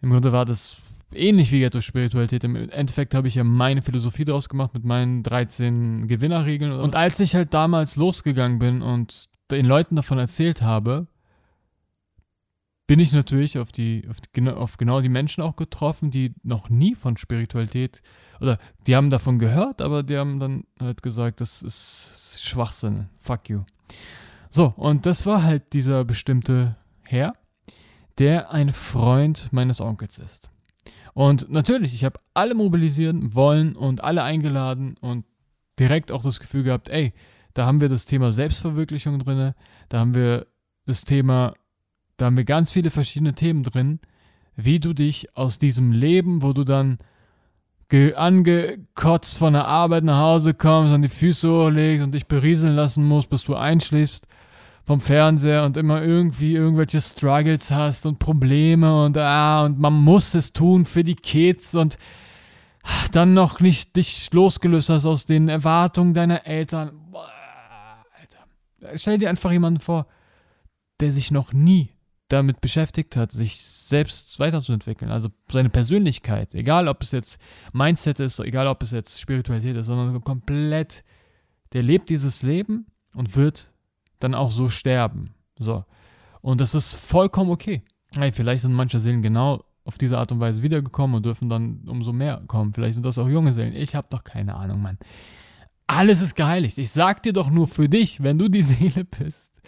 Im 0.02 0.10
Grunde 0.10 0.32
war 0.32 0.46
das 0.46 0.82
ähnlich 1.16 1.52
wie 1.52 1.60
Ghetto-Spiritualität. 1.60 2.44
Im 2.44 2.56
Endeffekt 2.56 3.14
habe 3.14 3.28
ich 3.28 3.36
ja 3.36 3.44
meine 3.44 3.82
Philosophie 3.82 4.26
daraus 4.26 4.50
gemacht 4.50 4.74
mit 4.74 4.84
meinen 4.84 5.24
13 5.24 6.08
Gewinnerregeln. 6.08 6.72
Und 6.74 6.96
als 6.96 7.20
ich 7.20 7.36
halt 7.36 7.54
damals 7.54 7.96
losgegangen 7.96 8.60
bin 8.60 8.82
und 8.82 9.30
den 9.52 9.66
Leuten 9.66 9.96
davon 9.96 10.20
erzählt 10.20 10.62
habe, 10.62 11.08
bin 12.88 13.00
ich 13.00 13.14
natürlich 13.14 13.58
auf, 13.58 13.72
die, 13.72 14.06
auf, 14.10 14.20
die, 14.20 14.50
auf 14.50 14.78
genau 14.78 15.02
die 15.02 15.10
Menschen 15.10 15.42
auch 15.42 15.56
getroffen, 15.56 16.12
die 16.12 16.34
noch 16.44 16.70
nie 16.70 16.96
von 16.96 17.18
Spiritualität 17.18 18.02
oder 18.42 18.60
die 18.88 18.96
haben 18.96 19.10
davon 19.10 19.40
gehört, 19.40 19.82
aber 19.82 20.04
die 20.04 20.18
haben 20.18 20.40
dann 20.40 20.66
halt 20.80 21.02
gesagt, 21.02 21.40
das 21.40 21.62
ist 21.62 22.40
Schwachsinn, 22.42 23.08
fuck 23.18 23.50
you. 23.50 23.62
So, 24.50 24.74
und 24.76 25.06
das 25.06 25.26
war 25.26 25.44
halt 25.44 25.74
dieser 25.74 26.04
bestimmte 26.04 26.76
Herr, 27.08 27.34
der 28.18 28.52
ein 28.52 28.70
Freund 28.70 29.52
meines 29.52 29.82
Onkels 29.82 30.18
ist. 30.18 30.53
Und 31.14 31.50
natürlich, 31.50 31.94
ich 31.94 32.04
habe 32.04 32.20
alle 32.34 32.56
mobilisieren 32.56 33.36
wollen 33.36 33.76
und 33.76 34.04
alle 34.04 34.24
eingeladen 34.24 34.96
und 35.00 35.26
direkt 35.80 36.12
auch 36.12 36.24
das 36.24 36.40
Gefühl 36.40 36.64
gehabt, 36.64 36.90
ey, 36.90 37.14
da 37.54 37.66
haben 37.66 37.82
wir 37.82 37.90
das 37.90 38.06
Thema 38.06 38.32
Selbstverwirklichung 38.32 39.20
drin, 39.20 39.54
da 39.90 40.00
haben 40.00 40.16
wir 40.16 40.48
das 40.86 41.06
Thema, 41.06 41.54
da 42.18 42.26
haben 42.26 42.38
wir 42.38 42.46
ganz 42.46 42.72
viele 42.72 42.90
verschiedene 42.90 43.34
Themen 43.34 43.64
drin, 43.64 44.00
wie 44.56 44.80
du 44.80 44.94
dich 44.94 45.36
aus 45.38 45.60
diesem 45.60 45.92
Leben, 45.92 46.42
wo 46.42 46.54
du 46.54 46.64
dann 46.64 46.98
angekotzt 48.16 49.38
von 49.38 49.54
der 49.54 49.68
Arbeit 49.68 50.04
nach 50.04 50.20
Hause 50.20 50.56
kommst, 50.56 50.96
und 50.96 51.04
die 51.04 51.10
Füße 51.10 51.48
hochlegst 51.48 52.04
und 52.04 52.16
dich 52.16 52.26
berieseln 52.26 52.74
lassen 52.74 53.06
musst, 53.06 53.30
bis 53.30 53.44
du 53.44 53.56
einschläfst, 53.56 54.26
vom 54.86 55.00
Fernseher 55.00 55.64
und 55.64 55.78
immer 55.78 56.02
irgendwie 56.02 56.56
irgendwelche 56.56 57.00
Struggles 57.00 57.72
hast 57.72 58.06
und 58.06 58.20
Probleme 58.20 59.06
und 59.06 59.18
ah, 59.18 59.66
und 59.66 59.80
man 59.80 59.94
muss 59.94 60.34
es 60.34 60.52
tun 60.52 60.86
für 60.86 61.04
die 61.04 61.16
Kids 61.16 61.74
und 61.74 61.98
dann 63.12 63.34
noch 63.34 63.62
nicht 63.62 63.96
dich 63.96 64.32
losgelöst 64.34 64.90
hast 64.90 65.06
aus 65.06 65.26
den 65.26 65.48
Erwartungen 65.48 66.14
deiner 66.14 66.46
Eltern. 66.46 67.00
Alter. 68.20 68.98
Stell 68.98 69.18
dir 69.18 69.30
einfach 69.30 69.52
jemanden 69.52 69.80
vor, 69.80 70.08
der 71.00 71.14
sich 71.14 71.32
noch 71.32 71.54
nie 71.54 71.90
damit 72.28 72.62
beschäftigt 72.62 73.16
hat, 73.16 73.32
sich 73.32 73.62
selbst 73.62 74.40
weiterzuentwickeln. 74.40 75.12
Also 75.12 75.30
seine 75.50 75.70
Persönlichkeit, 75.70 76.56
egal 76.56 76.88
ob 76.88 77.04
es 77.04 77.12
jetzt 77.12 77.40
Mindset 77.72 78.20
ist, 78.20 78.40
egal 78.40 78.68
ob 78.68 78.82
es 78.84 78.92
jetzt 78.92 79.22
Spiritualität 79.22 79.78
ist, 79.78 79.86
sondern 79.86 80.22
komplett, 80.24 81.04
der 81.74 81.84
lebt 81.84 82.10
dieses 82.10 82.42
Leben 82.42 82.88
und 83.14 83.36
wird 83.36 83.73
dann 84.24 84.36
auch 84.36 84.52
so 84.52 84.70
sterben. 84.70 85.34
So. 85.58 85.86
Und 86.42 86.62
das 86.62 86.76
ist 86.76 86.96
vollkommen 86.96 87.52
okay. 87.52 87.84
Hey, 88.16 88.32
vielleicht 88.32 88.62
sind 88.62 88.74
manche 88.74 89.00
Seelen 89.00 89.22
genau 89.22 89.64
auf 89.86 89.98
diese 89.98 90.18
Art 90.18 90.32
und 90.32 90.40
Weise 90.40 90.64
wiedergekommen 90.64 91.16
und 91.16 91.26
dürfen 91.26 91.50
dann 91.50 91.82
umso 91.88 92.14
mehr 92.14 92.42
kommen. 92.48 92.74
Vielleicht 92.74 92.96
sind 92.96 93.06
das 93.06 93.18
auch 93.18 93.28
junge 93.28 93.54
Seelen. 93.54 93.76
Ich 93.76 93.96
habe 93.96 94.08
doch 94.10 94.24
keine 94.24 94.56
Ahnung, 94.56 94.82
Mann. 94.82 94.98
Alles 95.88 96.22
ist 96.22 96.36
geheiligt. 96.36 96.78
Ich 96.78 96.92
sag 96.92 97.24
dir 97.24 97.34
doch 97.34 97.50
nur 97.50 97.68
für 97.68 97.90
dich, 97.90 98.24
wenn 98.24 98.38
du 98.38 98.50
die 98.50 98.62
Seele 98.64 99.04
bist, 99.04 99.62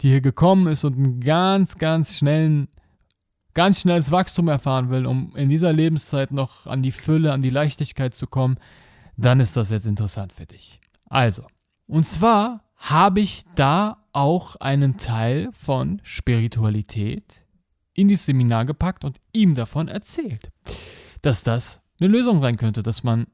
die 0.00 0.08
hier 0.08 0.20
gekommen 0.20 0.66
ist 0.68 0.84
und 0.84 0.96
einen 0.96 1.20
ganz, 1.20 1.78
ganz 1.78 2.16
schnellen, 2.16 2.68
ganz 3.54 3.80
schnelles 3.80 4.12
Wachstum 4.12 4.48
erfahren 4.48 4.90
will, 4.90 5.06
um 5.06 5.34
in 5.34 5.48
dieser 5.48 5.72
Lebenszeit 5.72 6.30
noch 6.30 6.66
an 6.66 6.82
die 6.82 6.92
Fülle, 6.92 7.32
an 7.32 7.42
die 7.42 7.50
Leichtigkeit 7.50 8.14
zu 8.14 8.26
kommen, 8.26 8.58
dann 9.16 9.40
ist 9.40 9.56
das 9.56 9.70
jetzt 9.70 9.86
interessant 9.86 10.32
für 10.32 10.46
dich. 10.46 10.80
Also, 11.08 11.44
und 11.86 12.06
zwar 12.06 12.65
habe 12.76 13.20
ich 13.20 13.42
da 13.54 14.04
auch 14.12 14.56
einen 14.56 14.96
Teil 14.96 15.50
von 15.52 16.00
Spiritualität 16.02 17.44
in 17.94 18.08
dieses 18.08 18.26
Seminar 18.26 18.64
gepackt 18.64 19.04
und 19.04 19.18
ihm 19.32 19.54
davon 19.54 19.88
erzählt, 19.88 20.50
dass 21.22 21.42
das 21.42 21.80
eine 21.98 22.08
Lösung 22.08 22.40
sein 22.40 22.56
könnte, 22.56 22.82
dass 22.82 23.02
man 23.02 23.26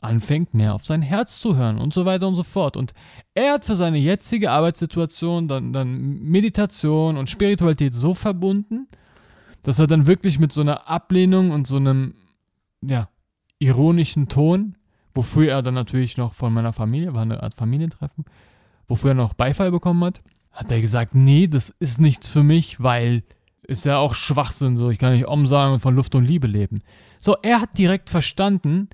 anfängt, 0.00 0.54
mehr 0.54 0.74
auf 0.74 0.84
sein 0.84 1.02
Herz 1.02 1.40
zu 1.40 1.56
hören 1.56 1.78
und 1.78 1.92
so 1.92 2.04
weiter 2.04 2.26
und 2.28 2.36
so 2.36 2.42
fort. 2.42 2.76
Und 2.76 2.92
er 3.34 3.54
hat 3.54 3.64
für 3.64 3.76
seine 3.76 3.98
jetzige 3.98 4.50
Arbeitssituation 4.50 5.48
dann, 5.48 5.72
dann 5.72 6.20
Meditation 6.20 7.16
und 7.16 7.28
Spiritualität 7.28 7.94
so 7.94 8.14
verbunden, 8.14 8.88
dass 9.62 9.78
er 9.78 9.86
dann 9.86 10.06
wirklich 10.06 10.38
mit 10.38 10.52
so 10.52 10.62
einer 10.62 10.88
Ablehnung 10.88 11.50
und 11.50 11.66
so 11.66 11.76
einem, 11.76 12.14
ja, 12.82 13.08
ironischen 13.58 14.28
Ton, 14.28 14.76
wofür 15.14 15.50
er 15.50 15.62
dann 15.62 15.74
natürlich 15.74 16.16
noch 16.16 16.32
von 16.32 16.52
meiner 16.52 16.72
Familie, 16.72 17.12
war 17.12 17.22
eine 17.22 17.42
Art 17.42 17.54
Familientreffen, 17.54 18.24
wofür 18.90 19.12
er 19.12 19.14
noch 19.14 19.34
Beifall 19.34 19.70
bekommen 19.70 20.02
hat, 20.04 20.20
hat 20.50 20.70
er 20.72 20.80
gesagt, 20.80 21.14
nee, 21.14 21.46
das 21.46 21.70
ist 21.78 22.00
nichts 22.00 22.28
für 22.28 22.42
mich, 22.42 22.82
weil 22.82 23.22
ist 23.62 23.84
ja 23.84 23.98
auch 23.98 24.14
Schwachsinn 24.14 24.76
so, 24.76 24.90
ich 24.90 24.98
kann 24.98 25.12
nicht 25.12 25.28
umsagen 25.28 25.74
und 25.74 25.80
von 25.80 25.94
Luft 25.94 26.16
und 26.16 26.24
Liebe 26.24 26.48
leben. 26.48 26.80
So, 27.20 27.36
er 27.40 27.60
hat 27.60 27.78
direkt 27.78 28.10
verstanden, 28.10 28.88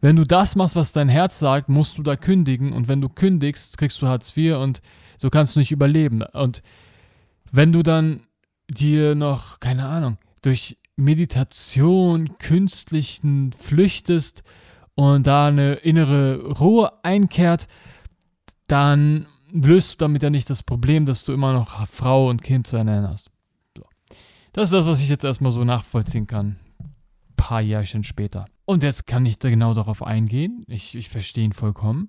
wenn 0.00 0.16
du 0.16 0.24
das 0.24 0.56
machst, 0.56 0.76
was 0.76 0.92
dein 0.92 1.10
Herz 1.10 1.38
sagt, 1.38 1.68
musst 1.68 1.98
du 1.98 2.02
da 2.02 2.16
kündigen 2.16 2.72
und 2.72 2.88
wenn 2.88 3.02
du 3.02 3.10
kündigst, 3.10 3.76
kriegst 3.76 4.00
du 4.00 4.08
Hartz 4.08 4.34
IV 4.34 4.56
und 4.56 4.80
so 5.18 5.28
kannst 5.28 5.54
du 5.54 5.60
nicht 5.60 5.72
überleben. 5.72 6.22
Und 6.22 6.62
wenn 7.52 7.70
du 7.70 7.82
dann 7.82 8.22
dir 8.70 9.14
noch, 9.14 9.60
keine 9.60 9.84
Ahnung, 9.84 10.16
durch 10.40 10.78
Meditation 10.96 12.38
künstlichen 12.38 13.52
flüchtest 13.52 14.42
und 14.94 15.26
da 15.26 15.48
eine 15.48 15.74
innere 15.74 16.46
Ruhe 16.46 16.92
einkehrt, 17.02 17.68
dann 18.68 19.26
löst 19.54 19.92
du 19.92 19.96
damit 19.98 20.22
ja 20.22 20.30
nicht 20.30 20.50
das 20.50 20.62
Problem, 20.62 21.06
dass 21.06 21.24
du 21.24 21.32
immer 21.32 21.52
noch 21.52 21.86
Frau 21.86 22.28
und 22.28 22.42
Kind 22.42 22.66
zu 22.66 22.76
ernähren 22.76 23.08
hast. 23.08 23.30
So. 23.76 23.84
Das 24.52 24.64
ist 24.64 24.72
das, 24.72 24.86
was 24.86 25.00
ich 25.00 25.08
jetzt 25.08 25.24
erstmal 25.24 25.52
so 25.52 25.64
nachvollziehen 25.64 26.26
kann. 26.26 26.58
Ein 26.80 26.94
paar 27.36 27.60
Jährchen 27.60 28.02
später. 28.02 28.46
Und 28.66 28.82
jetzt 28.82 29.06
kann 29.06 29.24
ich 29.24 29.38
da 29.38 29.48
genau 29.48 29.72
darauf 29.72 30.02
eingehen. 30.02 30.64
Ich, 30.66 30.94
ich 30.94 31.08
verstehe 31.08 31.44
ihn 31.44 31.52
vollkommen. 31.52 32.08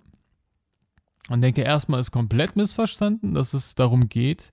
Und 1.30 1.42
denke, 1.42 1.62
erstmal 1.62 2.00
ist 2.00 2.12
komplett 2.12 2.56
missverstanden, 2.56 3.34
dass 3.34 3.54
es 3.54 3.76
darum 3.76 4.10
geht, 4.10 4.52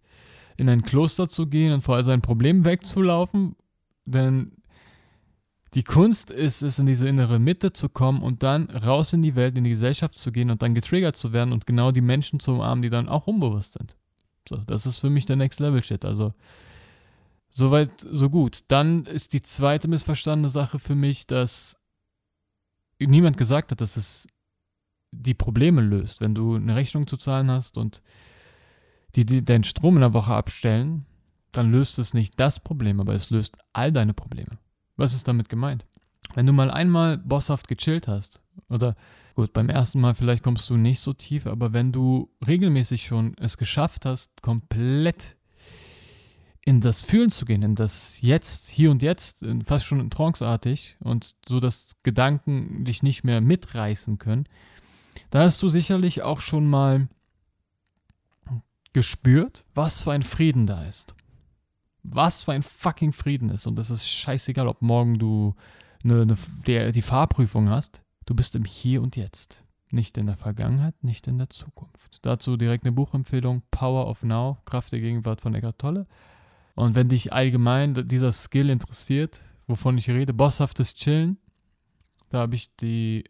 in 0.57 0.69
ein 0.69 0.83
Kloster 0.83 1.29
zu 1.29 1.47
gehen 1.47 1.73
und 1.73 1.83
vor 1.83 1.97
all 1.97 2.05
seinen 2.05 2.23
Problemen 2.23 2.65
wegzulaufen. 2.65 3.57
Denn 4.05 4.53
die 5.75 5.85
Kunst 5.85 6.31
ist 6.31 6.63
es, 6.63 6.79
in 6.79 6.87
diese 6.87 7.09
innere 7.09 7.39
Mitte 7.39 7.73
zu 7.73 7.89
kommen 7.89 8.23
und 8.23 8.43
dann 8.43 8.69
raus 8.71 9.13
in 9.13 9.23
die 9.23 9.35
Welt, 9.35 9.57
in 9.57 9.65
die 9.65 9.71
Gesellschaft 9.71 10.19
zu 10.19 10.31
gehen 10.31 10.51
und 10.51 10.61
dann 10.61 10.75
getriggert 10.75 11.17
zu 11.17 11.33
werden 11.33 11.53
und 11.53 11.67
genau 11.67 11.93
die 11.93 12.03
Menschen 12.03 12.41
zu 12.41 12.53
umarmen, 12.53 12.83
die 12.83 12.91
dann 12.91 13.09
auch 13.09 13.27
unbewusst 13.27 13.73
sind. 13.73 13.97
So, 14.49 14.57
das 14.57 14.87
ist 14.87 14.99
für 14.99 15.09
mich 15.09 15.25
der 15.25 15.37
Next 15.37 15.61
Level 15.61 15.83
Shit. 15.83 16.05
Also, 16.05 16.35
soweit, 17.49 18.01
so 18.01 18.29
gut. 18.29 18.65
Dann 18.69 19.07
ist 19.07 19.33
die 19.33 19.43
zweite 19.43 19.89
missverstandene 19.89 20.51
Sache 20.51 20.79
für 20.79 20.95
mich, 20.95 21.27
dass 21.27 21.79
niemand 22.99 23.39
gesagt 23.39 23.71
hat, 23.71 23.81
dass 23.81 23.97
es 23.97 24.29
die 25.11 25.35
Probleme 25.35 25.81
löst. 25.81 26.21
Wenn 26.21 26.35
du 26.35 26.57
eine 26.57 26.77
Rechnung 26.77 27.07
zu 27.07 27.17
zahlen 27.17 27.51
hast 27.51 27.79
und 27.79 28.03
die, 29.15 29.25
die 29.25 29.43
deinen 29.43 29.65
Strom 29.65 29.97
in 29.97 30.01
der 30.01 30.15
Woche 30.15 30.35
abstellen, 30.35 31.07
dann 31.53 31.71
löst 31.71 31.99
es 31.99 32.15
nicht 32.15 32.39
das 32.41 32.61
Problem, 32.61 33.01
aber 33.01 33.15
es 33.15 33.31
löst 33.31 33.59
all 33.73 33.93
deine 33.93 34.15
Probleme. 34.15 34.59
Was 34.97 35.15
ist 35.15 35.29
damit 35.29 35.49
gemeint? 35.49 35.87
Wenn 36.35 36.47
du 36.47 36.53
mal 36.53 36.71
einmal 36.71 37.19
bosshaft 37.19 37.69
gechillt 37.69 38.09
hast, 38.09 38.41
oder 38.69 38.97
gut, 39.35 39.53
beim 39.53 39.69
ersten 39.69 40.01
Mal 40.01 40.15
vielleicht 40.15 40.43
kommst 40.43 40.69
du 40.71 40.77
nicht 40.77 41.01
so 41.01 41.13
tief, 41.13 41.47
aber 41.47 41.73
wenn 41.73 41.93
du 41.93 42.31
regelmäßig 42.47 43.07
schon 43.07 43.35
es 43.39 43.59
geschafft 43.59 44.07
hast, 44.07 44.43
komplett 44.43 45.37
in 46.65 46.81
das 46.81 47.03
Fühlen 47.03 47.31
zu 47.31 47.45
gehen, 47.45 47.63
in 47.63 47.75
das 47.75 48.21
Jetzt, 48.21 48.69
hier 48.69 48.91
und 48.91 49.03
jetzt, 49.03 49.45
fast 49.65 49.85
schon 49.85 50.09
tranceartig 50.11 50.97
und 51.01 51.35
so, 51.49 51.59
dass 51.59 51.97
Gedanken 52.03 52.85
dich 52.85 53.03
nicht 53.03 53.25
mehr 53.25 53.41
mitreißen 53.41 54.19
können, 54.19 54.47
da 55.31 55.41
hast 55.41 55.61
du 55.63 55.69
sicherlich 55.69 56.23
auch 56.23 56.41
schon 56.41 56.71
mal 56.71 57.09
gespürt, 58.93 59.65
was 59.75 60.03
für 60.03 60.13
ein 60.13 60.23
Frieden 60.23 60.67
da 60.67 60.85
ist 60.85 61.15
was 62.03 62.43
für 62.43 62.53
ein 62.53 62.63
fucking 62.63 63.13
Frieden 63.13 63.51
ist. 63.51 63.67
Und 63.67 63.79
es 63.79 63.91
ist 63.91 64.09
scheißegal, 64.09 64.67
ob 64.67 64.83
morgen 64.83 65.19
du 65.19 65.55
eine, 66.05 66.23
eine, 66.23 66.37
der, 66.67 66.93
die 66.93 67.03
Fahrprüfung 67.03 67.69
hast. 67.69 68.03
Du 68.27 68.35
bist 68.35 68.55
im 68.55 68.65
Hier 68.65 69.03
und 69.03 69.17
Jetzt. 69.17 69.65
Nicht 69.91 70.17
in 70.17 70.27
der 70.27 70.37
Vergangenheit, 70.37 70.95
nicht 71.05 71.27
in 71.29 71.37
der 71.37 71.51
Zukunft. 71.51 72.21
Dazu 72.23 72.57
direkt 72.57 72.85
eine 72.85 72.93
Buchempfehlung: 72.93 73.63
Power 73.71 74.09
of 74.09 74.23
Now, 74.23 74.59
Kraft 74.65 74.93
der 74.93 75.01
Gegenwart 75.01 75.43
von 75.43 75.55
Eckhart 75.55 75.79
Tolle. 75.79 76.07
Und 76.75 76.95
wenn 76.95 77.11
dich 77.11 77.33
allgemein 77.33 78.09
dieser 78.09 78.33
Skill 78.33 78.71
interessiert, 78.71 79.43
wovon 79.67 79.99
ich 79.99 80.09
rede, 80.09 80.33
bosshaftes 80.33 80.95
Chillen, 80.95 81.37
da 82.31 82.39
habe 82.39 82.55
ich 82.55 82.75
die 82.77 83.25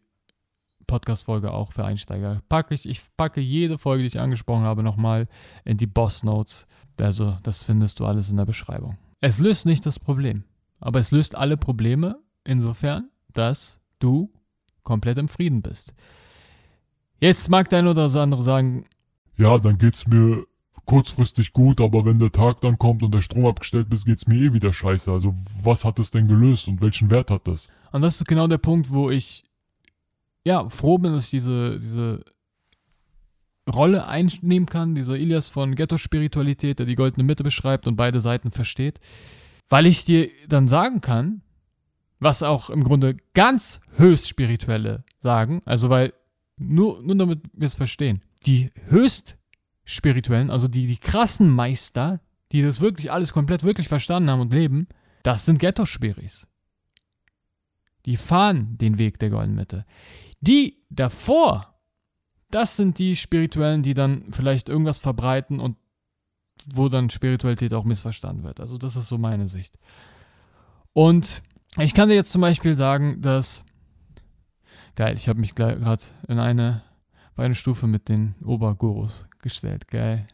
Podcast-Folge 0.86 1.52
auch 1.52 1.72
für 1.72 1.84
Einsteiger. 1.84 2.42
Packe 2.48 2.74
ich, 2.74 2.88
ich 2.88 3.00
packe 3.16 3.40
jede 3.40 3.78
Folge, 3.78 4.02
die 4.02 4.08
ich 4.08 4.20
angesprochen 4.20 4.64
habe, 4.64 4.82
nochmal 4.82 5.28
in 5.64 5.76
die 5.76 5.86
Boss 5.86 6.22
Notes. 6.22 6.66
Also, 7.00 7.36
das 7.42 7.62
findest 7.62 8.00
du 8.00 8.06
alles 8.06 8.30
in 8.30 8.36
der 8.36 8.44
Beschreibung. 8.44 8.96
Es 9.20 9.38
löst 9.38 9.66
nicht 9.66 9.86
das 9.86 9.98
Problem, 9.98 10.44
aber 10.80 10.98
es 10.98 11.10
löst 11.10 11.36
alle 11.36 11.56
Probleme 11.56 12.18
insofern, 12.44 13.08
dass 13.32 13.80
du 13.98 14.30
komplett 14.82 15.18
im 15.18 15.28
Frieden 15.28 15.62
bist. 15.62 15.94
Jetzt 17.20 17.48
mag 17.48 17.68
der 17.68 17.80
eine 17.80 17.90
oder 17.90 18.04
das 18.04 18.16
andere 18.16 18.42
sagen, 18.42 18.84
Ja, 19.36 19.58
dann 19.58 19.78
geht's 19.78 20.06
mir 20.06 20.44
kurzfristig 20.84 21.52
gut, 21.52 21.80
aber 21.80 22.04
wenn 22.04 22.18
der 22.18 22.32
Tag 22.32 22.60
dann 22.60 22.78
kommt 22.78 23.02
und 23.02 23.14
der 23.14 23.20
Strom 23.20 23.46
abgestellt 23.46 23.92
ist, 23.92 24.04
geht's 24.04 24.26
mir 24.26 24.36
eh 24.36 24.52
wieder 24.52 24.72
scheiße. 24.72 25.10
Also 25.10 25.34
was 25.62 25.84
hat 25.84 25.98
es 25.98 26.10
denn 26.10 26.26
gelöst 26.26 26.68
und 26.68 26.80
welchen 26.80 27.10
Wert 27.10 27.30
hat 27.30 27.46
das? 27.46 27.68
Und 27.92 28.02
das 28.02 28.16
ist 28.16 28.26
genau 28.26 28.46
der 28.48 28.58
Punkt, 28.58 28.90
wo 28.90 29.10
ich 29.10 29.44
ja 30.44 30.68
froh 30.68 30.98
bin, 30.98 31.12
dass 31.12 31.24
ich 31.24 31.30
diese, 31.30 31.78
diese 31.78 32.24
Rolle 33.70 34.06
einnehmen 34.06 34.66
kann, 34.66 34.94
dieser 34.94 35.16
Ilias 35.16 35.48
von 35.48 35.74
Ghetto-Spiritualität, 35.74 36.78
der 36.78 36.86
die 36.86 36.96
goldene 36.96 37.24
Mitte 37.24 37.44
beschreibt 37.44 37.86
und 37.86 37.96
beide 37.96 38.20
Seiten 38.20 38.50
versteht, 38.50 39.00
weil 39.68 39.86
ich 39.86 40.04
dir 40.04 40.28
dann 40.48 40.68
sagen 40.68 41.00
kann, 41.00 41.42
was 42.18 42.42
auch 42.42 42.70
im 42.70 42.84
Grunde 42.84 43.16
ganz 43.34 43.80
höchst 43.96 44.28
spirituelle 44.28 45.04
sagen, 45.20 45.62
also 45.64 45.90
weil 45.90 46.12
nur, 46.56 47.02
nur 47.02 47.16
damit 47.16 47.40
wir 47.52 47.66
es 47.66 47.74
verstehen, 47.74 48.22
die 48.46 48.70
höchst 48.86 49.36
spirituellen, 49.84 50.50
also 50.50 50.68
die, 50.68 50.86
die 50.86 50.98
krassen 50.98 51.48
Meister, 51.48 52.20
die 52.52 52.62
das 52.62 52.80
wirklich 52.80 53.10
alles 53.10 53.32
komplett 53.32 53.64
wirklich 53.64 53.88
verstanden 53.88 54.30
haben 54.30 54.40
und 54.40 54.52
leben, 54.52 54.88
das 55.22 55.46
sind 55.46 55.58
Ghetto-Spiris. 55.58 56.46
Die 58.06 58.16
fahren 58.16 58.76
den 58.78 58.98
Weg 58.98 59.18
der 59.18 59.30
goldenen 59.30 59.56
Mitte. 59.56 59.84
Die 60.40 60.82
davor, 60.90 61.78
das 62.50 62.76
sind 62.76 62.98
die 62.98 63.16
Spirituellen, 63.16 63.82
die 63.82 63.94
dann 63.94 64.32
vielleicht 64.32 64.68
irgendwas 64.68 64.98
verbreiten 64.98 65.60
und 65.60 65.76
wo 66.72 66.88
dann 66.88 67.10
Spiritualität 67.10 67.74
auch 67.74 67.84
missverstanden 67.84 68.44
wird. 68.44 68.60
Also 68.60 68.78
das 68.78 68.96
ist 68.96 69.08
so 69.08 69.18
meine 69.18 69.48
Sicht. 69.48 69.78
Und 70.92 71.42
ich 71.78 71.94
kann 71.94 72.08
dir 72.08 72.14
jetzt 72.14 72.32
zum 72.32 72.40
Beispiel 72.40 72.76
sagen, 72.76 73.20
dass 73.20 73.64
geil, 74.94 75.16
ich 75.16 75.28
habe 75.28 75.40
mich 75.40 75.54
gerade 75.54 76.02
in 76.28 76.38
eine, 76.38 76.82
eine 77.36 77.54
Stufe 77.54 77.86
mit 77.86 78.08
den 78.08 78.34
Obergurus 78.44 79.26
gestellt. 79.40 79.88
Geil. 79.88 80.26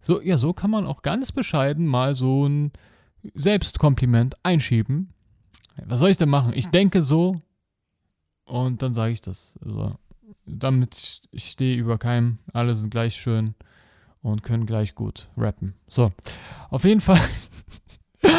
So, 0.00 0.20
ja, 0.20 0.36
so 0.36 0.52
kann 0.52 0.70
man 0.70 0.86
auch 0.86 1.02
ganz 1.02 1.32
bescheiden 1.32 1.86
mal 1.86 2.14
so 2.14 2.46
ein 2.46 2.72
Selbstkompliment 3.34 4.36
einschieben. 4.42 5.12
Was 5.86 6.00
soll 6.00 6.10
ich 6.10 6.16
denn 6.16 6.28
machen? 6.28 6.52
Ich 6.54 6.68
denke 6.68 7.02
so 7.02 7.40
und 8.44 8.82
dann 8.82 8.94
sage 8.94 9.12
ich 9.12 9.20
das. 9.20 9.58
Also, 9.64 9.96
damit 10.46 11.22
ich 11.30 11.50
stehe 11.50 11.76
über 11.76 11.98
keinem, 11.98 12.38
alle 12.52 12.74
sind 12.74 12.90
gleich 12.90 13.16
schön 13.16 13.54
und 14.22 14.42
können 14.42 14.66
gleich 14.66 14.94
gut 14.94 15.30
rappen. 15.36 15.74
So, 15.88 16.12
auf 16.68 16.84
jeden 16.84 17.00
Fall, 17.00 17.20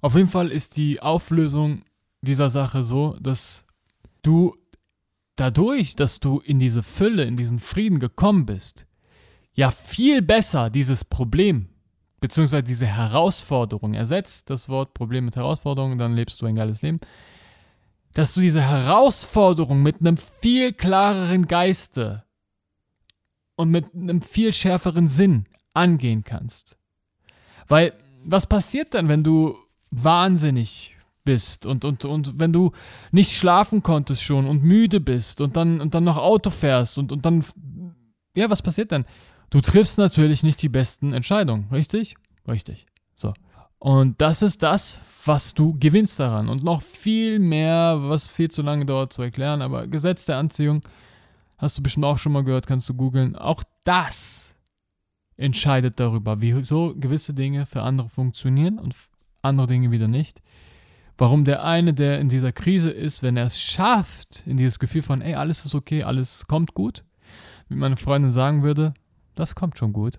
auf 0.00 0.14
jeden 0.14 0.28
Fall 0.28 0.48
ist 0.48 0.76
die 0.76 1.00
Auflösung 1.00 1.82
dieser 2.20 2.50
Sache 2.50 2.82
so, 2.82 3.16
dass 3.20 3.66
du 4.22 4.56
dadurch, 5.36 5.96
dass 5.96 6.20
du 6.20 6.40
in 6.40 6.58
diese 6.58 6.82
Fülle, 6.82 7.24
in 7.24 7.36
diesen 7.36 7.58
Frieden 7.58 7.98
gekommen 7.98 8.46
bist, 8.46 8.86
ja 9.54 9.70
viel 9.70 10.22
besser 10.22 10.70
dieses 10.70 11.04
Problem 11.04 11.68
beziehungsweise 12.22 12.62
diese 12.62 12.86
Herausforderung 12.86 13.92
ersetzt, 13.92 14.48
das 14.48 14.70
Wort 14.70 14.94
Problem 14.94 15.26
mit 15.26 15.36
Herausforderung, 15.36 15.98
dann 15.98 16.14
lebst 16.14 16.40
du 16.40 16.46
ein 16.46 16.54
geiles 16.54 16.80
Leben, 16.80 17.00
dass 18.14 18.32
du 18.32 18.40
diese 18.40 18.62
Herausforderung 18.62 19.82
mit 19.82 20.00
einem 20.00 20.16
viel 20.16 20.72
klareren 20.72 21.46
Geiste 21.46 22.24
und 23.56 23.70
mit 23.70 23.92
einem 23.94 24.22
viel 24.22 24.52
schärferen 24.52 25.08
Sinn 25.08 25.46
angehen 25.74 26.22
kannst. 26.24 26.78
Weil 27.68 27.92
was 28.24 28.46
passiert 28.46 28.94
dann, 28.94 29.08
wenn 29.08 29.24
du 29.24 29.56
wahnsinnig 29.90 30.96
bist 31.24 31.66
und, 31.66 31.84
und, 31.84 32.04
und 32.04 32.38
wenn 32.38 32.52
du 32.52 32.72
nicht 33.10 33.32
schlafen 33.32 33.82
konntest 33.82 34.22
schon 34.22 34.46
und 34.46 34.62
müde 34.62 35.00
bist 35.00 35.40
und 35.40 35.56
dann, 35.56 35.80
und 35.80 35.94
dann 35.94 36.04
noch 36.04 36.16
Auto 36.16 36.50
fährst 36.50 36.98
und, 36.98 37.10
und 37.10 37.26
dann, 37.26 37.44
ja, 38.36 38.48
was 38.48 38.62
passiert 38.62 38.92
dann? 38.92 39.06
Du 39.52 39.60
triffst 39.60 39.98
natürlich 39.98 40.42
nicht 40.42 40.62
die 40.62 40.70
besten 40.70 41.12
Entscheidungen, 41.12 41.68
richtig? 41.70 42.14
Richtig. 42.48 42.86
So. 43.14 43.34
Und 43.78 44.18
das 44.22 44.40
ist 44.40 44.62
das, 44.62 45.02
was 45.26 45.52
du 45.52 45.78
gewinnst 45.78 46.18
daran. 46.18 46.48
Und 46.48 46.64
noch 46.64 46.80
viel 46.80 47.38
mehr, 47.38 47.98
was 48.00 48.30
viel 48.30 48.50
zu 48.50 48.62
lange 48.62 48.86
dauert 48.86 49.12
zu 49.12 49.20
erklären, 49.20 49.60
aber 49.60 49.86
Gesetz 49.88 50.24
der 50.24 50.38
Anziehung, 50.38 50.80
hast 51.58 51.76
du 51.76 51.82
bestimmt 51.82 52.06
auch 52.06 52.16
schon 52.16 52.32
mal 52.32 52.44
gehört, 52.44 52.66
kannst 52.66 52.88
du 52.88 52.94
googeln. 52.94 53.36
Auch 53.36 53.62
das 53.84 54.54
entscheidet 55.36 56.00
darüber, 56.00 56.40
wieso 56.40 56.94
gewisse 56.96 57.34
Dinge 57.34 57.66
für 57.66 57.82
andere 57.82 58.08
funktionieren 58.08 58.78
und 58.78 58.94
andere 59.42 59.66
Dinge 59.66 59.90
wieder 59.90 60.08
nicht. 60.08 60.40
Warum 61.18 61.44
der 61.44 61.62
eine, 61.62 61.92
der 61.92 62.20
in 62.20 62.30
dieser 62.30 62.52
Krise 62.52 62.90
ist, 62.90 63.22
wenn 63.22 63.36
er 63.36 63.44
es 63.44 63.60
schafft, 63.60 64.46
in 64.46 64.56
dieses 64.56 64.78
Gefühl 64.78 65.02
von, 65.02 65.20
ey, 65.20 65.34
alles 65.34 65.66
ist 65.66 65.74
okay, 65.74 66.04
alles 66.04 66.46
kommt 66.46 66.72
gut, 66.72 67.04
wie 67.68 67.76
meine 67.76 67.98
Freundin 67.98 68.30
sagen 68.30 68.62
würde, 68.62 68.94
das 69.34 69.54
kommt 69.54 69.78
schon 69.78 69.92
gut, 69.92 70.18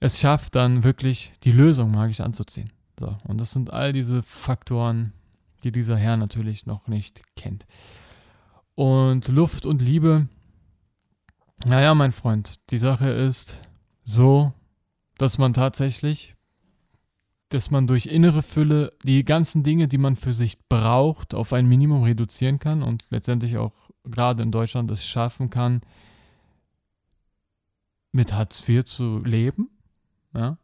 es 0.00 0.20
schafft 0.20 0.54
dann 0.54 0.84
wirklich 0.84 1.32
die 1.42 1.52
Lösung 1.52 1.90
magisch 1.90 2.20
anzuziehen. 2.20 2.72
So, 2.98 3.16
und 3.24 3.40
das 3.40 3.50
sind 3.50 3.72
all 3.72 3.92
diese 3.92 4.22
Faktoren, 4.22 5.12
die 5.64 5.72
dieser 5.72 5.96
Herr 5.96 6.16
natürlich 6.16 6.66
noch 6.66 6.86
nicht 6.88 7.22
kennt. 7.34 7.66
Und 8.74 9.28
Luft 9.28 9.66
und 9.66 9.82
Liebe, 9.82 10.28
naja, 11.66 11.94
mein 11.94 12.12
Freund, 12.12 12.60
die 12.70 12.78
Sache 12.78 13.08
ist 13.08 13.62
so, 14.02 14.52
dass 15.18 15.38
man 15.38 15.54
tatsächlich 15.54 16.36
dass 17.48 17.70
man 17.70 17.86
durch 17.86 18.06
innere 18.06 18.42
Fülle 18.42 18.92
die 19.04 19.24
ganzen 19.24 19.62
Dinge, 19.62 19.88
die 19.88 19.98
man 19.98 20.16
für 20.16 20.32
sich 20.32 20.58
braucht, 20.68 21.34
auf 21.34 21.52
ein 21.52 21.66
Minimum 21.66 22.02
reduzieren 22.02 22.58
kann 22.58 22.82
und 22.82 23.04
letztendlich 23.10 23.56
auch 23.56 23.72
gerade 24.04 24.42
in 24.42 24.50
Deutschland 24.50 24.90
es 24.90 25.06
schaffen 25.06 25.50
kann, 25.50 25.80
mit 28.16 28.32
Hartz 28.32 28.66
IV 28.68 28.84
zu 28.84 29.18
leben. 29.18 29.70
Ja? 30.34 30.58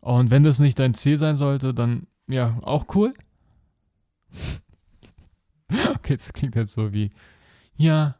Und 0.00 0.30
wenn 0.30 0.42
das 0.42 0.60
nicht 0.60 0.78
dein 0.78 0.94
Ziel 0.94 1.18
sein 1.18 1.36
sollte, 1.36 1.74
dann 1.74 2.06
ja, 2.28 2.58
auch 2.62 2.86
cool. 2.94 3.12
okay, 5.94 6.16
das 6.16 6.32
klingt 6.32 6.56
jetzt 6.56 6.72
so 6.72 6.92
wie, 6.92 7.10
ja, 7.76 8.16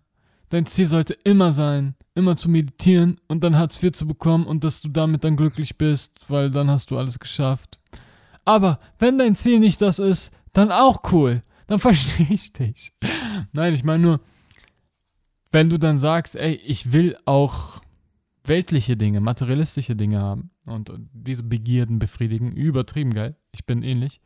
dein 0.48 0.66
Ziel 0.66 0.86
sollte 0.86 1.14
immer 1.24 1.52
sein, 1.52 1.94
immer 2.14 2.36
zu 2.36 2.48
meditieren 2.48 3.20
und 3.28 3.42
dann 3.42 3.56
Hartz 3.56 3.82
IV 3.82 3.92
zu 3.92 4.06
bekommen 4.06 4.46
und 4.46 4.64
dass 4.64 4.80
du 4.80 4.88
damit 4.88 5.24
dann 5.24 5.36
glücklich 5.36 5.76
bist, 5.76 6.12
weil 6.28 6.50
dann 6.50 6.70
hast 6.70 6.90
du 6.90 6.98
alles 6.98 7.18
geschafft. 7.18 7.80
Aber 8.44 8.80
wenn 8.98 9.18
dein 9.18 9.34
Ziel 9.34 9.58
nicht 9.58 9.82
das 9.82 9.98
ist, 9.98 10.32
dann 10.52 10.70
auch 10.70 11.12
cool. 11.12 11.42
Dann 11.66 11.78
verstehe 11.80 12.28
ich 12.30 12.52
dich. 12.52 12.92
Nein, 13.52 13.74
ich 13.74 13.84
meine 13.84 14.02
nur, 14.02 14.20
wenn 15.52 15.70
du 15.70 15.78
dann 15.78 15.98
sagst, 15.98 16.36
ey, 16.36 16.54
ich 16.54 16.92
will 16.92 17.16
auch 17.24 17.80
weltliche 18.48 18.96
Dinge, 18.96 19.20
materialistische 19.20 19.96
Dinge 19.96 20.20
haben 20.20 20.50
und 20.64 20.92
diese 21.12 21.42
Begierden 21.42 21.98
befriedigen, 21.98 22.52
übertrieben 22.52 23.12
geil. 23.12 23.36
Ich 23.52 23.66
bin 23.66 23.82
ähnlich. 23.82 24.20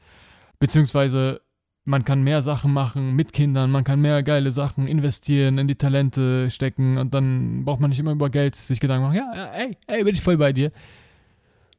Beziehungsweise 0.59 1.41
man 1.85 2.05
kann 2.05 2.23
mehr 2.23 2.43
Sachen 2.43 2.73
machen 2.73 3.17
mit 3.17 3.33
Kindern, 3.33 3.71
man 3.71 3.85
kann 3.85 4.01
mehr 4.01 4.23
geile 4.23 4.53
Sachen 4.53 4.87
investieren, 4.87 5.59
in 5.59 5.67
die 5.67 5.77
Talente 5.77 6.51
stecken 6.51 6.99
und 6.99 7.15
dann 7.15 7.65
braucht 7.65 7.81
man 7.81 7.91
nicht 7.91 7.99
immer 7.99 8.13
über 8.13 8.31
Geld 8.31 8.55
sich 8.55 8.81
Gedanken 8.81 9.07
machen. 9.07 9.17
Ja, 9.17 9.53
ey, 9.53 9.77
ey, 9.87 10.05
bin 10.05 10.15
ich 10.15 10.21
voll 10.21 10.37
bei 10.37 10.53
dir. 10.53 10.73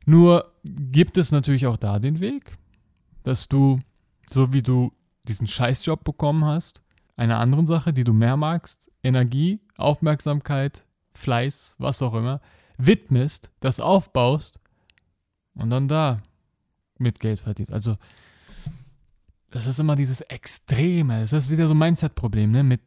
Nur 0.05 0.51
gibt 0.63 1.17
es 1.17 1.31
natürlich 1.31 1.67
auch 1.67 1.77
da 1.77 1.99
den 1.99 2.19
Weg, 2.19 2.57
dass 3.23 3.47
du, 3.47 3.79
so 4.29 4.51
wie 4.53 4.63
du 4.63 4.91
diesen 5.23 5.47
Scheißjob 5.47 6.03
bekommen 6.03 6.45
hast, 6.45 6.81
einer 7.15 7.39
anderen 7.39 7.67
Sache, 7.67 7.93
die 7.93 8.03
du 8.03 8.13
mehr 8.13 8.37
magst, 8.37 8.91
Energie, 9.03 9.59
Aufmerksamkeit, 9.77 10.83
Fleiß, 11.13 11.75
was 11.79 12.01
auch 12.01 12.13
immer, 12.13 12.41
widmest, 12.77 13.51
das 13.59 13.79
aufbaust 13.79 14.59
und 15.55 15.69
dann 15.69 15.87
da 15.87 16.21
mit 16.97 17.19
Geld 17.19 17.39
verdienst. 17.39 17.71
Also 17.71 17.97
das 19.51 19.65
ist 19.65 19.79
immer 19.79 19.95
dieses 19.95 20.21
Extreme. 20.21 21.21
Das 21.21 21.33
ist 21.33 21.49
wieder 21.49 21.67
so 21.67 21.73
ein 21.73 21.77
Mindset-Problem, 21.79 22.51
ne? 22.51 22.63
Mit 22.63 22.81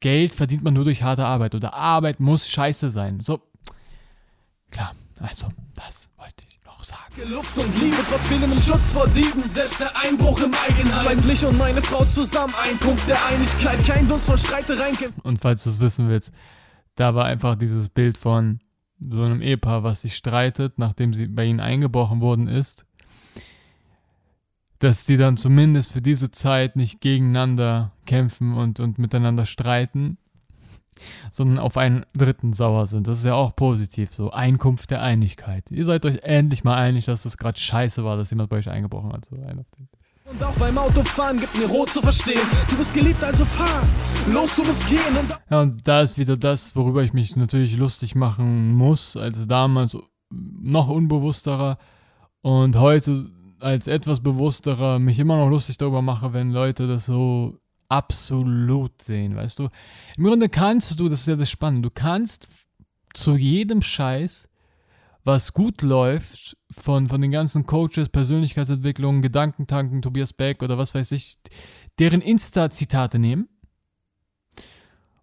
Geld 0.00 0.32
verdient 0.32 0.62
man 0.62 0.74
nur 0.74 0.84
durch 0.84 1.02
harte 1.02 1.24
Arbeit 1.26 1.54
oder 1.54 1.74
Arbeit 1.74 2.18
muss 2.20 2.48
scheiße 2.48 2.88
sein. 2.88 3.20
So, 3.20 3.42
klar, 4.70 4.94
also, 5.20 5.48
das 5.74 6.08
wollte 6.16 6.44
ich 6.48 6.64
noch 6.64 6.82
sagen. 6.82 7.30
Luft 7.30 7.58
und 7.58 7.78
Liebe, 7.80 7.96
trotz 8.08 8.26
fehlendem 8.26 8.58
Schutz 8.58 8.92
vor 8.92 9.08
Dieben, 9.08 9.46
selbst 9.48 9.80
der 9.80 9.94
Einbruch 9.96 10.40
im 10.40 10.54
Eigenheim. 10.54 11.02
Schweißlich 11.02 11.44
und 11.44 11.58
meine 11.58 11.82
Frau 11.82 12.04
zusammen, 12.04 12.54
Einkunft 12.62 13.08
der 13.08 13.22
Einigkeit, 13.26 13.84
kein 13.84 14.08
Dunst 14.08 14.26
von 14.26 14.38
Streitereien. 14.38 14.96
Und 15.24 15.40
falls 15.40 15.64
du 15.64 15.70
es 15.70 15.80
wissen 15.80 16.08
willst, 16.08 16.32
da 16.98 17.14
war 17.14 17.24
einfach 17.24 17.54
dieses 17.56 17.88
Bild 17.88 18.18
von 18.18 18.60
so 19.10 19.22
einem 19.22 19.40
Ehepaar, 19.40 19.84
was 19.84 20.02
sich 20.02 20.16
streitet, 20.16 20.78
nachdem 20.78 21.14
sie 21.14 21.28
bei 21.28 21.44
ihnen 21.44 21.60
eingebrochen 21.60 22.20
worden 22.20 22.48
ist 22.48 22.88
dass 24.78 25.04
die 25.04 25.16
dann 25.16 25.36
zumindest 25.36 25.92
für 25.92 26.00
diese 26.00 26.30
Zeit 26.30 26.76
nicht 26.76 27.00
gegeneinander 27.00 27.92
kämpfen 28.06 28.54
und, 28.54 28.80
und 28.80 28.98
miteinander 28.98 29.44
streiten, 29.44 30.18
sondern 31.30 31.58
auf 31.58 31.76
einen 31.76 32.06
Dritten 32.16 32.52
sauer 32.52 32.86
sind. 32.86 33.08
Das 33.08 33.18
ist 33.18 33.24
ja 33.24 33.34
auch 33.34 33.54
positiv, 33.54 34.12
so 34.12 34.30
Einkunft 34.30 34.90
der 34.90 35.02
Einigkeit. 35.02 35.70
Ihr 35.70 35.84
seid 35.84 36.06
euch 36.06 36.22
endlich 36.22 36.64
mal 36.64 36.76
einig, 36.76 37.04
dass 37.06 37.24
das 37.24 37.36
gerade 37.36 37.58
scheiße 37.58 38.04
war, 38.04 38.16
dass 38.16 38.30
jemand 38.30 38.50
bei 38.50 38.56
euch 38.56 38.68
eingebrochen 38.68 39.12
hat. 39.12 39.24
So 39.24 39.36
ein 39.36 39.58
auf 39.58 39.70
den. 39.76 39.88
Und 40.30 40.44
auch 40.44 40.54
beim 40.56 40.76
Autofahren 40.76 41.40
gibt 41.40 41.56
mir 41.56 41.66
Rot 41.66 41.88
zu 41.88 42.02
verstehen. 42.02 42.40
Du 42.68 42.76
bist 42.76 42.92
geliebt, 42.92 43.24
also 43.24 43.46
fahr. 43.46 43.86
Los, 44.30 44.54
du 44.56 44.62
musst 44.62 44.86
gehen. 44.86 45.16
Und 45.18 45.38
Ja, 45.48 45.62
und 45.62 45.88
da 45.88 46.02
ist 46.02 46.18
wieder 46.18 46.36
das, 46.36 46.76
worüber 46.76 47.02
ich 47.02 47.14
mich 47.14 47.34
natürlich 47.34 47.78
lustig 47.78 48.14
machen 48.14 48.74
muss, 48.74 49.16
als 49.16 49.46
damals 49.46 49.96
noch 50.30 50.88
unbewussterer 50.88 51.78
und 52.42 52.76
heute 52.76 53.30
als 53.60 53.86
etwas 53.86 54.20
bewussterer 54.20 54.98
mich 54.98 55.18
immer 55.18 55.38
noch 55.38 55.48
lustig 55.48 55.78
darüber 55.78 56.02
mache, 56.02 56.34
wenn 56.34 56.50
Leute 56.50 56.86
das 56.86 57.06
so 57.06 57.58
absolut 57.88 59.00
sehen, 59.00 59.34
weißt 59.34 59.58
du? 59.58 59.68
Im 60.18 60.24
Grunde 60.24 60.50
kannst 60.50 61.00
du, 61.00 61.08
das 61.08 61.20
ist 61.20 61.28
ja 61.28 61.36
das 61.36 61.48
Spannende, 61.50 61.88
du 61.88 61.94
kannst 61.94 62.48
zu 63.14 63.34
jedem 63.34 63.80
Scheiß, 63.80 64.47
was 65.28 65.52
gut 65.52 65.82
läuft, 65.82 66.56
von, 66.70 67.10
von 67.10 67.20
den 67.20 67.30
ganzen 67.30 67.66
Coaches, 67.66 68.08
Persönlichkeitsentwicklung, 68.08 69.20
Gedankentanken, 69.20 70.00
Tobias 70.00 70.32
Beck 70.32 70.62
oder 70.62 70.78
was 70.78 70.94
weiß 70.94 71.12
ich, 71.12 71.34
deren 71.98 72.22
Insta-Zitate 72.22 73.18
nehmen 73.18 73.46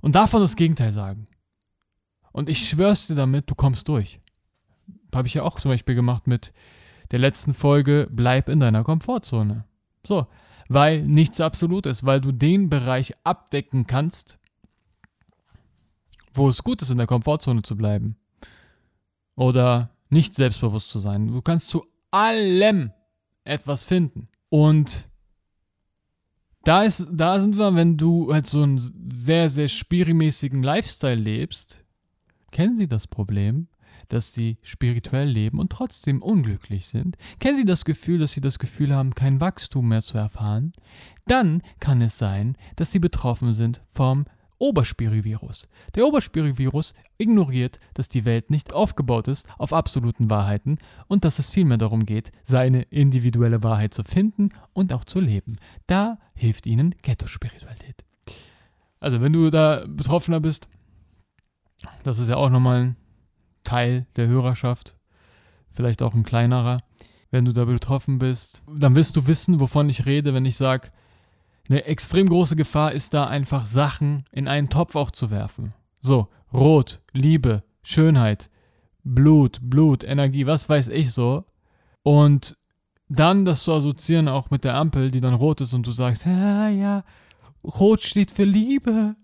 und 0.02 0.14
davon 0.14 0.42
das 0.42 0.56
Gegenteil 0.56 0.92
sagen. 0.92 1.28
Und 2.32 2.50
ich 2.50 2.70
schwör's 2.70 3.08
dir 3.08 3.16
damit, 3.16 3.50
du 3.50 3.56
kommst 3.56 3.88
durch. 3.88 4.22
Habe 5.14 5.28
ich 5.28 5.34
ja 5.34 5.42
auch 5.42 5.60
zum 5.60 5.72
Beispiel 5.72 5.96
gemacht 5.96 6.28
mit 6.28 6.54
der 7.10 7.18
letzten 7.18 7.56
Folge, 7.56 8.08
bleib 8.12 8.48
in 8.48 8.60
deiner 8.60 8.84
Komfortzone. 8.84 9.66
So, 10.06 10.28
weil 10.70 11.02
nichts 11.02 11.42
absolut 11.42 11.88
ist, 11.88 12.06
weil 12.06 12.22
du 12.22 12.32
den 12.32 12.70
Bereich 12.70 13.16
abdecken 13.24 13.88
kannst, 13.88 14.38
wo 16.32 16.48
es 16.48 16.64
gut 16.64 16.84
ist, 16.84 16.92
in 16.92 16.98
der 17.00 17.08
Komfortzone 17.08 17.64
zu 17.64 17.76
bleiben. 17.76 18.18
Oder 19.36 19.95
nicht 20.10 20.36
selbstbewusst 20.36 20.90
zu 20.90 21.00
sein. 21.00 21.28
Du 21.28 21.42
kannst 21.42 21.70
zu 21.70 21.86
allem 22.12 22.92
etwas 23.44 23.84
finden. 23.84 24.28
Und 24.50 25.10
da, 26.64 26.84
ist, 26.84 27.08
da 27.12 27.40
sind 27.40 27.58
wir, 27.58 27.76
wenn 27.76 27.98
du 27.98 28.34
halt 28.34 28.48
so 28.48 28.64
einen 28.64 29.12
sehr, 29.14 29.50
sehr 29.50 29.68
spirimäßigen 29.68 30.64
Lifestyle 30.64 31.16
lebst, 31.16 31.84
kennen 32.52 32.76
sie 32.76 32.88
das 32.88 33.08
Problem, 33.08 33.68
dass 34.08 34.34
sie 34.34 34.58
spirituell 34.62 35.28
leben 35.28 35.60
und 35.60 35.72
trotzdem 35.72 36.22
unglücklich 36.22 36.88
sind? 36.88 37.18
Kennen 37.40 37.58
sie 37.58 37.66
das 37.66 37.86
Gefühl, 37.86 38.20
dass 38.20 38.34
sie 38.34 38.42
das 38.42 38.60
Gefühl 38.60 38.94
haben, 38.94 39.16
kein 39.16 39.42
Wachstum 39.42 39.90
mehr 39.90 40.02
zu 40.02 40.18
erfahren? 40.18 40.74
Dann 41.28 41.62
kann 41.80 42.02
es 42.02 42.18
sein, 42.18 42.58
dass 42.76 42.92
sie 42.92 43.00
betroffen 43.00 43.54
sind 43.54 43.82
vom 43.88 44.26
Oberspirivirus. 44.58 45.68
Der 45.96 46.06
Oberspirivirus 46.06 46.94
ignoriert, 47.18 47.80
dass 47.94 48.10
die 48.10 48.26
Welt 48.26 48.50
nicht 48.50 48.74
aufgebaut 48.74 49.28
ist 49.28 49.48
auf 49.58 49.74
absoluten 49.74 50.30
Wahrheiten 50.30 50.78
und 51.08 51.26
dass 51.26 51.40
es 51.40 51.50
vielmehr 51.50 51.78
darum 51.78 52.06
geht, 52.06 52.32
seine 52.44 52.84
individuelle 52.84 53.64
Wahrheit 53.64 53.94
zu 53.94 54.04
finden 54.04 54.50
und 54.74 54.94
auch 54.94 55.04
zu 55.04 55.20
leben. 55.20 55.58
Da 55.88 56.18
hilft 56.34 56.68
ihnen 56.68 56.96
Ghetto-Spiritualität. 57.02 58.04
Also 59.00 59.22
wenn 59.22 59.34
du 59.34 59.50
da 59.50 59.84
Betroffener 59.88 60.40
bist, 60.40 60.68
das 62.04 62.20
ist 62.20 62.30
ja 62.30 62.38
auch 62.38 62.50
nochmal 62.50 62.82
ein 62.82 62.96
Teil 63.64 64.08
der 64.16 64.28
Hörerschaft, 64.28 64.96
vielleicht 65.70 66.02
auch 66.02 66.14
ein 66.14 66.24
kleinerer. 66.24 66.82
Wenn 67.32 67.46
du 67.46 67.52
da 67.52 67.66
betroffen 67.66 68.18
bist, 68.20 68.64
dann 68.72 68.96
wirst 68.96 69.16
du 69.18 69.28
wissen, 69.28 69.60
wovon 69.60 69.90
ich 69.90 70.06
rede, 70.06 70.34
wenn 70.34 70.46
ich 70.46 70.56
sage, 70.56 70.92
eine 71.68 71.86
extrem 71.86 72.28
große 72.28 72.56
Gefahr 72.56 72.92
ist 72.92 73.14
da 73.14 73.26
einfach 73.26 73.66
Sachen 73.66 74.26
in 74.32 74.48
einen 74.48 74.70
Topf 74.70 74.96
auch 74.96 75.12
zu 75.12 75.32
werfen. 75.32 75.74
So, 76.00 76.28
Rot, 76.54 77.02
Liebe, 77.12 77.64
Schönheit, 77.84 78.50
Blut, 79.04 79.60
Blut, 79.62 80.04
Energie, 80.04 80.46
was 80.46 80.70
weiß 80.70 80.90
ich 80.90 81.12
so. 81.12 81.46
Und 82.04 82.58
dann 83.10 83.46
das 83.46 83.64
zu 83.64 83.74
assoziieren 83.74 84.28
auch 84.28 84.50
mit 84.52 84.64
der 84.64 84.76
Ampel, 84.76 85.12
die 85.12 85.22
dann 85.22 85.34
rot 85.34 85.62
ist 85.62 85.74
und 85.74 85.86
du 85.86 85.92
sagst, 85.92 86.26
ja, 86.26 86.70
ja, 86.70 87.04
rot 87.64 88.02
steht 88.02 88.32
für 88.32 88.46
Liebe. 88.46 89.16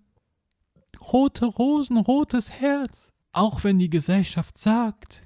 Rote 1.13 1.45
Rosen, 1.45 1.97
rotes 1.97 2.51
Herz. 2.51 3.11
Auch 3.31 3.63
wenn 3.63 3.79
die 3.79 3.89
Gesellschaft 3.89 4.57
sagt, 4.57 5.23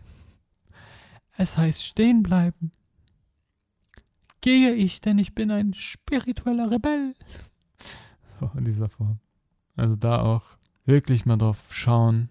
es 1.38 1.57
heißt 1.57 1.84
stehen 1.84 2.24
bleiben 2.24 2.72
gehe 4.46 4.76
ich, 4.76 5.02
denn 5.02 5.18
ich 5.18 5.34
bin 5.34 5.50
ein 5.50 5.74
spiritueller 5.74 6.70
Rebell. 6.70 7.16
So, 8.39 8.52
in 8.56 8.64
dieser 8.64 8.89
Form. 8.89 9.18
Also 9.76 9.96
da 9.96 10.22
auch 10.22 10.43
wirklich 10.86 11.26
mal 11.26 11.38
drauf 11.38 11.58
schauen, 11.72 12.30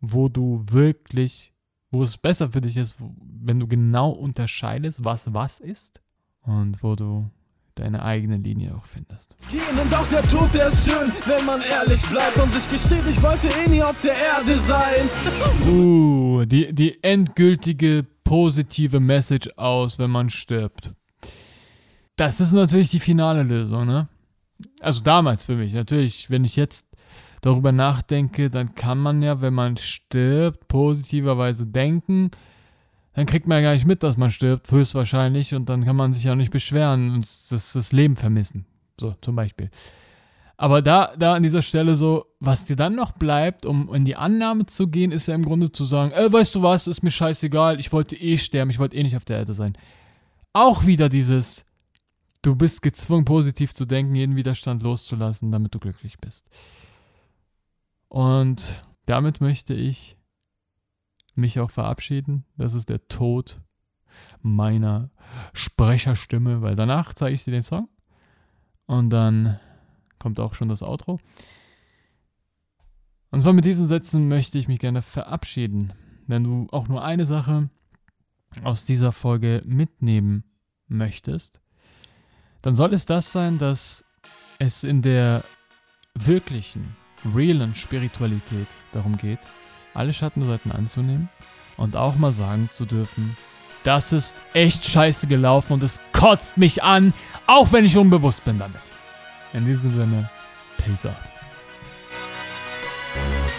wo 0.00 0.28
du 0.28 0.62
wirklich, 0.70 1.52
wo 1.90 2.04
es 2.04 2.18
besser 2.18 2.52
für 2.52 2.60
dich 2.60 2.76
ist, 2.76 2.94
wenn 3.00 3.58
du 3.58 3.66
genau 3.66 4.10
unterscheidest, 4.10 5.04
was 5.04 5.34
was 5.34 5.58
ist 5.58 6.00
und 6.42 6.80
wo 6.84 6.94
du 6.94 7.28
deine 7.74 8.04
eigene 8.04 8.36
Linie 8.36 8.76
auch 8.76 8.86
findest. 8.86 9.34
gehen. 9.50 9.60
Und 9.82 9.92
auch 9.92 10.06
der 10.06 10.22
Tod, 10.22 10.54
der 10.54 10.68
ist 10.68 10.88
schön, 10.88 11.10
wenn 11.26 11.44
man 11.44 11.62
ehrlich 11.62 12.06
bleibt 12.06 12.38
und 12.38 12.52
sich 12.52 12.70
gesteht, 12.70 13.02
ich 13.10 13.20
wollte 13.20 13.48
eh 13.48 13.68
nie 13.68 13.82
auf 13.82 14.00
der 14.00 14.14
Erde 14.14 14.56
sein. 14.56 15.10
Uh, 15.68 16.44
die, 16.44 16.72
die 16.72 17.02
endgültige 17.02 18.06
positive 18.22 19.00
Message 19.00 19.50
aus, 19.56 19.98
wenn 19.98 20.10
man 20.10 20.30
stirbt. 20.30 20.94
Das 22.16 22.40
ist 22.40 22.52
natürlich 22.52 22.90
die 22.90 23.00
finale 23.00 23.42
Lösung, 23.42 23.86
ne? 23.86 24.08
Also 24.80 25.02
damals 25.02 25.44
für 25.44 25.54
mich. 25.54 25.74
Natürlich, 25.74 26.30
wenn 26.30 26.44
ich 26.44 26.56
jetzt 26.56 26.86
darüber 27.42 27.72
nachdenke, 27.72 28.48
dann 28.48 28.74
kann 28.74 28.98
man 28.98 29.22
ja, 29.22 29.40
wenn 29.40 29.54
man 29.54 29.76
stirbt, 29.76 30.66
positiverweise 30.68 31.66
denken. 31.66 32.30
Dann 33.12 33.26
kriegt 33.26 33.46
man 33.46 33.58
ja 33.58 33.64
gar 33.64 33.72
nicht 33.74 33.86
mit, 33.86 34.02
dass 34.02 34.16
man 34.16 34.30
stirbt, 34.30 34.70
höchstwahrscheinlich. 34.70 35.54
Und 35.54 35.68
dann 35.68 35.84
kann 35.84 35.96
man 35.96 36.14
sich 36.14 36.24
ja 36.24 36.34
nicht 36.34 36.50
beschweren 36.50 37.12
und 37.12 37.24
das, 37.50 37.72
das 37.74 37.92
Leben 37.92 38.16
vermissen. 38.16 38.64
So, 38.98 39.14
zum 39.20 39.36
Beispiel. 39.36 39.70
Aber 40.56 40.80
da, 40.80 41.12
da 41.18 41.34
an 41.34 41.42
dieser 41.42 41.60
Stelle 41.60 41.96
so, 41.96 42.26
was 42.40 42.64
dir 42.64 42.76
dann 42.76 42.94
noch 42.94 43.12
bleibt, 43.12 43.66
um 43.66 43.94
in 43.94 44.06
die 44.06 44.16
Annahme 44.16 44.64
zu 44.64 44.88
gehen, 44.88 45.12
ist 45.12 45.28
ja 45.28 45.34
im 45.34 45.44
Grunde 45.44 45.70
zu 45.70 45.84
sagen, 45.84 46.12
äh, 46.12 46.32
weißt 46.32 46.54
du 46.54 46.62
was, 46.62 46.86
ist 46.86 47.02
mir 47.02 47.10
scheißegal, 47.10 47.78
ich 47.78 47.92
wollte 47.92 48.16
eh 48.16 48.38
sterben, 48.38 48.70
ich 48.70 48.78
wollte 48.78 48.96
eh 48.96 49.02
nicht 49.02 49.16
auf 49.16 49.26
der 49.26 49.36
Erde 49.38 49.52
sein. 49.52 49.76
Auch 50.54 50.86
wieder 50.86 51.10
dieses, 51.10 51.65
du 52.46 52.54
bist 52.54 52.80
gezwungen, 52.80 53.24
positiv 53.24 53.74
zu 53.74 53.86
denken, 53.86 54.14
jeden 54.14 54.36
Widerstand 54.36 54.82
loszulassen, 54.82 55.50
damit 55.50 55.74
du 55.74 55.80
glücklich 55.80 56.18
bist. 56.18 56.48
Und 58.08 58.84
damit 59.06 59.40
möchte 59.40 59.74
ich 59.74 60.16
mich 61.34 61.58
auch 61.58 61.70
verabschieden. 61.70 62.44
Das 62.56 62.74
ist 62.74 62.88
der 62.88 63.08
Tod 63.08 63.60
meiner 64.42 65.10
Sprecherstimme, 65.52 66.62
weil 66.62 66.76
danach 66.76 67.14
zeige 67.14 67.34
ich 67.34 67.44
dir 67.44 67.50
den 67.50 67.62
Song 67.62 67.88
und 68.86 69.10
dann 69.10 69.58
kommt 70.18 70.38
auch 70.38 70.54
schon 70.54 70.68
das 70.68 70.82
Outro. 70.82 71.18
Und 73.30 73.40
zwar 73.40 73.52
mit 73.52 73.64
diesen 73.64 73.88
Sätzen 73.88 74.28
möchte 74.28 74.56
ich 74.56 74.68
mich 74.68 74.78
gerne 74.78 75.02
verabschieden. 75.02 75.92
Wenn 76.26 76.44
du 76.44 76.68
auch 76.70 76.88
nur 76.88 77.04
eine 77.04 77.26
Sache 77.26 77.68
aus 78.62 78.84
dieser 78.84 79.12
Folge 79.12 79.62
mitnehmen 79.66 80.44
möchtest, 80.86 81.60
dann 82.66 82.74
soll 82.74 82.92
es 82.94 83.06
das 83.06 83.30
sein, 83.30 83.58
dass 83.58 84.04
es 84.58 84.82
in 84.82 85.00
der 85.00 85.44
wirklichen, 86.14 86.96
realen 87.32 87.76
Spiritualität 87.76 88.66
darum 88.90 89.16
geht, 89.16 89.38
alle 89.94 90.12
Schattenseiten 90.12 90.72
anzunehmen 90.72 91.28
und 91.76 91.94
auch 91.94 92.16
mal 92.16 92.32
sagen 92.32 92.68
zu 92.72 92.84
dürfen, 92.84 93.36
das 93.84 94.12
ist 94.12 94.34
echt 94.52 94.84
scheiße 94.84 95.28
gelaufen 95.28 95.74
und 95.74 95.84
es 95.84 96.00
kotzt 96.12 96.56
mich 96.56 96.82
an, 96.82 97.14
auch 97.46 97.72
wenn 97.72 97.84
ich 97.84 97.96
unbewusst 97.96 98.44
bin 98.44 98.58
damit. 98.58 98.82
In 99.52 99.64
diesem 99.64 99.94
Sinne, 99.94 100.28
peace 100.78 101.06
out. 101.06 101.35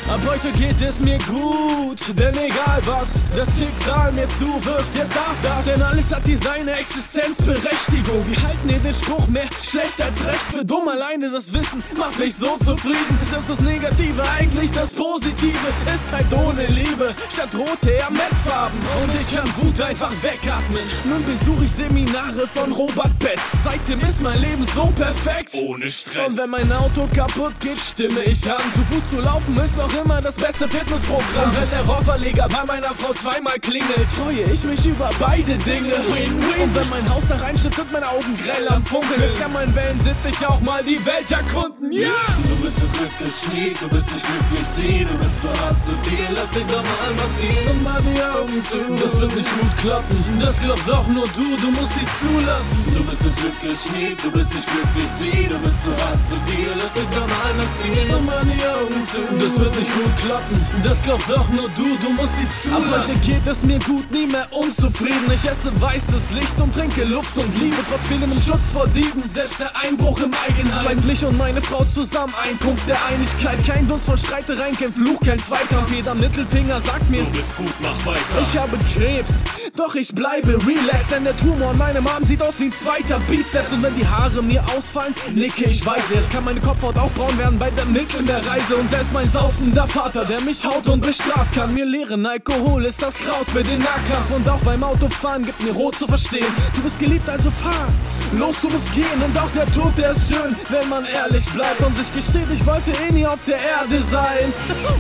Ab 0.10 0.22
heute 0.26 0.53
geht 0.53 0.82
es 0.82 1.01
mir 1.01 1.18
gut, 1.28 1.99
denn 2.18 2.34
egal 2.38 2.80
was 2.86 3.24
das 3.36 3.60
Schicksal 3.60 4.14
mir 4.14 4.28
zuwirft, 4.30 4.95
jetzt 4.95 5.14
darf 5.14 5.36
das. 5.43 5.66
Denn 5.66 5.82
alles 5.82 6.16
hat 6.16 6.26
die 6.26 6.38
seine 6.38 6.72
Existenzberechtigung. 6.80 8.26
Wir 8.26 8.41
halten 8.41 8.70
hier 8.70 8.80
den 8.80 8.93
Spruch 8.93 9.28
mehr 9.28 9.49
schlecht 9.62 10.01
als 10.01 10.26
recht 10.26 10.47
für 10.53 10.64
dumm. 10.64 10.88
Alleine 10.88 11.30
das 11.30 11.51
Wissen 11.51 11.84
macht 11.97 12.18
mich 12.20 12.36
so 12.36 12.58
zufrieden, 12.64 13.20
dass 13.34 13.47
das 13.47 13.60
Negative 13.60 14.24
eigentlich 14.39 14.72
das 14.72 14.93
Positive 14.93 15.68
ist. 15.93 16.14
Halt 16.14 16.32
ohne 16.32 16.66
Liebe, 16.68 17.14
statt 17.30 17.53
rote 17.53 17.91
eher 17.91 18.10
Mettfarben. 18.10 18.80
Und 19.03 19.14
ich 19.14 19.36
kann 19.36 19.45
Wut 19.58 19.82
einfach 19.82 20.14
wegatmen. 20.22 20.84
Nun 21.03 21.22
besuche 21.26 21.66
ich 21.66 21.72
Seminare 21.74 22.47
von 22.53 22.72
Robert 22.72 23.20
Betz. 23.20 23.41
Seitdem 23.62 23.99
ist 24.08 24.22
mein 24.22 24.39
Leben 24.39 24.66
so 24.74 24.86
perfekt. 24.95 25.53
Ohne 25.55 25.89
Stress. 25.89 26.34
Und 26.34 26.39
wenn 26.39 26.49
mein 26.49 26.72
Auto 26.72 27.10
kaputt 27.14 27.60
geht, 27.60 27.78
stimme 27.78 28.24
ich 28.24 28.49
an. 28.49 28.62
Zu 28.74 28.80
Fuß 28.89 29.10
zu 29.10 29.20
laufen 29.20 29.58
ist 29.58 29.76
noch 29.76 29.96
immer 30.03 30.21
das 30.21 30.35
beste 30.35 30.67
Fitnessprogramm. 30.67 31.51
Wenn 31.51 31.69
der 31.69 31.85
Rohrverleger 31.85 32.47
bei 32.49 32.65
meiner 32.65 32.93
Frau 32.95 33.13
zweimal 33.13 33.59
klingelt, 33.59 34.09
freue 34.09 34.43
ich 34.51 34.63
mich 34.63 34.85
über 34.85 35.09
beide 35.19 35.57
Dinge. 35.57 35.93
Win-win. 36.07 36.61
Und 36.63 36.75
wenn 36.75 36.89
mein 36.89 37.09
Haus 37.09 37.23
da 37.27 37.35
reinsteht, 37.35 37.75
sind 37.75 37.91
meine 37.91 38.09
Augen 38.09 38.37
grell 38.43 38.67
am 38.69 38.85
Funkeln. 38.85 39.21
Jetzt 39.21 39.39
kann 39.39 39.53
mein 39.53 39.73
Wellensittich 39.73 40.45
auch 40.47 40.59
mal 40.61 40.83
die 40.83 41.03
Welt 41.05 41.29
erkunden. 41.31 41.91
Ja! 41.91 42.11
Du 42.49 42.55
bist 42.63 42.81
das 42.81 42.91
Glück, 42.91 43.11
das 43.19 43.43
Schmied, 43.43 43.81
du 43.81 43.87
bist 43.89 44.11
nicht 44.13 44.25
glücklich, 44.25 44.67
sieh, 44.67 45.05
du 45.05 45.17
bist 45.17 45.41
so 45.41 45.49
hart 45.61 45.79
zu 45.79 45.91
dir, 46.09 46.27
lass 46.35 46.49
dich 46.51 46.65
doch 46.65 46.83
mal 46.83 46.99
einmal 47.09 47.27
ziehen. 47.27 47.69
Und 47.69 47.83
mal 47.83 48.01
die 48.01 48.21
Augen 48.21 48.63
zu. 48.63 48.77
Das 49.01 49.19
wird 49.19 49.35
nicht 49.35 49.49
gut 49.59 49.77
klappen, 49.77 50.23
das 50.39 50.59
glaubst 50.59 50.91
auch 50.91 51.07
nur 51.07 51.27
du, 51.35 51.55
du 51.57 51.71
musst 51.71 51.93
sie 51.93 52.07
zulassen. 52.19 52.93
Du 52.95 53.03
bist 53.03 53.25
des 53.25 53.35
Glückes 53.35 53.85
Schmied, 53.85 54.23
du 54.23 54.31
bist 54.31 54.53
nicht 54.53 54.67
glücklich 54.67 55.09
sie, 55.09 55.47
du 55.47 55.57
bist 55.59 55.83
zu 55.83 55.91
hart 56.03 56.21
zu 56.23 56.35
dir, 56.49 56.69
lass 56.75 56.93
dich 56.93 57.09
doch 57.13 57.27
mal 57.27 57.53
massieren. 57.57 58.23
Mach 58.25 58.25
mal 58.25 58.45
die 58.45 58.65
Augen 58.65 59.07
zu. 59.07 59.19
Das 59.37 59.59
wird 59.59 59.75
nicht 59.77 59.86
gut 59.93 60.17
klappen, 60.17 60.65
das 60.83 61.01
glaubst 61.01 61.33
auch 61.33 61.47
nur 61.49 61.69
du, 61.69 61.97
du 61.97 62.09
musst 62.11 62.33
sie 62.38 62.47
zulassen. 62.61 62.93
Ab 62.93 62.99
heute 63.07 63.19
geht 63.19 63.47
es 63.47 63.63
mir 63.63 63.79
gut, 63.79 64.09
nie 64.11 64.27
mehr 64.27 64.47
unzufrieden. 64.51 65.31
Ich 65.33 65.45
esse 65.49 65.69
weißes 65.81 66.31
Licht 66.31 66.59
und 66.61 66.73
trinke 66.73 67.03
Luft 67.03 67.38
und 67.38 67.57
Liebe, 67.59 67.77
trotz 67.89 68.05
fehlendem 68.07 68.39
Schutz 68.41 68.71
vor 68.71 68.88
Dieben. 68.88 69.23
Selbst 69.27 69.59
der 69.59 69.75
Einbruch 69.75 70.19
im 70.19 70.31
Eigenheim. 70.33 70.83
Schweißt 70.83 71.05
mich 71.05 71.23
und 71.25 71.38
meine 71.38 71.61
Frau 71.61 71.83
zusammen, 71.85 72.33
Einkunft 72.43 72.88
der 72.88 72.97
Einigkeit. 73.05 73.57
Kein 73.65 73.88
Dunst 73.88 74.05
von 74.07 74.17
Streitereien, 74.17 74.77
kein 74.77 74.91
Fluch, 74.93 75.19
kein 75.21 75.39
Zweikampf. 75.39 75.91
Jeder 75.91 76.15
Mittelfinger 76.15 76.81
sagt 76.81 77.09
mir, 77.09 77.23
Du 77.23 77.31
bist 77.31 77.55
gut, 77.57 77.73
mach 77.81 78.05
weiter. 78.05 78.41
ich 78.41 78.57
habe 78.57 78.77
Krebs, 78.93 79.43
doch 79.78 79.95
ich 79.95 80.13
bleibe 80.13 80.57
relaxed, 80.65 81.11
denn 81.11 81.23
der 81.23 81.38
Tumor 81.38 81.69
an 81.69 81.78
meinem 81.78 82.07
Arm 82.07 82.25
sieht 82.25 82.41
aus 82.41 82.59
wie 82.59 82.65
ein 82.65 82.73
zweiter 82.73 83.19
Bizeps. 83.30 83.71
Und 83.71 83.84
wenn 83.84 83.95
die 83.95 84.07
Haare 84.07 84.41
mir 84.41 84.63
ausfallen, 84.75 85.13
nicke 85.34 85.65
ich 85.65 85.86
weise. 85.86 86.15
Jetzt 86.15 86.32
kann 86.32 86.43
meine 86.43 86.59
Kopfhaut 86.59 86.97
auch 86.97 87.11
braun 87.11 87.38
werden 87.38 87.59
bei 87.59 87.69
der 87.71 87.86
Mittel 87.86 88.23
der 88.23 88.45
Reise. 88.45 88.75
Und 88.75 88.89
selbst 88.89 89.13
mein 89.13 89.30
saufender 89.30 89.88
Vater, 89.88 90.25
der 90.25 90.41
mich 90.41 90.65
haut 90.65 90.88
und 90.88 91.01
bestraft, 91.01 91.53
kann 91.53 91.73
mir 91.73 91.86
lehren, 91.86 92.25
Alkohol 92.25 92.86
ist 92.86 93.01
das 93.01 93.15
Kraut 93.15 93.47
für 93.47 93.63
den 93.63 93.80
Nahkampf. 93.80 94.32
Und 94.36 94.49
auch 94.49 94.61
beim 94.61 94.84
Autofahren 94.84 95.45
gibt 95.45 95.61
mir 95.63 95.73
rot 95.73 95.95
zu 95.95 96.07
verstehen. 96.07 96.47
Du 96.75 96.82
bist 96.82 96.99
geliebt, 96.99 97.30
also 97.30 97.51
fahr. 97.51 97.93
Los, 98.34 98.59
du 98.61 98.67
musst 98.67 98.93
gehen 98.93 99.21
und 99.23 99.38
auch 99.39 99.49
der 99.51 99.65
Tod, 99.67 99.97
der 99.97 100.11
ist 100.11 100.34
schön, 100.34 100.55
wenn 100.69 100.89
man 100.89 101.05
ehrlich 101.05 101.45
bleibt 101.51 101.82
und 101.82 101.95
sich 101.95 102.13
gesteht, 102.13 102.47
ich 102.53 102.65
wollte 102.65 102.91
eh 102.91 103.11
nie 103.11 103.25
auf 103.25 103.43
der 103.45 103.57
Erde 103.57 104.01
sein. 104.03 104.51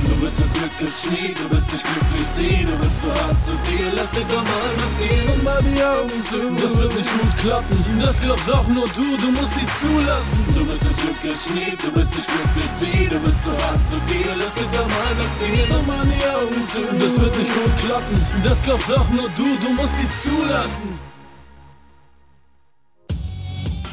Du 0.07 0.15
bist 0.23 0.39
des 0.39 0.53
Glückes 0.53 1.03
Schmied, 1.03 1.37
du 1.37 1.49
bist 1.49 1.71
nicht 1.73 1.83
glücklich 1.83 2.27
sie, 2.27 2.65
du 2.65 2.75
bist 2.77 3.01
zu 3.01 3.09
hart 3.11 3.39
zu 3.39 3.51
dir, 3.67 3.91
lass 3.95 4.11
dich 4.11 4.25
doch 4.27 4.43
mal 4.43 4.71
massieren. 4.79 5.29
Und 5.29 5.43
mal 5.43 5.61
die 5.61 5.83
Augen 5.83 6.23
zu. 6.23 6.39
Das 6.63 6.77
wird 6.77 6.95
nicht 6.95 7.09
gut 7.19 7.37
klappen, 7.37 7.85
das 8.01 8.19
glaubst 8.21 8.51
auch 8.51 8.67
nur 8.67 8.87
du, 8.95 9.17
du 9.17 9.31
musst 9.31 9.53
sie 9.55 9.67
zulassen. 9.81 10.45
Du 10.55 10.65
bist 10.65 10.83
des 10.85 10.95
Glückes 10.95 11.45
Schmied, 11.47 11.83
du 11.83 11.91
bist 11.91 12.15
nicht 12.15 12.29
glücklich 12.31 12.71
sie, 12.71 13.07
du 13.07 13.19
bist 13.19 13.43
zu 13.43 13.51
hart 13.51 13.83
zu 13.83 13.97
dir, 14.07 14.31
lass 14.39 14.53
dich 14.55 14.71
doch 14.71 14.87
mal 14.87 15.13
massieren. 15.19 15.77
Und 15.77 15.87
mal 15.87 16.05
die 16.07 16.23
Augen 16.31 16.67
zu. 16.71 16.79
Das 16.97 17.19
wird 17.19 17.37
nicht 17.37 17.53
gut 17.53 17.77
klappen, 17.85 18.25
das 18.43 18.63
glaubst 18.63 18.93
auch 18.93 19.09
nur 19.09 19.29
du, 19.35 19.57
du 19.59 19.73
musst 19.73 19.95
sie 19.97 20.07
zulassen. 20.23 21.16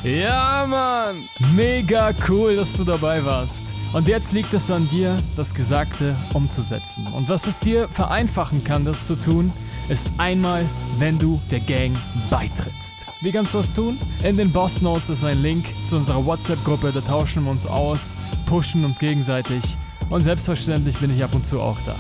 Ja, 0.05 0.67
Mann! 0.69 1.25
Mega 1.57 2.11
cool, 2.29 2.57
dass 2.57 2.75
du 2.75 2.85
dabei 2.85 3.25
warst. 3.25 3.65
Und 3.95 4.07
jetzt 4.07 4.33
liegt 4.33 4.53
es 4.53 4.71
an 4.71 4.87
dir, 4.91 5.17
das 5.35 5.55
Gesagte 5.55 6.15
umzusetzen. 6.35 7.07
Und 7.15 7.27
was 7.31 7.47
es 7.47 7.59
dir 7.59 7.89
vereinfachen 7.89 8.63
kann, 8.65 8.85
das 8.85 9.07
zu 9.07 9.17
tun, 9.17 9.51
ist 9.89 10.11
einmal, 10.19 10.67
wenn 10.99 11.19
du 11.19 11.41
der 11.51 11.61
Gang 11.61 11.97
beitrittst. 12.29 13.07
Wie 13.23 13.33
kannst 13.33 13.55
du 13.55 13.59
das 13.59 13.73
tun? 13.73 13.99
In 14.23 14.37
den 14.37 14.53
Boss 14.53 14.83
Notes 14.83 15.09
ist 15.09 15.25
ein 15.25 15.41
Link 15.41 15.65
zu 15.87 15.97
unserer 15.97 16.27
WhatsApp-Gruppe, 16.27 16.93
da 16.93 17.01
tauschen 17.01 17.45
wir 17.45 17.51
uns 17.51 17.67
aus, 17.67 18.13
pushen 18.45 18.85
uns 18.85 18.99
gegenseitig 18.99 19.65
und 20.11 20.23
selbstverständlich 20.23 20.99
bin 20.99 21.15
ich 21.17 21.25
ab 21.25 21.35
und 21.35 21.47
zu 21.47 21.63
auch 21.63 21.79
da. 21.87 21.97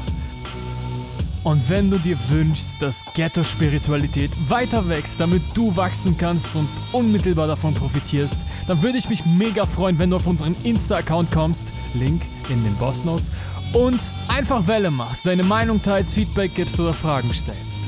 Und 1.45 1.69
wenn 1.69 1.91
du 1.91 1.99
dir 1.99 2.17
wünschst, 2.31 2.81
dass 2.81 3.05
Ghetto-Spiritualität 3.13 4.31
weiter 4.49 4.89
wächst, 4.89 5.21
damit 5.21 5.43
du 5.53 5.77
wachsen 5.77 6.17
kannst 6.17 6.57
und 6.57 6.67
unmittelbar 6.91 7.47
davon 7.47 7.75
profitierst, 7.75 8.41
dann 8.67 8.81
würde 8.81 8.97
ich 8.97 9.11
mich 9.11 9.27
mega 9.27 9.67
freuen, 9.67 9.99
wenn 9.99 10.09
du 10.09 10.17
auf 10.17 10.27
unseren 10.27 10.57
Insta-Account 10.65 11.31
kommst, 11.31 11.69
Link 11.93 12.23
in 12.49 12.65
den 12.65 12.75
Boss 12.77 13.05
Notes, 13.05 13.31
und 13.75 14.01
einfach 14.29 14.67
Welle 14.67 14.91
machst, 14.91 15.27
deine 15.27 15.43
Meinung 15.43 15.83
teilst, 15.83 16.15
Feedback 16.15 16.55
gibst 16.55 16.81
oder 16.81 16.95
Fragen 16.95 17.33
stellst. 17.35 17.83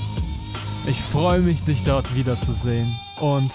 Ich 0.87 1.01
freue 1.01 1.41
mich, 1.41 1.65
dich 1.65 1.83
dort 1.83 2.15
wiederzusehen 2.15 2.95
und 3.21 3.53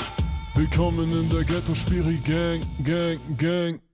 Willkommen 0.56 1.12
in 1.14 1.30
der 1.30 1.44
Ghetto 1.44 1.76
Spiri 1.76 2.18
Gang, 2.18 2.62
Gang, 2.84 3.20
Gang. 3.38 3.91